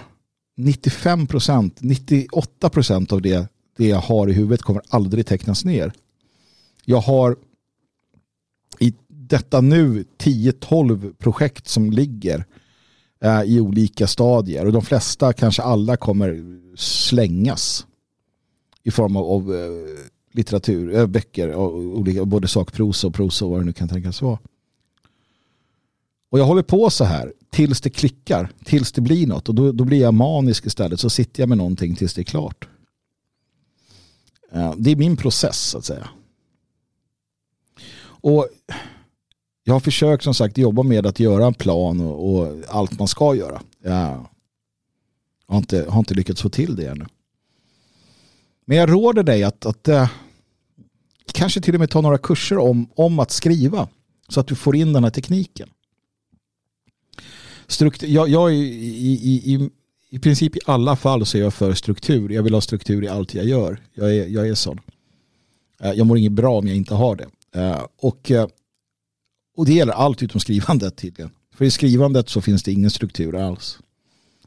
95 0.56 1.26
procent, 1.26 1.80
98 1.80 2.70
procent 2.70 3.12
av 3.12 3.22
det, 3.22 3.48
det 3.76 3.88
jag 3.88 4.00
har 4.00 4.28
i 4.28 4.32
huvudet 4.32 4.62
kommer 4.62 4.82
aldrig 4.88 5.26
tecknas 5.26 5.64
ner. 5.64 5.92
Jag 6.84 7.00
har 7.00 7.36
i 8.78 8.94
detta 9.08 9.60
nu 9.60 10.04
10-12 10.18 11.14
projekt 11.14 11.68
som 11.68 11.90
ligger 11.90 12.44
Eh, 13.20 13.42
i 13.42 13.60
olika 13.60 14.06
stadier 14.06 14.66
och 14.66 14.72
de 14.72 14.82
flesta, 14.82 15.32
kanske 15.32 15.62
alla, 15.62 15.96
kommer 15.96 16.42
slängas 16.76 17.86
i 18.82 18.90
form 18.90 19.16
av, 19.16 19.24
av 19.24 19.54
eh, 19.54 19.68
litteratur, 20.32 20.94
eh, 20.94 21.06
böcker, 21.06 21.46
böcker, 21.46 21.56
olika, 21.56 22.24
både 22.24 22.48
sakprosa 22.48 23.06
och 23.06 23.14
prosa 23.14 23.44
och 23.44 23.50
vad 23.50 23.60
det 23.60 23.64
nu 23.64 23.72
kan 23.72 23.88
tänkas 23.88 24.22
vara. 24.22 24.38
Och 26.30 26.38
jag 26.38 26.44
håller 26.44 26.62
på 26.62 26.90
så 26.90 27.04
här 27.04 27.32
tills 27.50 27.80
det 27.80 27.90
klickar, 27.90 28.50
tills 28.64 28.92
det 28.92 29.00
blir 29.00 29.26
något. 29.26 29.48
Och 29.48 29.54
då, 29.54 29.72
då 29.72 29.84
blir 29.84 30.00
jag 30.00 30.14
manisk 30.14 30.66
istället. 30.66 31.00
Så 31.00 31.10
sitter 31.10 31.42
jag 31.42 31.48
med 31.48 31.58
någonting 31.58 31.96
tills 31.96 32.14
det 32.14 32.22
är 32.22 32.24
klart. 32.24 32.68
Det 34.76 34.90
är 34.90 34.96
min 34.96 35.16
process 35.16 35.58
så 35.58 35.78
att 35.78 35.84
säga. 35.84 36.08
Och 38.00 38.48
jag 39.68 39.74
har 39.74 39.80
försökt 39.80 40.24
som 40.24 40.34
sagt 40.34 40.58
jobba 40.58 40.82
med 40.82 41.06
att 41.06 41.20
göra 41.20 41.46
en 41.46 41.54
plan 41.54 42.00
och, 42.00 42.34
och 42.34 42.56
allt 42.68 42.98
man 42.98 43.08
ska 43.08 43.34
göra. 43.34 43.62
Jag 43.82 44.26
har 45.48 45.58
inte, 45.58 45.86
har 45.88 45.98
inte 45.98 46.14
lyckats 46.14 46.42
få 46.42 46.48
till 46.48 46.76
det 46.76 46.86
ännu. 46.86 47.06
Men 48.64 48.76
jag 48.76 48.92
råder 48.92 49.22
dig 49.22 49.44
att, 49.44 49.66
att 49.66 49.88
äh, 49.88 50.10
kanske 51.32 51.60
till 51.60 51.74
och 51.74 51.80
med 51.80 51.90
ta 51.90 52.00
några 52.00 52.18
kurser 52.18 52.58
om, 52.58 52.88
om 52.94 53.18
att 53.18 53.30
skriva 53.30 53.88
så 54.28 54.40
att 54.40 54.46
du 54.46 54.54
får 54.54 54.76
in 54.76 54.92
den 54.92 55.04
här 55.04 55.10
tekniken. 55.10 55.68
Struktur, 57.66 58.08
jag, 58.08 58.28
jag 58.28 58.54
i, 58.54 58.56
i, 58.56 59.54
i, 59.54 59.70
i 60.10 60.18
princip 60.18 60.56
i 60.56 60.60
alla 60.66 60.96
fall 60.96 61.26
så 61.26 61.38
är 61.38 61.42
jag 61.42 61.54
för 61.54 61.74
struktur. 61.74 62.32
Jag 62.32 62.42
vill 62.42 62.54
ha 62.54 62.60
struktur 62.60 63.04
i 63.04 63.08
allt 63.08 63.34
jag 63.34 63.44
gör. 63.44 63.80
Jag 63.94 64.16
är, 64.16 64.26
jag 64.26 64.48
är 64.48 64.54
sån. 64.54 64.80
Eh, 65.80 65.92
jag 65.92 66.06
mår 66.06 66.18
inget 66.18 66.32
bra 66.32 66.58
om 66.58 66.68
jag 66.68 66.76
inte 66.76 66.94
har 66.94 67.16
det. 67.16 67.26
Eh, 67.60 67.86
och, 67.96 68.32
och 69.58 69.66
det 69.66 69.72
gäller 69.72 69.92
allt 69.92 70.22
utom 70.22 70.40
skrivandet 70.40 70.96
tydligen. 70.96 71.30
För 71.54 71.64
i 71.64 71.70
skrivandet 71.70 72.28
så 72.28 72.40
finns 72.40 72.62
det 72.62 72.72
ingen 72.72 72.90
struktur 72.90 73.36
alls. 73.36 73.78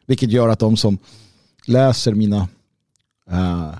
Vilket 0.05 0.31
gör 0.31 0.49
att 0.49 0.59
de 0.59 0.77
som 0.77 0.97
läser 1.65 2.13
mina 2.13 2.47
eh, 3.29 3.73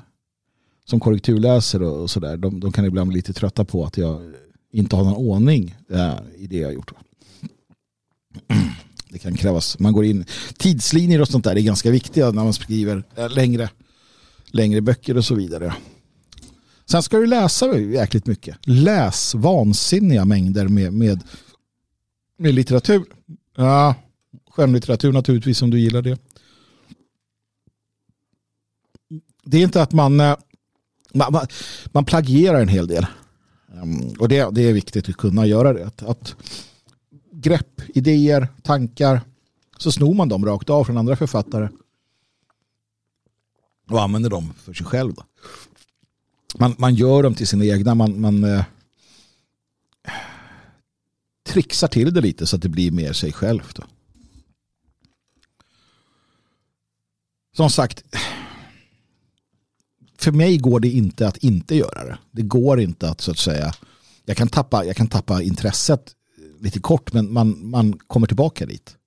som 0.86 1.00
korrekturläser 1.00 1.84
och 1.84 2.10
sådär, 2.10 2.38
de, 2.38 2.60
de 2.60 2.72
kan 2.72 2.86
ibland 2.86 3.10
bli 3.10 3.18
lite 3.18 3.34
trötta 3.34 3.66
på 3.66 3.86
att 3.86 3.98
jag 3.98 4.34
inte 4.72 4.96
har 4.96 5.04
någon 5.04 5.16
ordning 5.16 5.76
äh, 5.90 6.14
i 6.38 6.48
det 6.48 6.58
jag 6.58 6.68
har 6.68 6.74
gjort. 6.74 6.92
Det 9.10 9.20
kan 9.20 9.38
krävas, 9.38 9.80
man 9.80 9.94
går 9.94 10.06
in, 10.06 10.26
tidslinjer 10.58 11.22
och 11.22 11.28
sånt 11.28 11.44
där 11.44 11.56
är 11.56 11.62
ganska 11.62 11.92
viktiga 11.92 12.32
när 12.32 12.44
man 12.44 12.54
skriver 12.54 13.04
äh, 13.16 13.30
längre, 13.30 13.70
längre 14.46 14.82
böcker 14.82 15.18
och 15.18 15.26
så 15.26 15.36
vidare. 15.36 15.74
Sen 16.92 17.04
ska 17.04 17.18
du 17.18 17.26
läsa 17.26 17.78
jäkligt 17.78 18.26
mycket. 18.26 18.58
Läs 18.62 19.36
vansinniga 19.36 20.26
mängder 20.26 20.68
med, 20.68 20.94
med, 20.94 21.24
med 22.38 22.54
litteratur. 22.54 23.04
Ja, 23.58 23.96
skönlitteratur 24.50 25.12
naturligtvis 25.12 25.62
om 25.62 25.70
du 25.70 25.80
gillar 25.80 26.02
det. 26.02 26.20
Det 29.44 29.58
är 29.58 29.64
inte 29.64 29.82
att 29.82 29.94
man 29.94 30.20
eh, 30.20 30.36
man, 31.14 31.48
man, 31.92 32.06
plagierar 32.06 32.62
en 32.62 32.68
hel 32.68 32.88
del. 32.88 33.06
Mm, 33.74 34.10
och 34.20 34.30
det, 34.30 34.50
det 34.52 34.62
är 34.62 34.74
viktigt 34.74 35.10
att 35.10 35.18
kunna 35.18 35.46
göra 35.46 35.74
det. 35.74 35.86
Att, 35.88 36.04
att 36.04 36.36
grepp, 37.32 37.82
idéer, 37.88 38.48
tankar 38.64 39.22
så 39.78 39.92
snor 39.92 40.14
man 40.14 40.30
dem 40.30 40.46
rakt 40.46 40.70
av 40.70 40.84
från 40.84 40.98
andra 40.98 41.16
författare 41.16 41.70
och 43.90 44.02
använder 44.02 44.30
dem 44.30 44.54
för 44.64 44.74
sig 44.74 44.86
själv. 44.86 45.14
Man, 46.60 46.76
man 46.78 46.96
gör 46.96 47.24
dem 47.24 47.36
till 47.36 47.48
sina 47.48 47.66
egna. 47.66 47.96
Man, 47.96 48.22
man 48.22 48.44
eh, 48.44 48.64
trixar 51.50 51.88
till 51.88 52.14
det 52.14 52.22
lite 52.22 52.48
så 52.48 52.56
att 52.56 52.62
det 52.62 52.70
blir 52.70 52.92
mer 52.92 53.14
sig 53.14 53.34
själv. 53.34 53.72
Då. 53.76 53.84
Som 57.56 57.70
sagt, 57.70 58.04
för 60.18 60.32
mig 60.32 60.58
går 60.58 60.80
det 60.80 60.90
inte 60.90 61.28
att 61.28 61.38
inte 61.38 61.76
göra 61.76 62.04
det. 62.04 62.18
Det 62.32 62.42
går 62.42 62.80
inte 62.80 63.10
att 63.10 63.22
så 63.22 63.32
att 63.32 63.38
säga, 63.38 63.74
jag 64.26 64.38
kan 64.38 64.48
tappa, 64.48 64.86
jag 64.86 64.96
kan 64.96 65.08
tappa 65.08 65.42
intresset 65.42 66.16
lite 66.60 66.80
kort 66.80 67.14
men 67.14 67.34
man, 67.34 67.70
man 67.70 67.94
kommer 67.94 68.28
tillbaka 68.28 68.66
dit. 68.66 68.98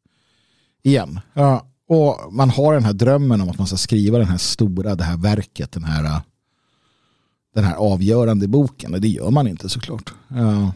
Igen. 0.83 1.21
Ja, 1.35 1.67
och 1.89 2.33
man 2.33 2.51
har 2.51 2.75
den 2.75 2.85
här 2.85 2.93
drömmen 2.93 3.41
om 3.41 3.51
att 3.51 3.59
man 3.59 3.67
ska 3.67 3.77
skriva 3.77 4.19
den 4.19 4.29
här 4.29 4.39
stora, 4.39 4.95
det 4.95 5.05
här 5.05 5.17
verket, 5.17 5.73
den 5.73 5.85
här, 5.85 6.21
den 7.55 7.65
här 7.65 7.75
avgörande 7.75 8.49
boken. 8.49 8.95
Och 8.95 9.01
det 9.01 9.09
gör 9.09 9.31
man 9.31 9.47
inte 9.47 9.69
såklart. 9.69 10.15
Ja. 10.29 10.73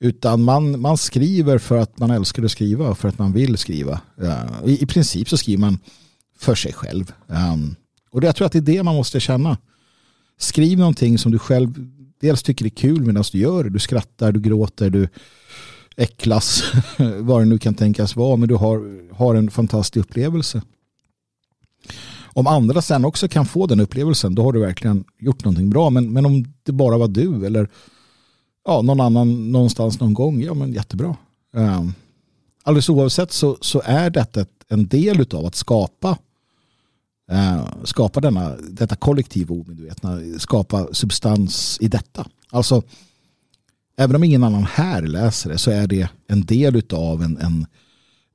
Utan 0.00 0.42
man, 0.42 0.80
man 0.80 0.98
skriver 0.98 1.58
för 1.58 1.76
att 1.76 1.98
man 1.98 2.10
älskar 2.10 2.42
att 2.42 2.50
skriva 2.50 2.88
och 2.88 2.98
för 2.98 3.08
att 3.08 3.18
man 3.18 3.32
vill 3.32 3.58
skriva. 3.58 4.00
Ja. 4.16 4.46
I, 4.64 4.82
I 4.82 4.86
princip 4.86 5.28
så 5.28 5.36
skriver 5.36 5.60
man 5.60 5.78
för 6.38 6.54
sig 6.54 6.72
själv. 6.72 7.12
Um, 7.26 7.76
och 8.10 8.24
jag 8.24 8.36
tror 8.36 8.46
att 8.46 8.52
det 8.52 8.58
är 8.58 8.62
det 8.62 8.82
man 8.82 8.94
måste 8.94 9.20
känna. 9.20 9.58
Skriv 10.38 10.78
någonting 10.78 11.18
som 11.18 11.32
du 11.32 11.38
själv 11.38 11.90
dels 12.20 12.42
tycker 12.42 12.64
är 12.64 12.68
kul 12.68 13.00
medan 13.00 13.24
du 13.32 13.38
gör 13.38 13.64
det. 13.64 13.70
Du 13.70 13.78
skrattar, 13.78 14.32
du 14.32 14.40
gråter, 14.40 14.90
du 14.90 15.08
äcklas, 15.96 16.62
vad 17.18 17.40
det 17.40 17.44
nu 17.44 17.58
kan 17.58 17.74
tänkas 17.74 18.16
vara. 18.16 18.36
Men 18.36 18.48
du 18.48 18.54
har, 18.54 19.08
har 19.14 19.34
en 19.34 19.50
fantastisk 19.50 20.06
upplevelse. 20.06 20.62
Om 22.32 22.46
andra 22.46 22.82
sen 22.82 23.04
också 23.04 23.28
kan 23.28 23.46
få 23.46 23.66
den 23.66 23.80
upplevelsen 23.80 24.34
då 24.34 24.42
har 24.42 24.52
du 24.52 24.60
verkligen 24.60 25.04
gjort 25.18 25.44
någonting 25.44 25.70
bra. 25.70 25.90
Men, 25.90 26.12
men 26.12 26.26
om 26.26 26.44
det 26.62 26.72
bara 26.72 26.98
var 26.98 27.08
du 27.08 27.46
eller 27.46 27.68
ja, 28.64 28.82
någon 28.82 29.00
annan 29.00 29.52
någonstans 29.52 30.00
någon 30.00 30.14
gång, 30.14 30.42
ja 30.42 30.54
men 30.54 30.72
jättebra. 30.72 31.16
Um, 31.52 31.94
alldeles 32.62 32.88
oavsett 32.88 33.32
så, 33.32 33.58
så 33.60 33.82
är 33.84 34.10
detta 34.10 34.46
en 34.68 34.88
del 34.88 35.26
av 35.34 35.46
att 35.46 35.54
skapa 35.54 36.18
uh, 37.32 37.84
skapa 37.84 38.20
denna, 38.20 38.56
detta 38.56 38.96
kollektiva 38.96 39.54
omedvetna, 39.54 40.20
skapa 40.38 40.88
substans 40.92 41.78
i 41.80 41.88
detta. 41.88 42.26
Alltså, 42.50 42.82
även 43.96 44.16
om 44.16 44.24
ingen 44.24 44.44
annan 44.44 44.64
här 44.64 45.02
läser 45.02 45.50
det 45.50 45.58
så 45.58 45.70
är 45.70 45.86
det 45.86 46.08
en 46.26 46.46
del 46.46 46.82
av 46.92 47.22
en, 47.22 47.36
en, 47.36 47.66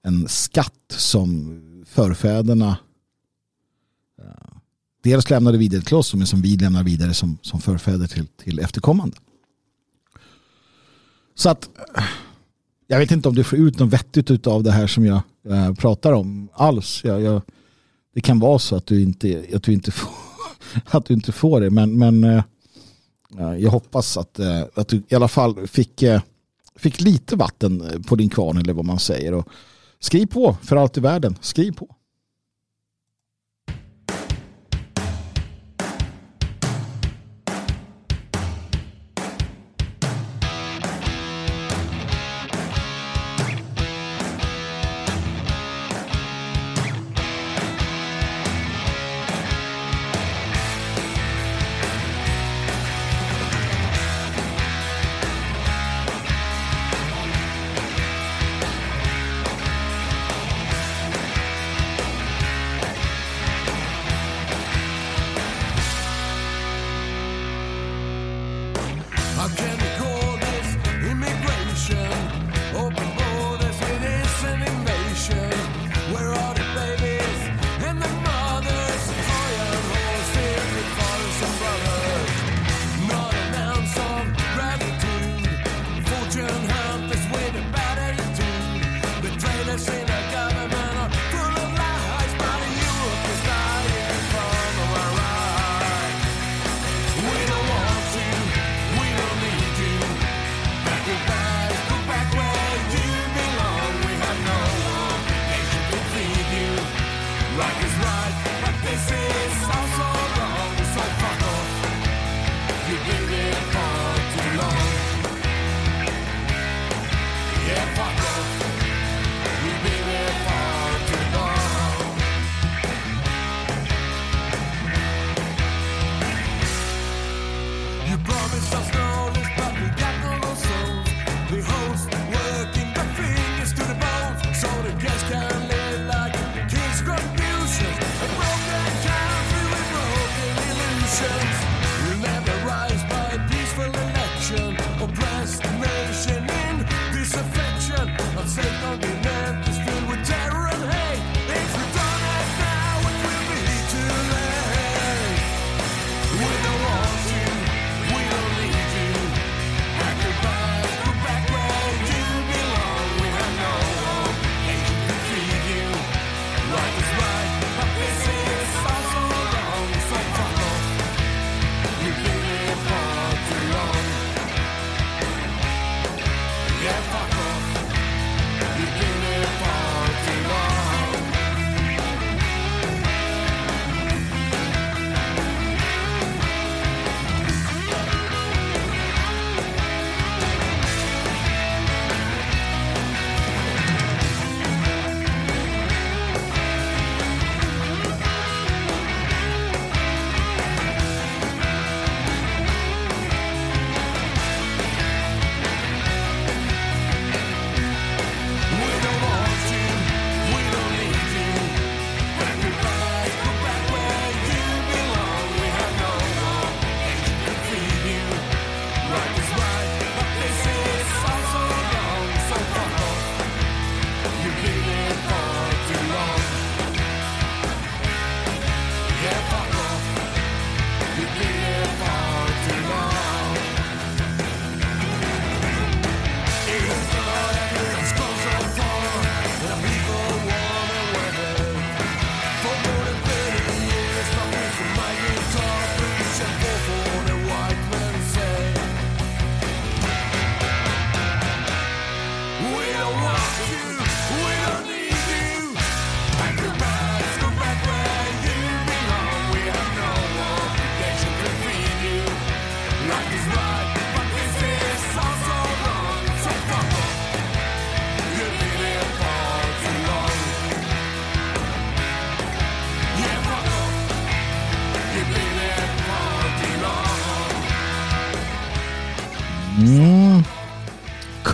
en 0.03 0.27
skatt 0.27 0.95
som 0.97 1.59
förfäderna 1.87 2.77
dels 5.03 5.29
lämnade 5.29 5.57
vidare 5.57 5.81
till 5.81 5.95
oss 5.95 6.13
men 6.13 6.27
som 6.27 6.41
vi 6.41 6.57
lämnar 6.57 6.83
vidare 6.83 7.13
som, 7.13 7.37
som 7.41 7.61
förfäder 7.61 8.07
till, 8.07 8.27
till 8.27 8.59
efterkommande. 8.59 9.17
Så 11.35 11.49
att 11.49 11.69
jag 12.87 12.99
vet 12.99 13.11
inte 13.11 13.29
om 13.29 13.35
du 13.35 13.43
får 13.43 13.59
ut 13.59 13.79
något 13.79 13.93
vettigt 13.93 14.47
av 14.47 14.63
det 14.63 14.71
här 14.71 14.87
som 14.87 15.05
jag 15.05 15.21
äh, 15.49 15.73
pratar 15.73 16.13
om 16.13 16.49
alls. 16.53 17.01
Jag, 17.03 17.21
jag, 17.21 17.41
det 18.15 18.21
kan 18.21 18.39
vara 18.39 18.59
så 18.59 18.75
att 18.75 18.85
du 18.85 19.01
inte, 19.01 19.45
att 19.55 19.63
du 19.63 19.73
inte, 19.73 19.91
får, 19.91 20.11
att 20.97 21.05
du 21.05 21.13
inte 21.13 21.31
får 21.31 21.61
det. 21.61 21.69
Men, 21.69 21.97
men 21.97 22.23
äh, 22.23 22.43
jag 23.57 23.71
hoppas 23.71 24.17
att, 24.17 24.39
äh, 24.39 24.63
att 24.73 24.87
du 24.87 25.03
i 25.07 25.15
alla 25.15 25.27
fall 25.27 25.67
fick, 25.67 26.03
fick 26.75 27.01
lite 27.01 27.35
vatten 27.35 28.03
på 28.07 28.15
din 28.15 28.29
kvarn 28.29 28.57
eller 28.57 28.73
vad 28.73 28.85
man 28.85 28.99
säger. 28.99 29.33
Och 29.33 29.47
skriv 29.99 30.25
på 30.25 30.57
för 30.61 30.75
allt 30.75 30.97
i 30.97 31.01
världen. 31.01 31.37
Skriv 31.41 31.71
på. 31.71 31.95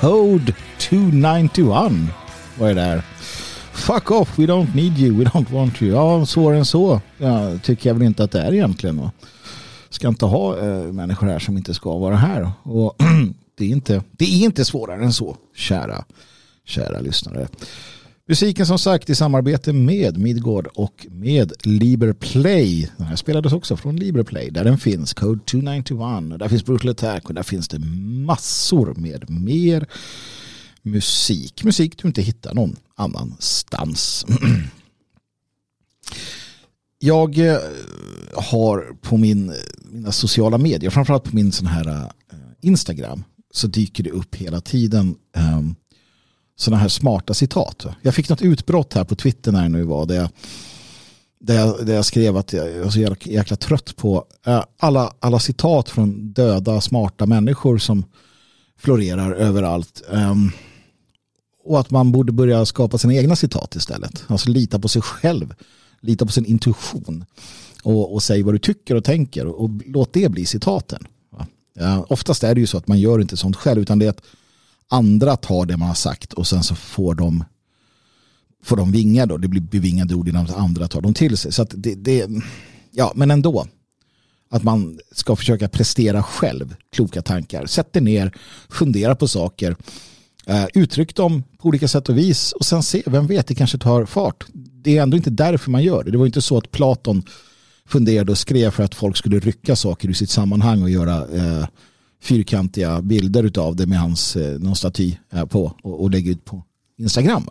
Code 0.10 0.54
291 0.80 1.92
Vad 2.60 2.70
är 2.70 2.76
det 2.76 2.82
där? 2.82 3.02
Fuck 3.74 4.12
off, 4.12 4.40
we 4.40 4.46
don't 4.46 4.76
need 4.76 4.98
you, 4.98 5.18
we 5.18 5.24
don't 5.24 5.52
want 5.52 5.82
you. 5.82 5.92
Ja, 5.92 6.26
svårare 6.26 6.58
än 6.58 6.66
så 6.66 7.02
ja, 7.18 7.58
tycker 7.64 7.90
jag 7.90 7.94
väl 7.94 8.04
inte 8.04 8.24
att 8.24 8.32
det 8.32 8.42
är 8.42 8.54
egentligen. 8.54 8.98
Va? 8.98 9.12
Ska 9.90 10.08
inte 10.08 10.26
ha 10.26 10.58
äh, 10.58 10.84
människor 10.84 11.28
här 11.28 11.40
som 11.40 11.58
inte 11.58 11.74
ska 11.74 11.98
vara 11.98 12.16
här. 12.16 12.52
Och 12.64 12.96
det, 13.58 13.66
är 13.66 13.70
inte, 13.70 14.04
det 14.12 14.26
är 14.26 14.46
inte 14.46 14.66
svårare 14.66 15.04
än 15.04 15.14
så, 15.14 15.38
kära, 15.56 16.06
kära 16.66 17.00
lyssnare. 17.00 17.48
Musiken 18.30 18.66
som 18.66 18.80
sagt 18.80 19.10
i 19.10 19.16
samarbete 19.16 19.74
med 19.74 20.18
Midgård 20.18 20.68
och 20.68 21.08
med 21.10 21.54
Liberplay. 21.64 22.90
Den 22.98 23.06
här 23.06 23.16
spelades 23.16 23.54
också 23.54 23.78
från 23.78 23.96
Liberplay 23.96 24.50
där 24.50 24.64
den 24.64 24.78
finns, 24.78 25.14
Code 25.14 25.42
291. 25.46 26.40
Där 26.40 26.48
finns 26.48 26.66
Brutal 26.66 26.90
Attack 26.90 27.26
och 27.26 27.34
där 27.34 27.44
finns 27.44 27.68
det 27.68 27.80
massor 28.26 28.94
med 28.94 29.30
mer 29.30 29.88
musik. 30.82 31.64
Musik 31.64 32.02
du 32.02 32.08
inte 32.08 32.22
hittar 32.22 32.54
någon 32.54 32.76
annanstans. 32.96 34.26
Jag 37.00 37.38
eh, 37.38 37.58
har 38.36 38.96
på 39.02 39.18
min, 39.18 39.54
mina 39.92 40.12
sociala 40.12 40.58
medier, 40.58 40.90
framförallt 40.90 41.24
på 41.24 41.36
min 41.36 41.52
sån 41.52 41.68
här 41.68 41.88
eh, 41.88 42.08
Instagram, 42.62 43.24
så 43.52 43.68
dyker 43.68 44.04
det 44.04 44.12
upp 44.12 44.36
hela 44.36 44.62
tiden 44.62 45.16
ehm, 45.36 45.76
sådana 46.60 46.82
här 46.82 46.90
smarta 46.90 47.34
citat. 47.34 47.86
Jag 48.02 48.16
fick 48.16 48.30
något 48.30 48.42
utbrott 48.42 48.94
här 48.94 49.04
på 49.04 49.16
Twitter 49.16 49.52
när 49.52 49.64
det 49.64 49.70
nu 49.70 49.84
var. 49.84 50.06
Där 50.06 50.16
jag, 50.16 50.30
där 51.40 51.56
jag, 51.56 51.86
där 51.86 51.96
jag 51.96 52.06
skrev 52.06 52.38
att 52.38 52.54
jag 52.54 52.68
är 52.68 52.90
så 52.90 53.00
jäkla, 53.00 53.32
jäkla 53.32 53.58
trött 53.58 53.96
på 53.96 54.26
eh, 54.46 54.64
alla, 54.80 55.14
alla 55.20 55.40
citat 55.40 55.90
från 55.90 56.34
döda 56.34 56.82
smarta 56.82 57.26
människor 57.26 57.78
som 57.78 58.06
florerar 58.80 59.32
överallt. 59.32 60.02
Um, 60.10 60.52
och 61.64 61.80
att 61.80 61.92
man 61.92 62.12
borde 62.12 62.32
börja 62.32 62.66
skapa 62.66 62.98
sina 62.98 63.14
egna 63.14 63.36
citat 63.36 63.76
istället. 63.76 64.24
Alltså 64.28 64.50
lita 64.50 64.80
på 64.80 64.88
sig 64.88 65.02
själv. 65.02 65.54
Lita 66.02 66.26
på 66.26 66.32
sin 66.32 66.46
intuition. 66.46 67.26
Och, 67.84 68.14
och 68.14 68.24
säg 68.24 68.44
vad 68.44 68.54
du 68.54 68.60
tycker 68.60 68.96
och 68.96 69.04
tänker. 69.04 69.46
Och, 69.48 69.64
och 69.64 69.70
låt 69.86 70.14
det 70.14 70.32
bli 70.32 70.46
citaten. 70.46 71.08
Ja, 71.74 72.06
oftast 72.10 72.44
är 72.44 72.56
det 72.56 72.62
ju 72.62 72.68
så 72.68 72.78
att 72.78 72.88
man 72.88 73.00
gör 73.00 73.22
inte 73.22 73.38
sånt 73.38 73.56
själv. 73.56 73.82
Utan 73.82 74.00
det 74.00 74.06
är 74.06 74.10
att 74.10 74.22
andra 74.90 75.36
tar 75.36 75.66
det 75.66 75.78
man 75.78 75.88
har 75.88 75.96
sagt. 75.96 76.34
Och 76.34 76.48
sen 76.48 76.64
så 76.64 76.76
får 76.76 77.16
de 77.16 77.44
får 78.64 78.78
de 78.78 78.92
vingar 78.92 79.26
då. 79.26 79.38
Det 79.38 79.48
blir 79.48 79.62
bevingade 79.62 80.16
ord 80.16 80.28
innan 80.28 80.48
andra 80.50 80.88
tar 80.88 81.02
dem 81.02 81.14
till 81.14 81.38
sig. 81.38 81.52
Så 81.52 81.62
att 81.62 81.74
det, 81.78 81.96
det, 81.96 82.30
ja 82.92 83.12
men 83.16 83.32
ändå. 83.32 83.68
Att 84.52 84.64
man 84.64 85.00
ska 85.12 85.36
försöka 85.36 85.70
prestera 85.70 86.24
själv 86.24 86.76
kloka 86.92 87.22
tankar. 87.22 87.66
Sätt 87.66 87.94
dig 87.94 88.02
ner, 88.02 88.38
fundera 88.70 89.16
på 89.16 89.28
saker 89.28 89.76
Uh, 90.50 90.66
uttryck 90.74 91.16
dem 91.16 91.44
på 91.58 91.68
olika 91.68 91.88
sätt 91.88 92.10
och 92.10 92.18
vis 92.18 92.52
och 92.52 92.66
sen 92.66 92.84
se, 92.84 93.04
vem 93.06 93.28
vet, 93.28 93.48
det 93.48 93.56
kanske 93.56 93.78
tar 93.78 94.06
fart. 94.06 94.46
Det 94.54 94.98
är 94.98 95.02
ändå 95.02 95.18
inte 95.18 95.30
därför 95.30 95.72
man 95.72 95.84
gör 95.84 96.04
det. 96.04 96.12
Det 96.12 96.18
var 96.18 96.26
inte 96.26 96.42
så 96.42 96.58
att 96.58 96.72
Platon 96.72 97.24
funderade 97.86 98.32
och 98.32 98.38
skrev 98.38 98.72
för 98.72 98.84
att 98.84 98.96
folk 98.96 99.18
skulle 99.18 99.40
rycka 99.40 99.76
saker 99.76 100.10
ur 100.10 100.14
sitt 100.14 100.30
sammanhang 100.30 100.84
och 100.84 100.90
göra 100.90 101.26
uh, 101.26 101.66
fyrkantiga 102.22 103.02
bilder 103.02 103.60
av 103.60 103.76
det 103.76 103.86
med 103.86 104.00
hans 104.00 104.36
eh, 104.36 104.60
någon 104.60 104.76
staty 104.76 105.16
på 105.50 105.76
och, 105.84 106.04
och, 106.04 106.12
ut 106.14 106.46
på 106.46 106.64
Instagram. 106.98 107.50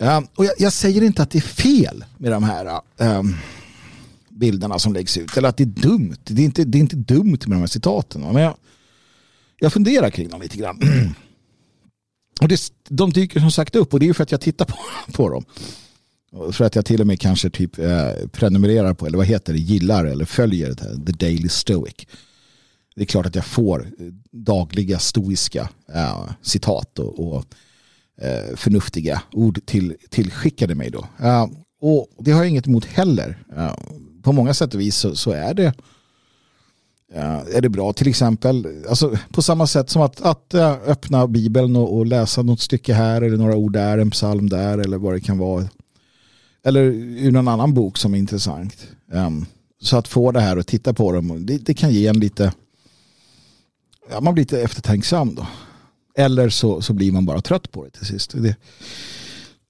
Ehm, 0.00 0.26
och 0.34 0.44
jag, 0.44 0.52
jag, 0.58 0.72
säger 0.72 1.02
inte 1.02 1.22
att 1.22 1.30
det 1.30 1.38
är 1.38 1.40
fel 1.40 2.04
med 2.18 2.32
de 2.32 2.42
här 2.42 2.80
ehm, 2.98 3.34
bilderna 4.28 4.78
som 4.78 4.92
läggs 4.92 5.16
ut 5.16 5.36
eller 5.36 5.48
att 5.48 5.56
det 5.56 5.64
är 5.64 5.88
dumt. 5.88 6.16
Det 6.24 6.42
är 6.42 6.44
inte, 6.44 6.64
det 6.64 6.78
är 6.78 6.80
inte 6.80 6.96
dumt 6.96 7.38
med 7.46 7.56
de 7.56 7.60
här 7.60 7.66
citaten. 7.66 8.20
Men 8.20 8.42
jag, 8.42 8.56
jag 9.58 9.72
funderar 9.72 10.10
kring 10.10 10.28
dem 10.28 10.42
lite 10.42 10.56
grann. 10.56 10.80
Och 12.40 12.48
det, 12.48 12.72
de 12.88 13.12
dyker 13.12 13.40
som 13.40 13.50
sagt 13.50 13.76
upp 13.76 13.94
och 13.94 14.00
det 14.00 14.08
är 14.08 14.12
för 14.12 14.22
att 14.22 14.32
jag 14.32 14.40
tittar 14.40 14.64
på, 14.64 14.76
på 15.12 15.28
dem. 15.28 15.44
För 16.52 16.64
att 16.64 16.74
jag 16.74 16.84
till 16.84 17.00
och 17.00 17.06
med 17.06 17.20
kanske 17.20 17.50
typ 17.50 17.78
eh, 17.78 18.12
prenumererar 18.32 18.94
på, 18.94 19.06
eller 19.06 19.18
vad 19.18 19.26
heter 19.26 19.52
det, 19.52 19.58
gillar 19.58 20.04
eller 20.04 20.24
följer 20.24 20.74
The 20.74 21.12
Daily 21.12 21.48
Stoic. 21.48 21.94
Det 22.94 23.02
är 23.02 23.06
klart 23.06 23.26
att 23.26 23.34
jag 23.34 23.44
får 23.44 23.80
eh, 23.80 24.06
dagliga 24.30 24.98
stoiska 24.98 25.68
eh, 25.94 26.30
citat 26.42 26.98
och, 26.98 27.34
och 27.34 27.44
eh, 28.20 28.56
förnuftiga 28.56 29.22
ord 29.32 29.66
till, 29.66 29.96
tillskickade 30.10 30.74
mig 30.74 30.90
då. 30.90 31.06
Eh, 31.18 31.46
och 31.80 32.08
det 32.18 32.30
har 32.30 32.38
jag 32.38 32.48
inget 32.48 32.66
emot 32.66 32.84
heller. 32.84 33.44
Eh, 33.56 33.74
på 34.22 34.32
många 34.32 34.54
sätt 34.54 34.74
och 34.74 34.80
vis 34.80 34.96
så, 34.96 35.16
så 35.16 35.30
är 35.30 35.54
det 35.54 35.74
eh, 37.14 37.56
är 37.56 37.60
det 37.60 37.68
bra 37.68 37.92
till 37.92 38.08
exempel, 38.08 38.66
alltså, 38.88 39.18
på 39.30 39.42
samma 39.42 39.66
sätt 39.66 39.90
som 39.90 40.02
att, 40.02 40.20
att 40.20 40.54
eh, 40.54 40.72
öppna 40.86 41.26
bibeln 41.26 41.76
och, 41.76 41.96
och, 41.96 42.06
läsa 42.06 42.42
något 42.42 42.60
stycke 42.60 42.94
här 42.94 43.22
eller 43.22 43.36
några 43.36 43.56
ord 43.56 43.72
där, 43.72 43.98
en 43.98 44.10
psalm 44.10 44.48
där 44.48 44.78
eller 44.78 44.98
vad 44.98 45.14
det 45.14 45.20
kan 45.20 45.38
vara. 45.38 45.68
Eller 46.64 46.82
ur 46.82 47.30
någon 47.30 47.48
annan 47.48 47.74
bok 47.74 47.98
som 47.98 48.14
är 48.14 48.18
intressant. 48.18 48.86
Um, 49.12 49.46
så 49.80 49.96
att 49.96 50.08
få 50.08 50.32
det 50.32 50.40
här 50.40 50.58
och 50.58 50.66
titta 50.66 50.94
på 50.94 51.12
dem, 51.12 51.46
det, 51.46 51.58
det, 51.58 51.74
kan 51.74 51.90
ge 51.90 52.06
en 52.06 52.20
lite, 52.20 52.52
ja, 54.12 54.20
man 54.20 54.34
blir 54.34 54.42
lite 54.42 54.62
eftertänksam 54.62 55.34
då. 55.34 55.46
Eller 56.14 56.48
så, 56.48 56.80
så 56.80 56.92
blir 56.92 57.12
man 57.12 57.26
bara 57.26 57.40
trött 57.40 57.72
på 57.72 57.84
det 57.84 57.90
till 57.90 58.06
sist. 58.06 58.32
Det 58.34 58.56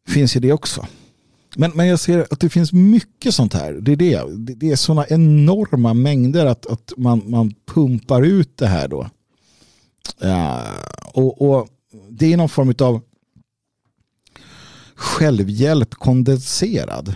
finns 0.09 0.37
ju 0.37 0.41
det 0.41 0.53
också. 0.53 0.87
Men, 1.57 1.71
men 1.75 1.87
jag 1.87 2.01
ser 2.01 2.27
att 2.31 2.41
det 2.41 2.49
finns 2.49 2.73
mycket 2.73 3.35
sånt 3.35 3.55
här. 3.55 3.73
Det 3.73 3.93
är, 3.93 3.97
det. 3.97 4.55
Det 4.55 4.71
är 4.71 4.77
sådana 4.77 5.07
enorma 5.09 5.95
mängder 5.95 6.47
att, 6.47 6.67
att 6.67 6.93
man, 6.97 7.23
man 7.27 7.55
pumpar 7.67 8.23
ut 8.23 8.57
det 8.57 8.67
här 8.67 8.89
då. 8.89 9.11
Uh, 10.25 10.77
och, 11.13 11.43
och, 11.43 11.69
det 12.11 12.33
är 12.33 12.37
någon 12.37 12.49
form 12.49 12.75
av 12.79 13.01
självhjälp 14.95 15.95
kondenserad. 15.95 17.15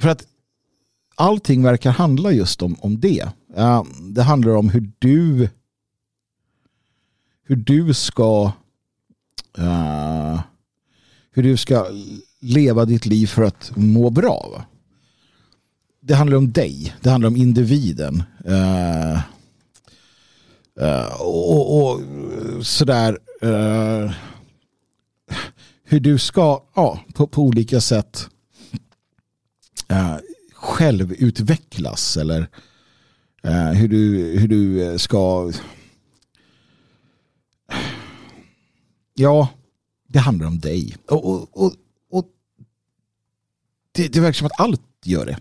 För 0.00 0.08
att 0.08 0.26
allting 1.14 1.62
verkar 1.62 1.90
handla 1.90 2.32
just 2.32 2.62
om, 2.62 2.76
om 2.80 3.00
det. 3.00 3.28
Det 4.00 4.22
handlar 4.22 4.56
om 4.56 4.68
hur 4.68 4.92
du 4.98 5.48
hur 7.44 7.56
du 7.56 7.94
ska 7.94 8.52
uh, 9.58 10.40
hur 11.30 11.42
du 11.42 11.56
ska 11.56 11.86
leva 12.40 12.84
ditt 12.84 13.06
liv 13.06 13.26
för 13.26 13.42
att 13.42 13.72
må 13.76 14.10
bra. 14.10 14.48
Va? 14.52 14.64
Det 16.00 16.14
handlar 16.14 16.36
om 16.36 16.52
dig. 16.52 16.94
Det 17.00 17.10
handlar 17.10 17.28
om 17.28 17.36
individen. 17.36 18.22
Uh, 18.48 19.20
uh, 20.80 21.20
och, 21.20 21.82
och, 21.82 22.00
sådär. 22.66 23.18
Eh, 23.42 24.12
hur 25.84 26.00
du 26.00 26.18
ska 26.18 26.62
ja, 26.74 27.00
på, 27.14 27.26
på 27.26 27.42
olika 27.42 27.80
sätt 27.80 28.28
självutvecklas 30.52 32.16
eller 32.16 32.48
Eh, 33.44 33.70
hur, 33.72 33.88
du, 33.88 33.98
hur 34.38 34.48
du 34.48 34.82
eh, 34.84 34.96
ska 34.96 35.52
ja, 39.14 39.48
det 40.08 40.18
handlar 40.18 40.46
om 40.46 40.58
dig. 40.58 40.96
Och, 41.08 41.24
och, 41.24 41.48
och, 41.52 41.72
och 42.10 42.24
det, 43.92 44.08
det 44.08 44.20
verkar 44.20 44.32
som 44.32 44.46
att 44.46 44.60
allt 44.60 44.82
gör 45.04 45.26
det. 45.26 45.38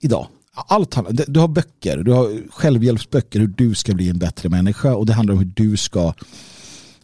Idag. 0.00 0.28
Allt 0.54 0.94
handlar, 0.94 1.24
du 1.28 1.40
har 1.40 1.48
böcker, 1.48 1.96
du 1.96 2.12
har 2.12 2.50
självhjälpsböcker 2.50 3.40
hur 3.40 3.46
du 3.46 3.74
ska 3.74 3.94
bli 3.94 4.08
en 4.08 4.18
bättre 4.18 4.48
människa 4.48 4.94
och 4.94 5.06
det 5.06 5.12
handlar 5.12 5.32
om 5.34 5.38
hur 5.38 5.52
du 5.54 5.76
ska 5.76 6.14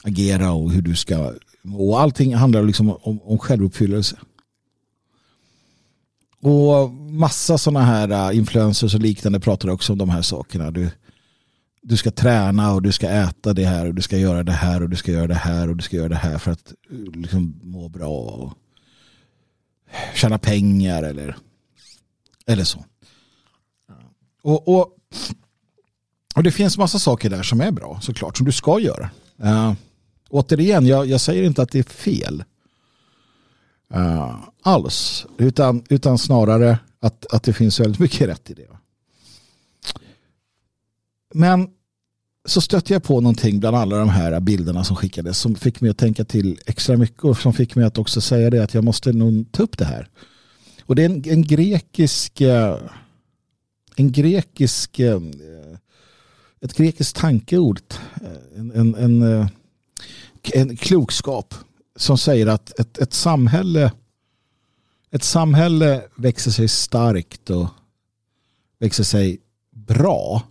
agera 0.03 0.53
och 0.53 0.73
hur 0.73 0.83
du 0.83 0.97
ska 0.97 1.33
och 1.75 2.01
allting 2.01 2.35
handlar 2.35 2.63
liksom 2.63 2.91
om, 2.91 3.21
om 3.23 3.39
självuppfyllelse. 3.39 4.17
Och 6.41 6.91
massa 6.93 7.59
sådana 7.59 7.85
här 7.85 8.31
äh, 8.31 8.39
influencers 8.39 8.95
och 8.95 9.01
liknande 9.01 9.41
pratar 9.41 9.69
också 9.69 9.93
om 9.93 9.99
de 9.99 10.11
här 10.11 10.23
sakerna. 10.23 10.71
Du, 10.71 10.91
du 11.83 11.97
ska 11.97 12.11
träna 12.11 12.73
och 12.73 12.83
du 12.83 12.93
ska 12.93 13.09
äta 13.09 13.53
det 13.53 13.65
här 13.65 13.87
och 13.87 13.95
du 13.95 14.03
ska 14.03 14.19
göra 14.19 14.43
det 14.43 14.53
här 14.53 14.83
och 14.83 14.89
du 14.89 14.97
ska 14.97 15.13
göra 15.13 15.27
det 15.27 15.35
här 15.35 15.69
och 15.69 15.77
du 15.77 15.83
ska 15.83 15.97
göra 15.97 16.09
det 16.09 16.15
här 16.15 16.39
för 16.39 16.51
att 16.51 16.73
äh, 16.91 17.21
liksom 17.21 17.61
må 17.63 17.89
bra 17.89 18.09
och 18.09 18.53
tjäna 20.15 20.39
pengar 20.39 21.03
eller, 21.03 21.37
eller 22.47 22.65
så. 22.65 22.85
Och, 24.43 24.69
och, 24.69 24.89
och 26.35 26.43
det 26.43 26.51
finns 26.51 26.79
massa 26.79 26.99
saker 26.99 27.31
där 27.31 27.43
som 27.43 27.61
är 27.61 27.71
bra 27.71 28.01
såklart 28.03 28.37
som 28.37 28.47
du 28.47 28.53
ska 28.53 28.81
göra. 28.81 29.11
Uh, 29.45 29.73
återigen, 30.29 30.87
jag, 30.87 31.07
jag 31.07 31.21
säger 31.21 31.43
inte 31.43 31.63
att 31.63 31.73
det 31.73 31.79
är 31.79 31.83
fel. 31.83 32.45
Uh, 33.95 34.45
alls. 34.63 35.27
Utan, 35.39 35.85
utan 35.89 36.19
snarare 36.19 36.79
att, 37.01 37.27
att 37.27 37.43
det 37.43 37.53
finns 37.53 37.81
väldigt 37.81 37.99
mycket 37.99 38.29
rätt 38.29 38.51
i 38.51 38.55
det. 38.55 38.69
Men 41.35 41.69
så 42.45 42.61
stötte 42.61 42.93
jag 42.93 43.03
på 43.03 43.21
någonting 43.21 43.61
bland 43.61 43.77
alla 43.77 43.99
de 43.99 44.09
här 44.09 44.41
bilderna 44.41 44.85
som 44.85 44.97
skickades 44.97 45.39
som 45.39 45.55
fick 45.55 45.81
mig 45.81 45.91
att 45.91 45.99
tänka 45.99 46.25
till 46.25 46.61
extra 46.67 46.97
mycket 46.97 47.25
och 47.25 47.37
som 47.37 47.53
fick 47.53 47.75
mig 47.75 47.85
att 47.85 47.99
också 47.99 48.21
säga 48.21 48.51
det 48.51 48.63
att 48.63 48.75
jag 48.75 48.85
måste 48.85 49.13
nog 49.13 49.53
ta 49.53 49.63
upp 49.63 49.79
det 49.79 49.85
här. 49.85 50.09
Och 50.85 50.95
det 50.95 51.03
är 51.03 51.07
en, 51.07 51.25
en 51.27 51.43
grekisk 51.43 52.41
eh, 52.41 52.79
en 53.97 54.13
grekisk 54.13 54.99
eh, 54.99 55.21
ett 56.61 56.77
grekiskt 56.77 57.17
tankeord, 57.17 57.81
en, 58.57 58.73
en, 58.73 58.95
en, 58.95 59.49
en 60.53 60.77
klokskap 60.77 61.55
som 61.99 62.19
säger 62.19 62.47
att 62.47 62.81
ett, 62.81 62.99
ett, 62.99 63.13
samhälle 63.13 63.93
ett 65.11 65.25
samhälle 65.25 66.05
växer 66.17 66.51
sig 66.51 66.69
starkt 66.69 67.51
och 67.51 67.69
växer 68.79 69.05
sig 69.05 69.41
bra 69.71 70.43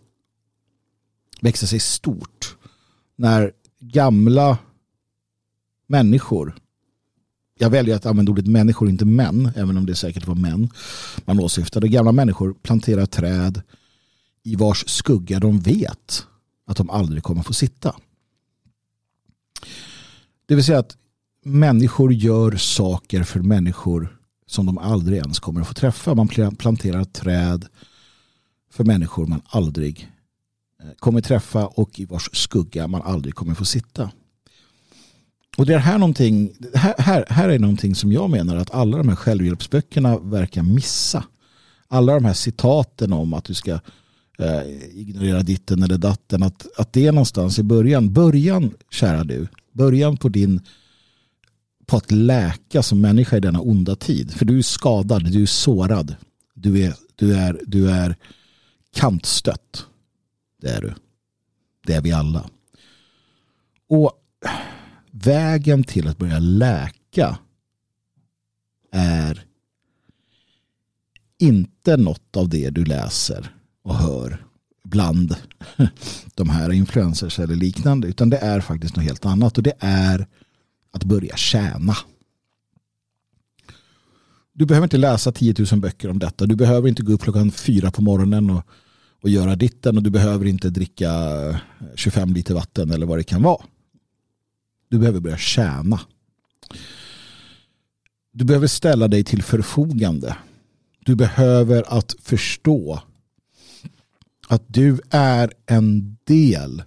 växer 1.41 1.68
sig 1.68 1.80
stort 1.80 2.58
när 3.16 3.52
gamla 3.80 4.58
människor 5.88 6.56
jag 7.60 7.70
väljer 7.70 7.95
att 7.95 8.06
använda 8.06 8.32
ordet 8.32 8.48
människor, 8.48 8.89
inte 8.89 9.06
män, 9.06 9.52
även 9.56 9.78
om 9.78 9.86
det 9.86 9.95
säkert 9.95 10.28
var 10.28 10.36
män 10.36 10.70
man 11.26 11.39
åsyftade. 11.39 11.88
Gamla 11.88 12.12
människor 12.12 12.54
planterar 12.54 13.06
träd 13.06 13.62
i 14.43 14.56
vars 14.56 14.88
skugga 14.88 15.39
de 15.39 15.60
vet 15.60 16.28
att 16.66 16.78
de 16.78 16.89
aldrig 16.89 17.24
kommer 17.24 17.43
få 17.43 17.54
sitta. 17.54 17.95
Det 20.45 20.56
vill 20.56 20.64
säga 20.66 20.80
att 20.80 20.98
människor 21.48 22.14
gör 22.14 22.56
saker 22.56 23.24
för 23.24 23.39
människor 23.39 24.18
som 24.45 24.66
de 24.66 24.78
aldrig 24.78 25.18
ens 25.18 25.39
kommer 25.39 25.62
att 25.62 25.68
få 25.68 25.74
träffa. 25.74 26.16
Man 26.16 26.28
planterar 26.58 27.04
träd 27.04 27.66
för 28.72 28.84
människor 28.84 29.26
man 29.26 29.41
aldrig 29.45 30.12
eh, 30.84 30.89
kommer 31.00 31.22
träffa 31.22 31.68
och 31.68 32.00
i 32.00 32.06
vars 32.06 32.30
skugga 32.34 32.88
man 32.88 33.02
aldrig 33.02 33.36
kommer 33.36 33.54
få 33.54 33.66
sitta. 33.66 34.12
Och 35.58 35.66
det 35.66 35.74
är 35.74 35.78
här, 35.78 35.98
någonting, 35.98 36.54
här, 36.74 36.95
här, 36.98 37.26
här 37.30 37.50
är 37.50 37.60
någonting 37.60 37.95
som 37.95 38.12
jag 38.12 38.30
menar 38.30 38.56
att 38.56 38.72
alla 38.72 38.98
de 38.98 39.10
här 39.10 39.16
självhjälpsböckerna 39.16 40.18
verkar 40.18 40.64
missa. 40.64 41.24
Alla 41.88 42.14
de 42.14 42.26
här 42.26 42.34
citaten 42.34 43.14
om 43.14 43.34
att 43.34 43.43
du 43.43 43.54
ska 43.54 43.72
eh, 44.39 44.62
ignorera 44.93 45.41
ditten 45.41 45.84
eller 45.84 45.98
datten. 45.98 46.43
Att, 46.43 46.68
att 46.78 46.93
det 46.93 47.08
är 47.08 47.12
någonstans 47.12 47.60
i 47.60 47.64
början. 47.64 48.14
Början, 48.14 48.74
kära 48.91 49.24
du. 49.24 49.48
Början 49.72 50.18
på 50.18 50.30
din 50.30 50.62
på 51.88 51.98
att 51.98 52.12
läka 52.12 52.84
som 52.84 53.02
människa 53.02 53.38
i 53.38 53.40
denna 53.40 53.62
onda 53.62 53.96
tid. 53.96 54.34
För 54.34 54.46
du 54.46 54.58
är 54.58 54.62
skadad, 54.62 55.32
du 55.32 55.42
är 55.42 55.46
sårad. 55.46 56.16
Du 56.54 56.84
är, 56.84 56.94
du 57.16 57.36
är, 57.36 57.62
du 57.68 57.92
är 57.92 58.16
kantstött. 58.94 59.86
Det 60.62 60.70
är 60.70 60.82
du. 60.82 60.94
Det 61.86 61.94
är 61.94 62.02
vi 62.02 62.12
alla. 62.12 62.50
Och 63.90 64.12
vägen 65.12 65.84
till 65.84 66.08
att 66.08 66.18
börja 66.18 66.40
läka 66.40 67.38
är 68.92 69.46
inte 71.40 71.98
något 71.98 72.38
av 72.38 72.50
det 72.50 72.70
du 72.70 72.86
läser 72.86 73.56
och 73.84 73.96
hör 73.96 74.46
bland 74.84 75.36
de 76.36 76.50
här 76.50 76.72
influencers 76.72 77.40
eller 77.40 77.56
liknande 77.56 78.08
utan 78.08 78.30
det 78.30 78.38
är 78.38 78.62
faktiskt 78.62 78.96
något 78.96 79.06
helt 79.06 79.26
annat 79.26 79.58
och 79.58 79.64
det 79.64 79.74
är 79.80 80.28
att 80.92 81.04
börja 81.04 81.36
tjäna. 81.38 81.96
Du 84.54 84.66
behöver 84.66 84.86
inte 84.86 84.98
läsa 84.98 85.32
10 85.32 85.56
000 85.72 85.80
böcker 85.80 86.10
om 86.10 86.20
detta. 86.20 86.46
Du 86.46 86.56
behöver 86.56 86.90
inte 86.90 87.04
gå 87.04 87.14
upp 87.14 87.22
klockan 87.22 87.52
fyra 87.52 87.92
på 87.92 88.02
morgonen 88.02 88.50
och, 88.50 88.64
och 89.22 89.30
göra 89.30 89.56
ditten 89.56 89.98
och 89.98 90.04
du 90.04 90.10
behöver 90.10 90.46
inte 90.46 90.70
dricka 90.70 91.12
25 91.96 92.34
liter 92.34 92.54
vatten 92.54 92.92
eller 92.92 93.06
vad 93.06 93.20
det 93.20 93.24
kan 93.24 93.42
vara. 93.42 93.66
Du 94.90 95.00
behöver 95.00 95.20
börja 95.20 95.38
tjäna. 95.38 96.00
Du 98.32 98.46
behöver 98.46 98.68
ställa 98.68 99.08
dig 99.08 99.24
till 99.24 99.44
förfogande. 99.44 100.38
Du 101.06 101.16
behöver 101.16 101.98
att 101.98 102.16
förstå 102.22 103.02
att 104.48 104.64
du 104.68 105.00
är 105.10 105.54
en 105.66 106.18
del 106.24 106.84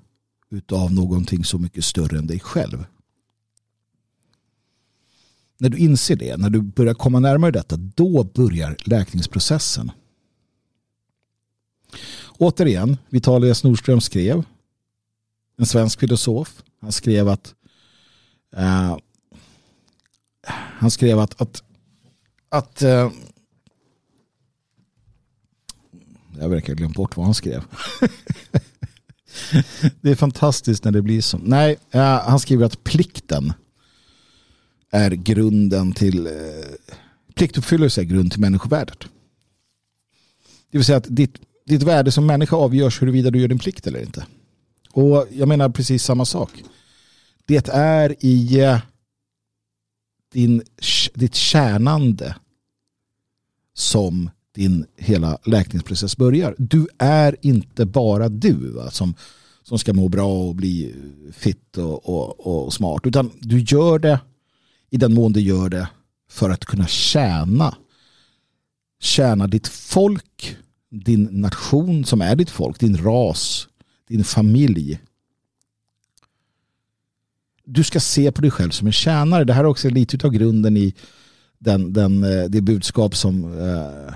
utav 0.51 0.93
någonting 0.93 1.45
så 1.45 1.59
mycket 1.59 1.85
större 1.85 2.19
än 2.19 2.27
dig 2.27 2.41
själv. 2.41 2.85
När 5.61 5.69
du 5.69 5.79
inser 5.79 6.17
det, 6.17 6.37
när 6.37 6.51
du 6.51 6.61
börjar 6.61 6.95
komma 6.95 7.21
närmare 7.21 7.51
detta, 7.51 7.77
då 7.77 8.25
börjar 8.25 8.77
läkningsprocessen. 8.85 9.93
Återigen, 12.39 12.97
Vitalias 13.09 13.65
Nordström 13.65 14.01
skrev, 14.01 14.43
en 15.59 15.67
svensk 15.67 16.01
filosof, 16.01 16.63
han 16.81 16.93
skrev 16.93 17.29
att 17.29 17.55
Uh, 18.57 18.97
han 20.79 20.91
skrev 20.91 21.19
att, 21.19 21.41
att, 21.41 21.63
att 22.49 22.83
uh, 22.83 23.11
jag 26.39 26.49
verkar 26.49 26.75
glömt 26.75 26.97
bort 26.97 27.17
vad 27.17 27.27
han 27.27 27.35
skrev. 27.35 27.61
det 30.01 30.11
är 30.11 30.15
fantastiskt 30.15 30.85
när 30.85 30.93
det 30.93 31.03
blir 31.03 31.21
så. 31.21 31.39
Nej, 31.39 31.77
uh, 31.95 32.01
han 32.01 32.41
skriver 32.41 32.67
att 32.67 32.85
plikten 32.85 33.53
är 34.91 35.11
grunden 35.11 35.93
till 35.93 36.26
eh, 36.26 36.32
pliktuppfyllelse 37.34 38.01
är 38.01 38.05
grund 38.05 38.32
till 38.32 38.41
människovärdet. 38.41 38.99
Det 40.70 40.78
vill 40.78 40.84
säga 40.84 40.99
att 40.99 41.16
ditt, 41.16 41.34
ditt 41.66 41.82
värde 41.82 42.12
som 42.12 42.26
människa 42.26 42.57
avgörs 42.57 43.03
huruvida 43.03 43.30
du 43.30 43.41
gör 43.41 43.49
din 43.49 43.59
plikt 43.59 43.86
eller 43.86 44.03
inte. 44.03 44.26
Och 44.93 45.26
jag 45.32 45.49
menar 45.49 45.68
precis 45.68 46.03
samma 46.03 46.24
sak. 46.24 46.62
Det 47.45 47.68
är 47.68 48.16
i 48.24 48.61
eh, 48.61 48.78
din, 50.32 50.62
ditt 51.14 51.34
tjänande 51.34 52.36
som 53.74 54.30
din 54.55 54.86
hela 54.97 55.38
läkningsprocess 55.45 56.16
börjar. 56.16 56.55
Du 56.59 56.86
är 56.99 57.36
inte 57.41 57.86
bara 57.86 58.28
du 58.28 58.72
va, 58.72 58.91
som, 58.91 59.14
som 59.62 59.78
ska 59.78 59.93
må 59.93 60.09
bra 60.09 60.49
och 60.49 60.55
bli 60.55 60.84
eh, 60.84 61.32
fit 61.32 61.76
och, 61.76 62.09
och, 62.09 62.64
och 62.64 62.72
smart. 62.72 63.01
Utan 63.05 63.30
du 63.41 63.61
gör 63.61 63.99
det 63.99 64.20
i 64.91 64.97
den 64.97 65.14
mån 65.14 65.32
du 65.32 65.41
gör 65.41 65.68
det 65.68 65.88
för 66.30 66.51
att 66.51 66.64
kunna 66.64 66.86
tjäna. 66.86 67.74
Tjäna 69.01 69.47
ditt 69.47 69.68
folk, 69.68 70.57
din 70.91 71.24
nation 71.24 72.05
som 72.05 72.20
är 72.20 72.36
ditt 72.36 72.51
folk, 72.51 72.80
din 72.80 72.97
ras, 72.97 73.68
din 74.09 74.24
familj 74.24 75.01
du 77.72 77.84
ska 77.84 78.01
se 78.01 78.32
på 78.32 78.43
dig 78.43 78.51
själv 78.51 78.70
som 78.70 78.86
en 78.86 78.93
tjänare. 78.93 79.45
Det 79.45 79.53
här 79.53 79.64
är 79.64 79.68
också 79.68 79.88
lite 79.88 80.26
av 80.26 80.32
grunden 80.32 80.76
i 80.76 80.95
den, 81.59 81.93
den, 81.93 82.24
eh, 82.24 82.45
det 82.45 82.61
budskap 82.61 83.16
som 83.16 83.59
eh, 83.59 84.14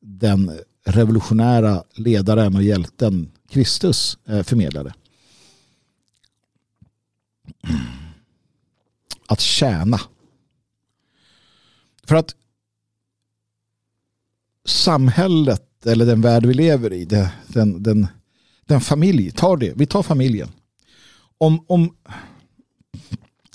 den 0.00 0.58
revolutionära 0.84 1.82
ledaren 1.94 2.56
och 2.56 2.62
hjälten 2.62 3.30
Kristus 3.50 4.18
eh, 4.26 4.42
förmedlade. 4.42 4.94
Att 9.32 9.40
tjäna. 9.40 10.00
För 12.04 12.14
att 12.14 12.34
samhället 14.64 15.86
eller 15.86 16.06
den 16.06 16.20
värld 16.20 16.46
vi 16.46 16.54
lever 16.54 16.92
i, 16.92 17.04
den, 17.04 17.82
den, 17.82 18.06
den 18.66 18.80
familj, 18.80 19.30
tar 19.30 19.56
det, 19.56 19.72
vi 19.76 19.86
tar 19.86 20.02
familjen. 20.02 20.48
Om, 21.38 21.64
om 21.66 21.94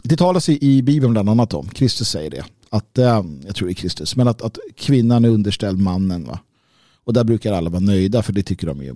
det 0.04 0.18
talas 0.18 0.50
i 0.50 0.82
Bibeln 0.82 1.14
bland 1.14 1.30
annat 1.30 1.54
om, 1.54 1.70
Kristus 1.70 2.10
säger 2.10 2.30
det, 2.30 2.46
att, 2.70 2.98
eh, 2.98 3.24
jag 3.46 3.56
tror 3.56 3.68
det 3.68 3.72
är 3.72 3.76
Kristus, 3.76 4.16
men 4.16 4.28
att, 4.28 4.42
att 4.42 4.58
kvinnan 4.76 5.26
är 5.26 5.30
underställd 5.30 5.80
mannen. 5.80 6.24
Va? 6.24 6.40
Och 7.04 7.14
där 7.14 7.24
brukar 7.24 7.54
alla 7.54 7.70
vara 7.70 7.80
nöjda 7.80 8.24
för 8.24 8.34
det 8.34 8.44
tycker 8.44 8.68
de 8.68 8.84
ju. 8.84 8.96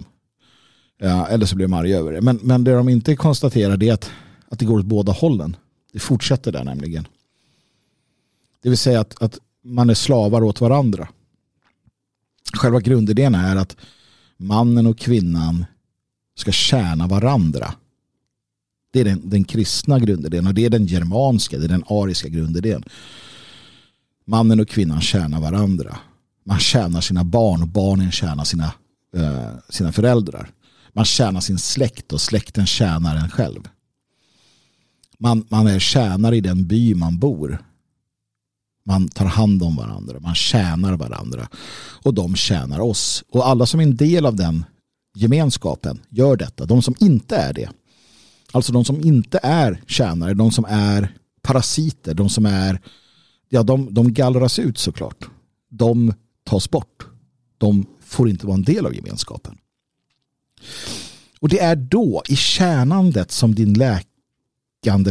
Ja, 1.00 1.28
eller 1.28 1.46
så 1.46 1.56
blir 1.56 1.68
de 1.68 1.74
arga 1.74 1.98
över 1.98 2.12
det. 2.12 2.22
Men, 2.22 2.40
men 2.44 2.64
det 2.64 2.76
de 2.76 2.90
inte 2.90 3.16
konstaterar 3.16 3.84
är 3.84 3.94
att, 3.94 4.12
att 4.50 4.60
det 4.60 4.66
går 4.66 4.80
åt 4.80 4.86
båda 4.86 5.12
hållen. 5.12 5.56
Det 5.92 6.00
fortsätter 6.00 6.52
där 6.52 6.64
nämligen. 6.64 7.08
Det 8.62 8.70
vill 8.70 8.78
säga 8.78 9.00
att, 9.00 9.22
att 9.22 9.40
man 9.62 9.90
är 9.90 9.94
slavar 9.94 10.44
åt 10.44 10.62
varandra. 10.62 11.08
Själva 12.54 12.80
grundidén 12.80 13.36
är 13.36 13.56
att 13.56 13.78
mannen 14.38 14.86
och 14.86 14.98
kvinnan 14.98 15.66
ska 16.36 16.52
tjäna 16.52 17.08
varandra. 17.08 17.74
Det 18.92 19.00
är 19.00 19.06
den, 19.06 19.30
den 19.30 19.44
kristna 19.44 20.00
grundidén 20.00 20.48
och 20.48 20.54
det 20.54 20.66
är 20.66 20.70
den 20.70 20.86
germanska, 20.86 21.58
det 21.58 21.66
är 21.66 21.70
den 21.70 21.84
ariska 21.88 22.30
grundidén. 22.30 22.84
Mannen 24.26 24.60
och 24.60 24.70
kvinnan 24.70 25.02
tjänar 25.02 25.42
varandra. 25.42 25.98
Man 26.44 26.60
tjänar 26.60 27.02
sina 27.02 27.24
barn 27.24 27.62
och 27.62 27.68
barnen 27.68 28.12
tjänar 28.12 28.44
sina, 28.44 28.74
eh, 29.16 29.50
sina 29.70 29.92
föräldrar. 29.92 30.50
Man 30.94 31.06
tjänar 31.06 31.42
sin 31.42 31.58
släkt 31.58 32.14
och 32.14 32.22
släkten 32.22 32.66
tjänar 32.66 33.16
en 33.16 33.30
själv. 33.30 33.68
Man, 35.22 35.46
man 35.50 35.68
är 35.68 35.80
tjänare 35.80 36.38
i 36.38 36.42
den 36.42 36.68
by 36.68 36.96
man 36.96 37.18
bor. 37.18 37.66
Man 38.86 39.08
tar 39.08 39.26
hand 39.26 39.64
om 39.64 39.76
varandra, 39.76 40.20
man 40.20 40.36
tjänar 40.36 40.98
varandra 40.98 41.48
och 42.04 42.14
de 42.14 42.36
tjänar 42.36 42.80
oss. 42.80 43.24
Och 43.30 43.48
alla 43.48 43.66
som 43.66 43.80
är 43.80 43.84
en 43.84 43.96
del 43.96 44.26
av 44.26 44.36
den 44.36 44.66
gemenskapen 45.16 46.00
gör 46.10 46.36
detta. 46.36 46.66
De 46.66 46.82
som 46.82 46.96
inte 47.00 47.36
är 47.36 47.54
det, 47.54 47.70
Alltså 48.52 48.74
de 48.74 48.86
som 48.86 49.02
inte 49.02 49.40
är 49.44 49.82
tjänare, 49.88 50.34
de 50.34 50.52
som 50.52 50.66
är 50.70 51.16
parasiter, 51.42 52.14
de 52.14 52.30
som 52.30 52.46
är, 52.46 52.82
ja 53.50 53.64
de, 53.64 53.94
de 53.94 54.14
gallras 54.14 54.60
ut 54.60 54.78
såklart. 54.78 55.26
De 55.70 56.14
tas 56.44 56.70
bort. 56.70 57.08
De 57.58 57.86
får 58.02 58.30
inte 58.30 58.46
vara 58.46 58.56
en 58.56 58.64
del 58.64 58.86
av 58.86 58.96
gemenskapen. 58.96 59.58
Och 61.40 61.50
det 61.50 61.60
är 61.60 61.76
då 61.76 62.24
i 62.28 62.36
tjänandet 62.36 63.32
som 63.32 63.56
din 63.56 63.74
läkare 63.74 64.11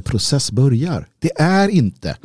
process 0.05 0.53
börjar. 0.53 1.09
Det 1.19 1.41
är 1.41 1.69
inte, 1.69 2.17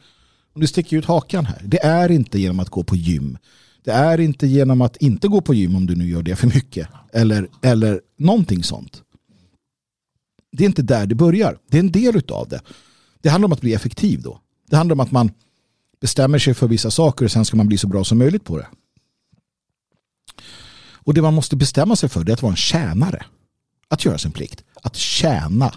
om 0.54 0.62
du 0.62 0.68
sticker 0.68 0.98
ut 0.98 1.06
hakan 1.06 1.46
här, 1.46 1.62
det 1.64 1.84
är 1.84 2.12
inte 2.12 2.39
genom 2.39 2.60
att 2.60 2.70
gå 2.70 2.84
på 2.84 2.96
gym. 2.96 3.38
Det 3.84 3.91
är 3.91 4.20
inte 4.20 4.48
genom 4.48 4.82
att 4.82 4.98
inte 4.98 5.28
gå 5.28 5.41
på 5.41 5.54
gym 5.54 5.76
om 5.76 5.86
du 5.86 5.96
nu 5.96 6.10
gör 6.10 6.24
det 6.24 6.36
för 6.36 6.48
mycket. 6.48 6.88
Eller, 7.14 7.48
eller 7.62 8.02
någonting 8.18 8.64
sånt. 8.64 9.04
Det 10.52 10.64
är 10.64 10.68
inte 10.68 10.82
där 10.82 11.06
det 11.06 11.16
börjar. 11.16 11.58
Det 11.70 11.78
är 11.78 11.80
en 11.80 11.91
del 11.91 12.22
av 12.32 12.50
det. 12.50 12.62
Det 13.22 13.30
handlar 13.30 13.48
om 13.48 13.54
att 13.54 13.62
bli 13.62 13.74
effektiv 13.74 14.22
då. 14.22 14.39
Det 14.70 14.76
handlar 14.76 14.93
om 14.93 15.00
att 15.00 15.12
man 15.12 15.32
bestämmer 16.02 16.39
sig 16.39 16.54
för 16.54 16.68
vissa 16.68 16.91
saker 16.91 17.26
och 17.26 17.32
sen 17.32 17.46
ska 17.46 17.58
man 17.58 17.68
bli 17.68 17.78
så 17.78 17.88
bra 17.88 18.04
som 18.04 18.18
möjligt 18.18 18.43
på 18.43 18.58
det. 18.58 18.68
Och 21.06 21.14
det 21.14 21.22
man 21.22 21.34
måste 21.34 21.56
bestämma 21.56 21.96
sig 21.96 22.10
för 22.10 22.24
det 22.24 22.32
är 22.32 22.34
att 22.34 22.41
vara 22.41 22.54
en 22.54 22.58
tjänare. 22.58 23.26
Att 23.88 24.06
göra 24.06 24.18
sin 24.18 24.32
plikt. 24.32 24.64
Att 24.82 24.96
tjäna. 24.96 25.74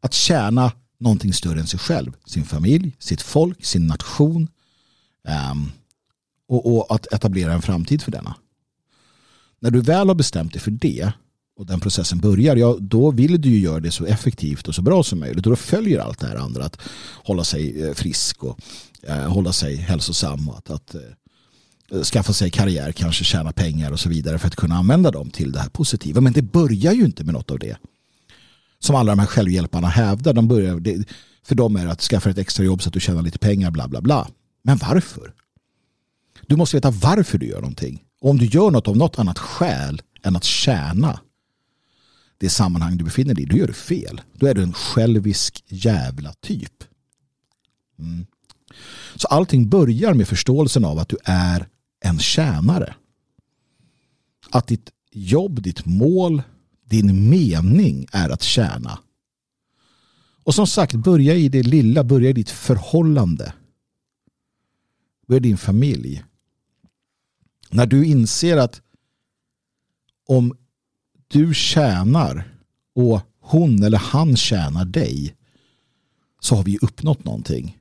Att 0.00 0.14
tjäna 0.14 0.72
någonting 0.98 1.32
större 1.32 1.60
än 1.60 1.66
sig 1.66 1.80
själv. 1.80 2.12
Sin 2.26 2.44
familj, 2.44 2.96
sitt 2.98 3.22
folk, 3.22 3.64
sin 3.64 3.86
nation. 3.86 4.48
Um, 5.52 5.72
och, 6.48 6.76
och, 6.76 6.94
att 6.94 7.12
etablera 7.12 7.52
en 7.52 7.62
framtid 7.62 8.02
för 8.02 8.10
denna. 8.10 8.36
När 9.60 9.70
du 9.70 9.80
väl 9.80 10.08
har 10.08 10.14
bestämt 10.14 10.52
dig 10.52 10.62
för 10.62 10.70
det 10.70 11.12
och 11.56 11.66
den 11.66 11.80
processen 11.80 12.18
börjar, 12.18 12.56
ja, 12.56 12.76
då 12.80 13.10
vill 13.10 13.40
du 13.40 13.48
ju 13.48 13.58
göra 13.58 13.80
det 13.80 13.90
så 13.90 14.04
effektivt 14.04 14.68
och 14.68 14.74
så 14.74 14.82
bra 14.82 15.02
som 15.02 15.20
möjligt. 15.20 15.46
Och 15.46 15.50
då 15.50 15.56
följer 15.56 16.00
allt 16.00 16.18
det 16.18 16.26
här 16.26 16.36
andra. 16.36 16.64
Att 16.64 16.80
hålla 17.24 17.44
sig 17.44 17.82
eh, 17.82 17.94
frisk 17.94 18.44
och 18.44 18.58
eh, 19.02 19.32
hålla 19.32 19.52
sig 19.52 19.76
hälsosam 19.76 20.48
och 20.48 20.58
att, 20.58 20.70
att 20.70 20.94
eh, 20.94 22.02
skaffa 22.02 22.32
sig 22.32 22.50
karriär, 22.50 22.92
kanske 22.92 23.24
tjäna 23.24 23.52
pengar 23.52 23.92
och 23.92 24.00
så 24.00 24.08
vidare 24.08 24.38
för 24.38 24.46
att 24.46 24.56
kunna 24.56 24.74
använda 24.74 25.10
dem 25.10 25.30
till 25.30 25.52
det 25.52 25.60
här 25.60 25.68
positiva. 25.68 26.20
Men 26.20 26.32
det 26.32 26.42
börjar 26.42 26.92
ju 26.92 27.04
inte 27.04 27.24
med 27.24 27.34
något 27.34 27.50
av 27.50 27.58
det. 27.58 27.76
Som 28.78 28.96
alla 28.96 29.12
de 29.12 29.18
här 29.18 29.26
självhjälparna 29.26 29.88
hävdar. 29.88 30.32
De 30.32 30.48
börjar, 30.48 30.80
det, 30.80 31.08
för 31.42 31.54
dem 31.54 31.76
är 31.76 31.84
det 31.84 31.92
att 31.92 32.00
skaffa 32.00 32.30
ett 32.30 32.38
extra 32.38 32.64
jobb 32.64 32.82
så 32.82 32.88
att 32.88 32.92
du 32.92 33.00
tjänar 33.00 33.22
lite 33.22 33.38
pengar, 33.38 33.70
bla 33.70 33.88
bla 33.88 34.00
bla. 34.00 34.28
Men 34.62 34.76
varför? 34.76 35.34
Du 36.46 36.56
måste 36.56 36.76
veta 36.76 36.90
varför 36.90 37.38
du 37.38 37.46
gör 37.46 37.60
någonting. 37.60 38.02
Och 38.20 38.30
om 38.30 38.38
du 38.38 38.46
gör 38.46 38.70
något 38.70 38.88
av 38.88 38.96
något 38.96 39.18
annat 39.18 39.38
skäl 39.38 40.02
än 40.22 40.36
att 40.36 40.44
tjäna 40.44 41.20
det 42.38 42.50
sammanhang 42.50 42.96
du 42.96 43.04
befinner 43.04 43.34
dig 43.34 43.44
i, 43.44 43.46
då 43.46 43.56
gör 43.56 43.66
du 43.66 43.72
fel. 43.72 44.20
Då 44.32 44.46
är 44.46 44.54
du 44.54 44.62
en 44.62 44.72
självisk 44.72 45.64
jävla 45.68 46.32
typ. 46.32 46.84
Mm. 47.98 48.26
Så 49.14 49.28
allting 49.28 49.68
börjar 49.68 50.14
med 50.14 50.28
förståelsen 50.28 50.84
av 50.84 50.98
att 50.98 51.08
du 51.08 51.16
är 51.24 51.68
en 52.00 52.18
tjänare. 52.18 52.94
Att 54.50 54.66
ditt 54.66 54.90
jobb, 55.12 55.62
ditt 55.62 55.86
mål, 55.86 56.42
din 56.88 57.30
mening 57.30 58.06
är 58.12 58.30
att 58.30 58.42
tjäna. 58.42 58.98
Och 60.44 60.54
som 60.54 60.66
sagt, 60.66 60.94
börja 60.94 61.34
i 61.34 61.48
det 61.48 61.62
lilla, 61.62 62.04
börja 62.04 62.30
i 62.30 62.32
ditt 62.32 62.50
förhållande. 62.50 63.52
Börja 65.26 65.36
i 65.36 65.40
din 65.40 65.58
familj. 65.58 66.24
När 67.70 67.86
du 67.86 68.06
inser 68.06 68.56
att 68.56 68.82
om 70.26 70.56
du 71.28 71.54
tjänar 71.54 72.48
och 72.94 73.20
hon 73.40 73.82
eller 73.82 73.98
han 73.98 74.36
tjänar 74.36 74.84
dig 74.84 75.36
så 76.40 76.56
har 76.56 76.64
vi 76.64 76.78
uppnått 76.78 77.24
någonting. 77.24 77.78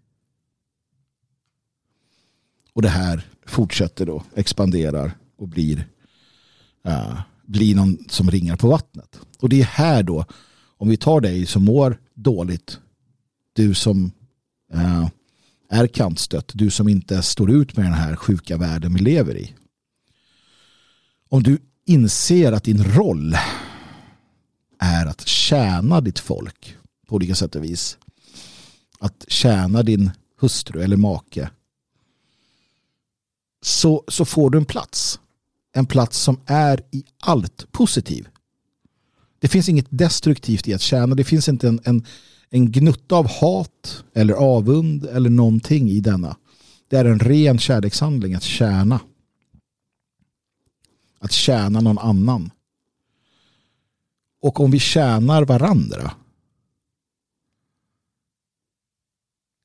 Och 2.73 2.81
det 2.81 2.89
här 2.89 3.27
fortsätter 3.45 4.05
då, 4.05 4.23
expanderar 4.35 5.17
och 5.37 5.47
blir, 5.47 5.87
uh, 6.87 7.21
bli 7.45 7.73
någon 7.73 7.97
som 8.09 8.31
ringar 8.31 8.55
på 8.55 8.67
vattnet. 8.67 9.19
Och 9.39 9.49
det 9.49 9.61
är 9.61 9.65
här 9.65 10.03
då, 10.03 10.25
om 10.77 10.89
vi 10.89 10.97
tar 10.97 11.21
dig 11.21 11.45
som 11.45 11.65
mår 11.65 12.01
dåligt, 12.13 12.79
du 13.53 13.73
som 13.73 14.11
eh, 14.73 15.07
är 15.69 15.87
kantstött, 15.87 16.51
du 16.53 16.69
som 16.71 16.87
inte 16.87 17.21
står 17.21 17.51
ut 17.51 17.77
med 17.77 17.85
den 17.85 17.93
här 17.93 18.15
sjuka 18.15 18.57
världen 18.57 18.93
vi 18.93 18.99
lever 18.99 19.37
i. 19.37 19.53
Om 21.29 21.43
du 21.43 21.57
inser 21.85 22.51
att 22.51 22.63
din 22.63 22.83
roll 22.83 23.35
är 24.79 25.05
att 25.05 25.27
tjäna 25.27 26.01
ditt 26.01 26.19
folk 26.19 26.77
på 27.07 27.15
olika 27.15 27.35
sätt 27.35 27.55
och 27.55 27.63
vis. 27.63 27.97
Att 28.99 29.25
tjäna 29.27 29.83
din 29.83 30.11
hustru 30.39 30.81
eller 30.81 30.97
make. 30.97 31.49
Så, 33.61 34.03
så 34.07 34.25
får 34.25 34.49
du 34.49 34.57
en 34.57 34.65
plats. 34.65 35.19
En 35.77 35.85
plats 35.85 36.19
som 36.19 36.39
är 36.45 36.81
i 36.91 37.03
allt 37.19 37.71
positiv. 37.71 38.27
Det 39.39 39.47
finns 39.47 39.69
inget 39.69 39.87
destruktivt 39.89 40.67
i 40.67 40.73
att 40.73 40.81
tjäna. 40.81 41.15
Det 41.15 41.23
finns 41.23 41.49
inte 41.49 41.67
en, 41.67 41.79
en, 41.83 42.05
en 42.49 42.71
gnutta 42.71 43.15
av 43.15 43.27
hat 43.27 44.03
eller 44.13 44.33
avund 44.33 45.05
eller 45.05 45.29
någonting 45.29 45.89
i 45.89 45.99
denna. 45.99 46.37
Det 46.87 46.97
är 46.97 47.05
en 47.05 47.19
ren 47.19 47.59
kärlekshandling 47.59 48.35
att 48.35 48.43
tjäna 48.43 48.99
att 51.19 51.31
tjäna 51.31 51.81
någon 51.81 51.97
annan. 51.97 52.51
Och 54.41 54.59
om 54.59 54.71
vi 54.71 54.79
tjänar 54.79 55.45
varandra 55.45 56.11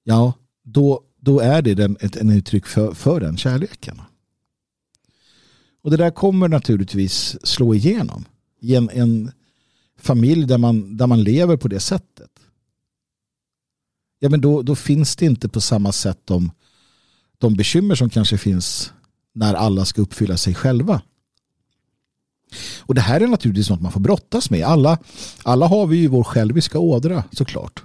ja, 0.04 0.32
då, 0.62 1.04
då 1.20 1.40
är 1.40 1.62
det 1.62 1.74
den, 1.74 1.96
ett, 2.00 2.16
en 2.16 2.30
uttryck 2.30 2.66
för, 2.66 2.94
för 2.94 3.20
den 3.20 3.36
kärleken. 3.36 4.00
Och 5.82 5.90
det 5.90 5.96
där 5.96 6.10
kommer 6.10 6.48
naturligtvis 6.48 7.46
slå 7.46 7.74
igenom 7.74 8.24
i 8.60 8.74
en, 8.74 8.90
en 8.90 9.32
familj 9.98 10.46
där 10.46 10.58
man, 10.58 10.96
där 10.96 11.06
man 11.06 11.22
lever 11.22 11.56
på 11.56 11.68
det 11.68 11.80
sättet. 11.80 12.30
Ja, 14.18 14.28
men 14.28 14.40
då, 14.40 14.62
då 14.62 14.74
finns 14.74 15.16
det 15.16 15.26
inte 15.26 15.48
på 15.48 15.60
samma 15.60 15.92
sätt 15.92 16.20
de, 16.24 16.50
de 17.38 17.54
bekymmer 17.54 17.94
som 17.94 18.10
kanske 18.10 18.38
finns 18.38 18.92
när 19.32 19.54
alla 19.54 19.84
ska 19.84 20.02
uppfylla 20.02 20.36
sig 20.36 20.54
själva. 20.54 21.02
Och 22.80 22.94
det 22.94 23.00
här 23.00 23.20
är 23.20 23.26
naturligtvis 23.26 23.70
något 23.70 23.80
man 23.80 23.92
får 23.92 24.00
brottas 24.00 24.50
med. 24.50 24.64
Alla, 24.64 24.98
alla 25.42 25.66
har 25.66 25.86
vi 25.86 25.96
ju 25.96 26.08
vår 26.08 26.24
själviska 26.24 26.78
ådra 26.78 27.24
såklart. 27.32 27.84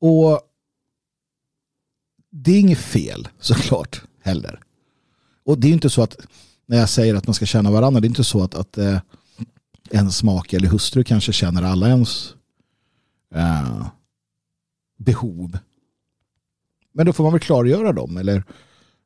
Och 0.00 0.40
det 2.30 2.52
är 2.52 2.60
inget 2.60 2.78
fel 2.78 3.28
såklart 3.40 4.02
heller. 4.22 4.60
Och 5.48 5.58
det 5.58 5.68
är 5.68 5.72
inte 5.72 5.90
så 5.90 6.02
att 6.02 6.16
när 6.66 6.78
jag 6.78 6.88
säger 6.88 7.14
att 7.14 7.26
man 7.26 7.34
ska 7.34 7.46
känna 7.46 7.70
varandra, 7.70 8.00
det 8.00 8.06
är 8.06 8.08
inte 8.08 8.24
så 8.24 8.42
att, 8.42 8.54
att 8.54 8.78
eh, 8.78 8.98
ens 9.90 10.22
make 10.22 10.56
eller 10.56 10.68
hustru 10.68 11.04
kanske 11.04 11.32
känner 11.32 11.62
alla 11.62 11.88
ens 11.88 12.34
eh, 13.34 13.86
behov. 14.98 15.58
Men 16.92 17.06
då 17.06 17.12
får 17.12 17.24
man 17.24 17.32
väl 17.32 17.40
klargöra 17.40 17.92
dem 17.92 18.16
eller 18.16 18.44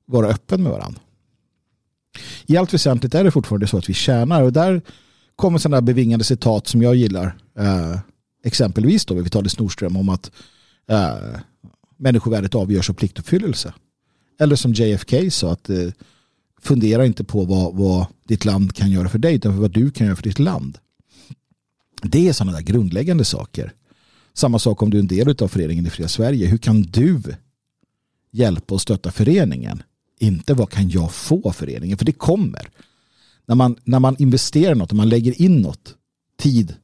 vara 0.07 0.27
öppen 0.27 0.63
med 0.63 0.73
varandra 0.73 1.01
i 2.47 2.57
allt 2.57 2.75
väsentligt 2.75 3.15
är 3.15 3.25
det 3.25 3.31
fortfarande 3.31 3.67
så 3.67 3.79
att 3.79 3.89
vi 3.89 3.95
tjänar 3.95 4.43
och 4.43 4.53
där 4.53 4.83
kommer 5.37 5.59
sådana 5.59 5.83
bevingade 5.83 6.25
citat 6.25 6.67
som 6.67 6.83
jag 6.83 6.95
gillar. 6.95 7.37
Eh, 7.59 7.99
exempelvis 8.45 9.05
då, 9.05 9.15
vi 9.15 9.31
tar 9.31 9.43
det 9.43 9.49
Snorström 9.49 9.97
om 9.97 10.09
att 10.09 10.31
eh, 10.89 11.41
människovärdet 11.97 12.55
avgörs 12.55 12.91
av 12.91 12.95
pliktuppfyllelse. 12.95 13.75
Eller 14.41 14.57
som 14.57 14.73
JFK 14.73 15.31
sa 15.31 15.53
att 15.53 15.71
eh, 15.71 15.89
fundera 16.63 17.07
inte 17.07 17.25
på 17.25 17.45
vad, 17.45 17.75
vad 17.75 18.07
ditt 18.25 18.45
land 18.45 18.75
kan 18.75 18.91
göra 18.91 19.09
för 19.09 19.19
dig 19.19 19.35
utan 19.35 19.53
för 19.53 19.61
vad 19.61 19.71
du 19.71 19.91
kan 19.91 20.07
göra 20.07 20.17
för 20.17 20.23
ditt 20.23 20.39
land. 20.39 20.79
Det 22.03 22.29
är 22.29 22.33
sådana 22.33 22.53
där 22.53 22.65
grundläggande 22.65 23.25
saker. 23.25 23.73
Samma 24.35 24.59
sak 24.59 24.83
om 24.83 24.91
du 24.91 24.97
är 24.97 25.01
en 25.01 25.07
del 25.07 25.43
av 25.43 25.49
föreningen 25.49 25.87
i 25.87 25.91
Fria 25.91 26.09
Sverige. 26.09 26.47
Hur 26.47 26.59
kan 26.59 26.83
du 26.83 27.21
hjälpa 28.31 28.75
och 28.75 28.81
stötta 28.81 29.11
föreningen? 29.11 29.83
Inte 30.19 30.55
vad 30.55 30.71
kan 30.71 30.89
jag 30.91 31.13
få 31.13 31.49
av 31.49 31.53
föreningen? 31.53 31.99
För 31.99 32.05
det 32.05 32.13
kommer. 32.13 32.71
När 33.47 33.55
man, 33.55 33.77
när 33.85 33.99
man 33.99 34.17
investerar 34.19 34.75
något, 34.75 34.91
när 34.91 34.97
man 34.97 35.09
lägger 35.09 35.43
in 35.43 35.57
något, 35.57 35.95
tid, 36.39 36.75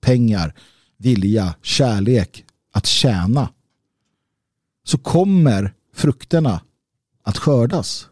pengar, 0.00 0.54
vilja, 0.96 1.54
kärlek, 1.62 2.44
att 2.72 2.86
tjäna, 2.86 3.48
så 4.84 4.98
kommer 4.98 5.74
frukterna 5.94 6.60
att 7.22 7.38
skördas. 7.38 8.09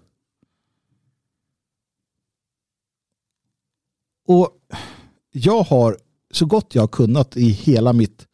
Och 4.28 4.50
jag 5.32 5.62
har 5.62 5.98
så 6.30 6.46
gott 6.46 6.74
jag 6.74 6.82
har 6.82 6.88
kunnat 6.88 7.36
i 7.36 7.48
hela 7.48 7.92
mitt 7.92 8.26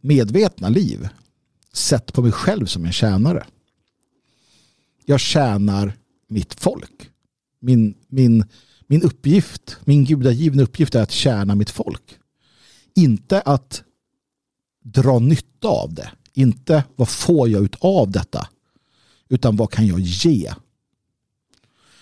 medvetna 0.00 0.68
liv 0.68 1.08
sett 1.72 2.12
på 2.12 2.22
mig 2.22 2.32
själv 2.32 2.66
som 2.66 2.84
en 2.84 2.92
tjänare 2.92 3.46
jag 5.10 5.20
tjänar 5.20 5.92
mitt 6.28 6.54
folk. 6.54 7.10
Min, 7.60 7.94
min, 8.08 8.44
min 8.86 9.02
uppgift, 9.02 9.76
min 9.84 10.04
gudagivna 10.04 10.62
uppgift 10.62 10.94
är 10.94 11.02
att 11.02 11.10
tjäna 11.10 11.54
mitt 11.54 11.70
folk. 11.70 12.18
Inte 12.94 13.40
att 13.40 13.82
dra 14.84 15.18
nytta 15.18 15.68
av 15.68 15.94
det. 15.94 16.10
Inte 16.32 16.84
vad 16.96 17.08
får 17.08 17.48
jag 17.48 17.64
ut 17.64 17.76
av 17.80 18.10
detta. 18.10 18.48
Utan 19.28 19.56
vad 19.56 19.70
kan 19.70 19.86
jag 19.86 20.00
ge? 20.00 20.52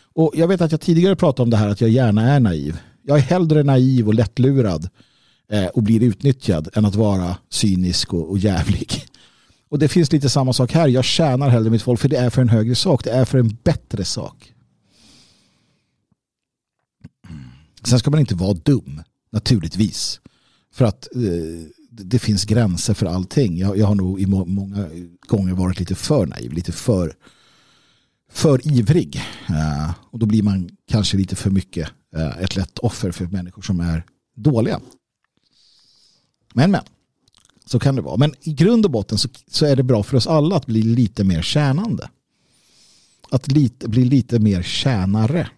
Och 0.00 0.32
Jag 0.34 0.48
vet 0.48 0.60
att 0.60 0.72
jag 0.72 0.80
tidigare 0.80 1.16
pratade 1.16 1.42
om 1.42 1.50
det 1.50 1.56
här 1.56 1.68
att 1.68 1.80
jag 1.80 1.90
gärna 1.90 2.22
är 2.22 2.40
naiv. 2.40 2.78
Jag 3.08 3.18
är 3.18 3.22
hellre 3.22 3.62
naiv 3.62 4.08
och 4.08 4.14
lättlurad 4.14 4.88
eh, 5.52 5.66
och 5.66 5.82
blir 5.82 6.02
utnyttjad 6.02 6.68
än 6.74 6.84
att 6.84 6.94
vara 6.94 7.36
cynisk 7.48 8.14
och, 8.14 8.30
och 8.30 8.38
jävlig. 8.38 9.04
Och 9.68 9.78
det 9.78 9.88
finns 9.88 10.12
lite 10.12 10.28
samma 10.28 10.52
sak 10.52 10.72
här. 10.72 10.88
Jag 10.88 11.04
tjänar 11.04 11.48
hellre 11.48 11.70
mitt 11.70 11.82
folk 11.82 12.00
för 12.00 12.08
det 12.08 12.16
är 12.16 12.30
för 12.30 12.42
en 12.42 12.48
högre 12.48 12.74
sak. 12.74 13.04
Det 13.04 13.10
är 13.10 13.24
för 13.24 13.38
en 13.38 13.56
bättre 13.64 14.04
sak. 14.04 14.52
Sen 17.84 17.98
ska 17.98 18.10
man 18.10 18.20
inte 18.20 18.34
vara 18.34 18.54
dum, 18.54 19.02
naturligtvis. 19.32 20.20
För 20.72 20.84
att 20.84 21.08
eh, 21.14 21.20
det 21.90 22.18
finns 22.18 22.44
gränser 22.44 22.94
för 22.94 23.06
allting. 23.06 23.58
Jag, 23.58 23.78
jag 23.78 23.86
har 23.86 23.94
nog 23.94 24.20
i 24.20 24.26
må 24.26 24.44
många 24.44 24.88
gånger 25.28 25.54
varit 25.54 25.78
lite 25.78 25.94
för 25.94 26.26
naiv, 26.26 26.52
lite 26.52 26.72
för, 26.72 27.14
för 28.38 28.68
ivrig. 28.68 29.16
Eh, 29.48 29.90
och 30.10 30.18
då 30.18 30.26
blir 30.26 30.42
man 30.42 30.70
kanske 30.86 31.16
lite 31.16 31.36
för 31.36 31.50
mycket 31.50 31.90
eh, 32.16 32.38
ett 32.38 32.56
lätt 32.56 32.78
offer 32.78 33.12
för 33.12 33.26
människor 33.26 33.62
som 33.62 33.80
är 33.80 34.04
dåliga. 34.36 34.80
Men 36.54 36.70
men, 36.70 36.82
så 37.66 37.78
kan 37.78 37.96
det 37.96 38.02
vara. 38.02 38.16
Men 38.16 38.34
i 38.40 38.52
grund 38.52 38.84
och 38.84 38.90
botten 38.90 39.18
så, 39.18 39.28
så 39.50 39.66
är 39.66 39.76
det 39.76 39.82
bra 39.82 40.02
för 40.02 40.16
oss 40.16 40.26
alla 40.26 40.56
att 40.56 40.66
bli 40.66 40.82
lite 40.82 41.24
mer 41.24 41.42
tjänande. 41.42 42.10
Att 43.30 43.52
lite, 43.52 43.88
bli 43.88 44.04
lite 44.04 44.38
mer 44.38 44.62
tjänare. 44.62 45.50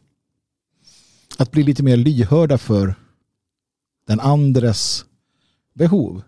Att 1.36 1.50
bli 1.50 1.62
lite 1.62 1.82
mer 1.82 1.96
lyhörda 1.96 2.58
för 2.58 2.94
den 4.06 4.20
andres 4.20 5.04
behov. 5.74 6.22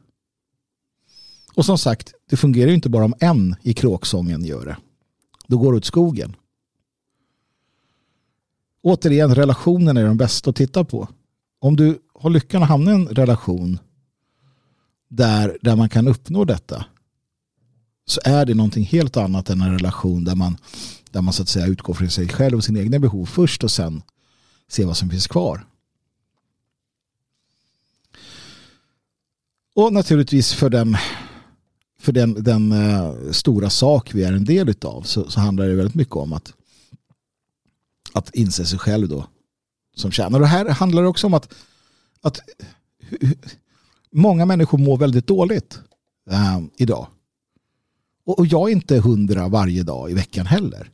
Och 1.54 1.64
som 1.64 1.78
sagt, 1.78 2.14
det 2.30 2.36
fungerar 2.36 2.68
ju 2.68 2.74
inte 2.74 2.88
bara 2.88 3.04
om 3.04 3.14
en 3.20 3.56
i 3.62 3.74
kråksången 3.74 4.44
gör 4.44 4.64
det. 4.64 4.76
Då 5.46 5.58
går 5.58 5.72
det 5.72 5.78
åt 5.78 5.84
skogen. 5.84 6.36
Återigen, 8.82 9.34
relationen 9.34 9.96
är 9.96 10.04
den 10.04 10.16
bästa 10.16 10.50
att 10.50 10.56
titta 10.56 10.84
på. 10.84 11.08
Om 11.60 11.76
du 11.76 11.98
har 12.14 12.30
lyckan 12.30 12.62
att 12.62 12.68
hamna 12.68 12.90
i 12.90 12.94
en 12.94 13.08
relation 13.08 13.78
där, 15.08 15.58
där 15.62 15.76
man 15.76 15.88
kan 15.88 16.08
uppnå 16.08 16.44
detta 16.44 16.84
så 18.06 18.20
är 18.24 18.46
det 18.46 18.54
någonting 18.54 18.84
helt 18.84 19.16
annat 19.16 19.50
än 19.50 19.60
en 19.60 19.72
relation 19.72 20.24
där 20.24 20.34
man, 20.34 20.56
där 21.10 21.22
man 21.22 21.32
så 21.32 21.42
att 21.42 21.48
säga 21.48 21.66
utgår 21.66 21.94
från 21.94 22.10
sig 22.10 22.28
själv 22.28 22.56
och 22.56 22.64
sina 22.64 22.80
egna 22.80 22.98
behov 22.98 23.26
först 23.26 23.64
och 23.64 23.70
sen 23.70 24.02
ser 24.68 24.86
vad 24.86 24.96
som 24.96 25.10
finns 25.10 25.26
kvar. 25.26 25.66
Och 29.74 29.92
naturligtvis 29.92 30.52
för 30.52 30.70
den, 30.70 30.96
för 31.98 32.12
den, 32.12 32.42
den 32.44 32.72
eh, 32.72 33.14
stora 33.30 33.70
sak 33.70 34.14
vi 34.14 34.24
är 34.24 34.32
en 34.32 34.44
del 34.44 34.74
av 34.84 35.02
så, 35.02 35.30
så, 35.30 35.40
handlar 35.40 35.68
det 35.68 35.74
väldigt 35.74 35.94
mycket 35.94 36.16
om 36.16 36.32
att, 36.32 36.52
att 38.12 38.34
inse 38.34 38.66
sig 38.66 38.78
själv 38.78 39.08
då 39.08 39.26
som 39.96 40.10
tjänar. 40.10 40.40
Och 40.40 40.46
här 40.46 40.68
handlar 40.68 41.02
det 41.02 41.08
också 41.08 41.26
om 41.26 41.34
att, 41.34 41.54
att 42.20 42.40
många 44.10 44.46
människor 44.46 44.78
mår 44.78 44.96
väldigt 44.96 45.26
dåligt 45.26 45.80
uh, 46.30 46.64
idag. 46.76 47.06
Och, 48.24 48.38
och 48.38 48.46
jag 48.46 48.68
är 48.68 48.72
inte 48.72 48.98
hundra 48.98 49.48
varje 49.48 49.82
dag 49.82 50.10
i 50.10 50.14
veckan 50.14 50.46
heller. 50.46 50.90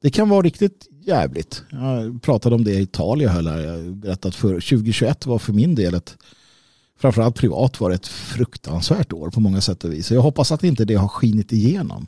Det 0.00 0.10
kan 0.10 0.28
vara 0.28 0.42
riktigt 0.42 0.88
jävligt. 0.90 1.62
Jag 1.70 2.22
pratade 2.22 2.54
om 2.54 2.64
det 2.64 2.74
i 2.74 2.86
tal 2.86 3.22
jag 3.22 3.30
höll 3.30 3.46
här. 3.46 3.58
Jag 3.58 3.96
berättat 3.96 4.26
att 4.26 4.34
för 4.34 4.54
2021 4.54 5.26
var 5.26 5.38
för 5.38 5.52
min 5.52 5.74
del 5.74 5.94
ett 5.94 6.16
framförallt 6.98 7.36
privat 7.36 7.80
var 7.80 7.90
det 7.90 7.94
ett 7.94 8.06
fruktansvärt 8.06 9.12
år 9.12 9.30
på 9.30 9.40
många 9.40 9.60
sätt 9.60 9.84
och 9.84 9.92
vis. 9.92 10.10
Jag 10.10 10.20
hoppas 10.20 10.52
att 10.52 10.64
inte 10.64 10.84
det 10.84 10.94
har 10.94 11.08
skinit 11.08 11.52
igenom. 11.52 12.06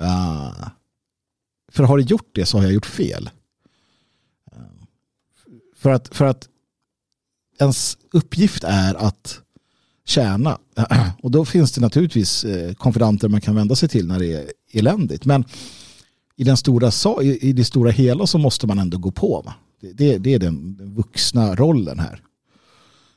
Uh, 0.00 0.68
för 1.72 1.84
har 1.84 1.98
det 1.98 2.10
gjort 2.10 2.30
det 2.32 2.46
så 2.46 2.58
har 2.58 2.64
jag 2.64 2.72
gjort 2.72 2.86
fel. 2.86 3.30
För, 5.76 5.90
att, 5.90 6.14
för 6.14 6.24
att 6.24 6.48
ens 7.60 7.98
uppgift 8.12 8.64
är 8.64 8.94
att 8.94 9.40
tjäna. 10.04 10.58
Och 11.22 11.30
då 11.30 11.44
finns 11.44 11.72
det 11.72 11.80
naturligtvis 11.80 12.44
eh, 12.44 12.74
konfidenter 12.74 13.28
man 13.28 13.40
kan 13.40 13.54
vända 13.54 13.74
sig 13.74 13.88
till 13.88 14.06
när 14.06 14.18
det 14.18 14.32
är 14.32 14.52
eländigt. 14.72 15.24
Men 15.24 15.44
i, 16.36 16.44
den 16.44 16.56
stora, 16.56 16.90
i 17.22 17.52
det 17.52 17.64
stora 17.64 17.90
hela 17.90 18.26
så 18.26 18.38
måste 18.38 18.66
man 18.66 18.78
ändå 18.78 18.98
gå 18.98 19.10
på. 19.10 19.42
Va? 19.44 19.54
Det, 19.80 19.92
det, 19.92 20.18
det 20.18 20.34
är 20.34 20.38
den 20.38 20.76
vuxna 20.94 21.54
rollen 21.54 21.98
här. 21.98 22.22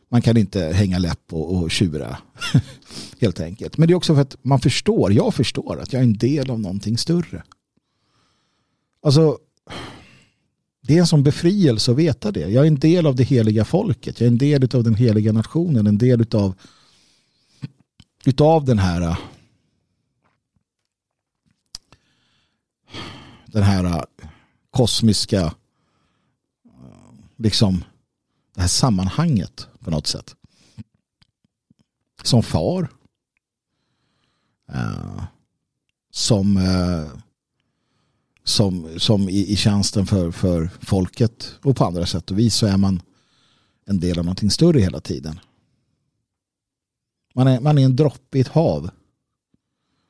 Man 0.10 0.22
kan 0.22 0.38
inte 0.38 0.61
hänga 0.61 0.98
läpp 0.98 1.34
och, 1.34 1.56
och 1.56 1.72
tjura. 1.72 2.18
Helt 3.22 3.40
enkelt. 3.40 3.77
Men 3.77 3.88
det 3.88 3.94
är 3.94 3.95
också 3.95 4.15
för 4.15 4.22
att 4.22 4.36
man 4.41 4.60
förstår, 4.60 5.14
jag 5.14 5.34
förstår 5.34 5.80
att 5.82 5.94
jag 5.94 5.99
är 5.99 6.03
en 6.03 6.18
del 6.18 6.52
av 6.52 6.60
någonting 6.60 6.98
större. 6.98 7.44
Alltså, 9.06 9.40
det 10.82 10.95
är 10.95 10.99
en 10.99 11.07
sån 11.07 11.23
befrielse 11.23 11.91
att 11.91 11.98
veta 11.98 12.32
det. 12.32 12.40
Jag 12.40 12.64
är 12.64 12.68
en 12.68 12.80
del 12.80 13.06
av 13.06 13.15
det 13.15 13.23
heliga 13.23 13.65
folket. 13.65 14.19
Jag 14.19 14.27
är 14.27 14.32
en 14.32 14.38
del 14.38 14.76
av 14.76 14.84
den 14.84 14.95
heliga 14.95 15.32
nationen. 15.32 15.88
En 15.88 15.98
del 15.98 16.26
av 16.36 16.56
utav 18.26 18.65
den 18.65 18.80
här 18.80 19.18
den 23.45 23.64
här 23.64 24.06
kosmiska 24.72 25.56
liksom 27.36 27.84
det 28.53 28.61
här 28.61 28.68
sammanhanget 28.68 29.68
på 29.80 29.91
något 29.91 30.07
sätt. 30.07 30.36
Som 32.23 32.44
far. 32.44 32.90
Eh, 34.69 35.23
som 36.11 36.57
eh, 36.57 37.24
som, 38.47 38.99
som 38.99 39.30
i, 39.30 39.51
i 39.51 39.55
tjänsten 39.55 40.05
för, 40.05 40.31
för 40.31 40.69
folket 40.81 41.55
och 41.63 41.76
på 41.76 41.85
andra 41.85 42.05
sätt 42.05 42.31
och 42.31 42.39
vis 42.39 42.55
så 42.55 42.67
är 42.67 42.77
man 42.77 43.01
en 43.85 43.99
del 43.99 44.19
av 44.19 44.26
någonting 44.26 44.51
större 44.51 44.80
hela 44.80 44.99
tiden. 44.99 45.39
Man 47.34 47.47
är, 47.47 47.59
man 47.59 47.77
är 47.77 47.85
en 47.85 47.95
droppe 47.95 48.38
i 48.38 48.41
ett 48.41 48.47
hav. 48.47 48.89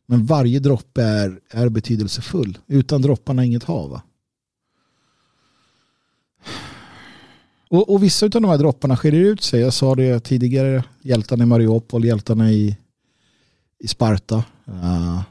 Men 0.05 0.25
varje 0.25 0.59
droppe 0.59 1.03
är, 1.03 1.39
är 1.49 1.69
betydelsefull. 1.69 2.57
Utan 2.67 3.01
dropparna 3.01 3.45
inget 3.45 3.63
hav. 3.63 3.99
Och, 7.69 7.89
och 7.89 8.03
vissa 8.03 8.25
av 8.25 8.29
de 8.29 8.45
här 8.45 8.57
dropparna 8.57 8.97
skiljer 8.97 9.21
ut 9.21 9.43
sig. 9.43 9.61
Jag 9.61 9.73
sa 9.73 9.95
det 9.95 10.19
tidigare. 10.19 10.83
Hjältarna 11.01 11.43
i 11.43 11.47
Mariupol, 11.47 12.05
hjältarna 12.05 12.51
i, 12.51 12.77
i 13.79 13.87
Sparta. 13.87 14.43
Uh, 14.67 15.21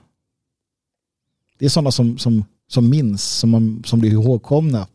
det 1.59 1.64
är 1.64 1.68
sådana 1.68 1.90
som, 1.90 2.18
som, 2.18 2.44
som 2.74 2.90
minns, 2.90 3.24
som, 3.24 3.82
som 3.84 4.01
blir 4.01 4.10
ihågkomna. 4.10 4.86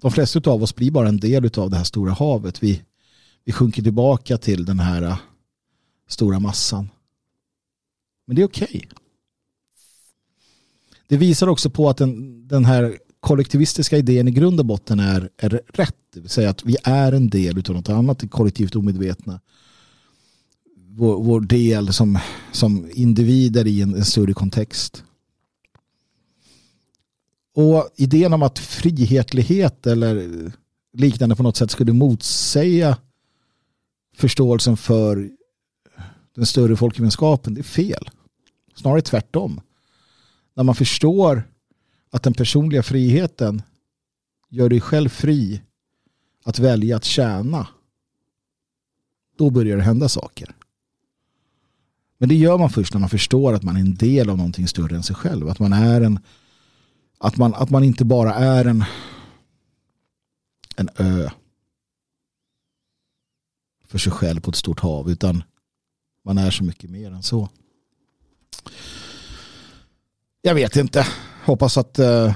De 0.00 0.10
flesta 0.10 0.50
av 0.50 0.62
oss 0.62 0.74
blir 0.74 0.90
bara 0.90 1.08
en 1.08 1.20
del 1.20 1.50
av 1.58 1.70
det 1.70 1.76
här 1.76 1.84
stora 1.84 2.12
havet. 2.12 2.62
Vi, 2.62 2.82
vi 3.44 3.52
sjunker 3.52 3.82
tillbaka 3.82 4.38
till 4.38 4.64
den 4.64 4.78
här 4.78 5.02
äh, 5.02 5.18
stora 6.08 6.40
massan. 6.40 6.88
Men 8.26 8.36
det 8.36 8.42
är 8.42 8.46
okej. 8.46 8.66
Okay. 8.68 8.86
Det 11.08 11.16
visar 11.16 11.46
också 11.46 11.70
på 11.70 11.88
att 11.88 11.96
den, 11.96 12.48
den 12.48 12.64
här 12.64 12.98
kollektivistiska 13.20 13.98
idén 13.98 14.28
i 14.28 14.30
grund 14.30 14.60
och 14.60 14.66
botten 14.66 15.00
är, 15.00 15.30
är 15.36 15.60
rätt. 15.68 15.96
Det 16.14 16.20
vill 16.20 16.30
säga 16.30 16.50
att 16.50 16.64
vi 16.64 16.76
är 16.84 17.12
en 17.12 17.30
del 17.30 17.58
av 17.58 17.74
något 17.74 17.88
annat, 17.88 18.18
det 18.18 18.28
kollektivt 18.28 18.76
omedvetna. 18.76 19.40
Vår, 20.88 21.22
vår 21.22 21.40
del 21.40 21.92
som, 21.92 22.18
som 22.52 22.90
individer 22.94 23.66
i 23.66 23.82
en, 23.82 23.94
en 23.94 24.04
större 24.04 24.34
kontext. 24.34 25.04
Och 27.58 27.90
idén 27.96 28.32
om 28.32 28.42
att 28.42 28.58
frihetlighet 28.58 29.86
eller 29.86 30.52
liknande 30.92 31.36
på 31.36 31.42
något 31.42 31.56
sätt 31.56 31.70
skulle 31.70 31.92
motsäga 31.92 32.98
förståelsen 34.16 34.76
för 34.76 35.30
den 36.34 36.46
större 36.46 36.76
folkgemenskapen, 36.76 37.54
det 37.54 37.60
är 37.60 37.62
fel. 37.62 38.10
Snarare 38.74 39.02
tvärtom. 39.02 39.60
När 40.54 40.64
man 40.64 40.74
förstår 40.74 41.42
att 42.10 42.22
den 42.22 42.34
personliga 42.34 42.82
friheten 42.82 43.62
gör 44.50 44.68
dig 44.68 44.80
själv 44.80 45.08
fri 45.08 45.62
att 46.44 46.58
välja 46.58 46.96
att 46.96 47.04
tjäna. 47.04 47.68
Då 49.38 49.50
börjar 49.50 49.76
det 49.76 49.82
hända 49.82 50.08
saker. 50.08 50.54
Men 52.18 52.28
det 52.28 52.34
gör 52.34 52.58
man 52.58 52.70
först 52.70 52.94
när 52.94 53.00
man 53.00 53.10
förstår 53.10 53.52
att 53.52 53.62
man 53.62 53.76
är 53.76 53.80
en 53.80 53.94
del 53.94 54.30
av 54.30 54.36
någonting 54.36 54.68
större 54.68 54.96
än 54.96 55.02
sig 55.02 55.16
själv. 55.16 55.48
Att 55.48 55.58
man 55.58 55.72
är 55.72 56.00
en 56.00 56.18
att 57.18 57.36
man, 57.36 57.54
att 57.54 57.70
man 57.70 57.84
inte 57.84 58.04
bara 58.04 58.34
är 58.34 58.64
en 58.64 58.84
en 60.78 60.88
ö 60.96 61.30
för 63.86 63.98
sig 63.98 64.12
själv 64.12 64.40
på 64.40 64.50
ett 64.50 64.56
stort 64.56 64.80
hav 64.80 65.10
utan 65.10 65.42
man 66.24 66.38
är 66.38 66.50
så 66.50 66.64
mycket 66.64 66.90
mer 66.90 67.10
än 67.10 67.22
så. 67.22 67.48
Jag 70.42 70.54
vet 70.54 70.76
inte. 70.76 71.06
Hoppas 71.44 71.78
att 71.78 71.98
eh, 71.98 72.34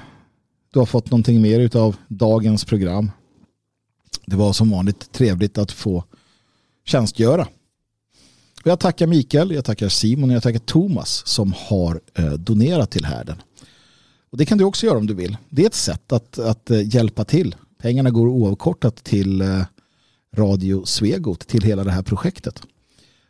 du 0.73 0.79
har 0.79 0.87
fått 0.87 1.11
någonting 1.11 1.43
mer 1.43 1.77
av 1.77 1.97
dagens 2.09 2.65
program. 2.65 3.11
Det 4.27 4.37
var 4.37 4.53
som 4.53 4.71
vanligt 4.71 5.13
trevligt 5.13 5.59
att 5.59 5.73
få 5.73 6.05
tjänstgöra. 6.85 7.49
Jag 8.65 8.81
tackar 8.81 9.07
Mikael, 9.07 9.51
jag 9.51 9.65
tackar 9.65 9.89
Simon 9.89 10.31
och 10.31 10.37
jag 10.37 10.43
tackar 10.43 10.59
Thomas 10.59 11.27
som 11.27 11.55
har 11.57 12.01
eh, 12.15 12.33
donerat 12.33 12.91
till 12.91 13.05
härden. 13.05 13.43
Och 14.33 14.39
det 14.39 14.47
kan 14.47 14.59
du 14.59 14.65
också 14.65 14.87
göra 14.87 14.99
om 14.99 15.07
du 15.07 15.15
vill. 15.15 15.37
Det 15.49 15.63
är 15.63 15.67
ett 15.67 15.75
sätt 15.75 16.13
att, 16.13 16.39
att 16.39 16.71
eh, 16.71 16.95
hjälpa 16.95 17.25
till 17.25 17.55
Pengarna 17.83 18.11
går 18.11 18.29
oavkortat 18.29 19.05
till 19.05 19.41
eh, 19.41 19.65
Radio 20.37 20.85
Svegot, 20.85 21.41
till 21.41 21.63
hela 21.63 21.85
det 21.85 21.91
här 21.91 22.03
projektet. 22.03 22.63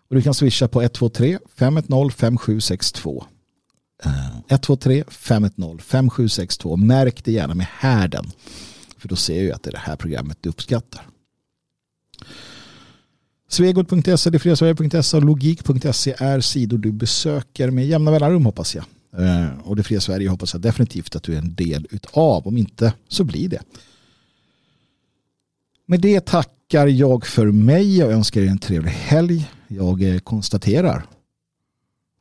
Och 0.08 0.16
du 0.16 0.22
kan 0.22 0.34
swisha 0.34 0.68
på 0.68 0.82
123 0.82 1.38
510 1.56 2.10
5762. 2.10 3.24
123 4.48 5.04
510 5.08 5.78
5762. 5.82 6.76
Märk 6.76 7.24
det 7.24 7.32
gärna 7.32 7.54
med 7.54 7.66
härden. 7.66 8.30
För 8.98 9.08
då 9.08 9.16
ser 9.16 9.42
jag 9.42 9.54
att 9.54 9.62
det 9.62 9.70
är 9.70 9.72
det 9.72 9.78
här 9.78 9.96
programmet 9.96 10.38
du 10.40 10.48
uppskattar. 10.48 11.08
Svegot.se, 13.48 14.30
detfriasverige.se 14.30 15.16
och 15.16 15.24
logik.se 15.24 16.14
är 16.18 16.40
sidor 16.40 16.78
du 16.78 16.92
besöker 16.92 17.70
med 17.70 17.86
jämna 17.86 18.10
mellanrum 18.10 18.46
hoppas 18.46 18.74
jag. 18.74 18.84
Eh, 19.18 19.58
och 19.64 19.76
det 19.76 19.82
fria 19.82 20.00
Sverige 20.00 20.28
hoppas 20.28 20.52
jag 20.52 20.62
definitivt 20.62 21.16
att 21.16 21.22
du 21.22 21.34
är 21.34 21.38
en 21.38 21.54
del 21.54 21.86
utav. 21.90 22.46
Om 22.46 22.56
inte 22.56 22.94
så 23.08 23.24
blir 23.24 23.48
det. 23.48 23.62
Med 25.86 26.00
det 26.00 26.26
tackar 26.26 26.86
jag 26.86 27.26
för 27.26 27.46
mig 27.46 28.04
och 28.04 28.12
önskar 28.12 28.40
er 28.40 28.46
en 28.46 28.58
trevlig 28.58 28.90
helg. 28.90 29.50
Jag 29.68 30.02
eh, 30.02 30.18
konstaterar 30.18 31.06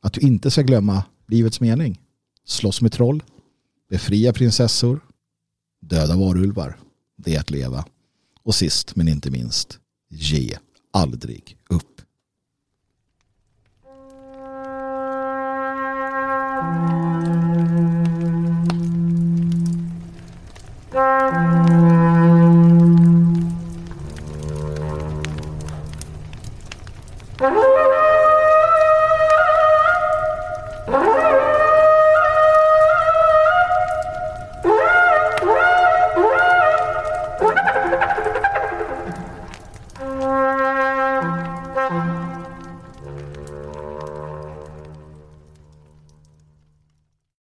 att 0.00 0.12
du 0.12 0.20
inte 0.20 0.50
ska 0.50 0.62
glömma 0.62 1.04
livets 1.28 1.60
mening. 1.60 2.00
Slåss 2.44 2.80
med 2.80 2.92
troll, 2.92 3.22
befria 3.90 4.32
prinsessor, 4.32 5.00
döda 5.80 6.16
varulvar. 6.16 6.78
Det 7.16 7.34
är 7.34 7.40
att 7.40 7.50
leva. 7.50 7.84
Och 8.42 8.54
sist 8.54 8.96
men 8.96 9.08
inte 9.08 9.30
minst, 9.30 9.78
ge 10.08 10.56
aldrig 10.92 11.56
upp. 11.68 11.91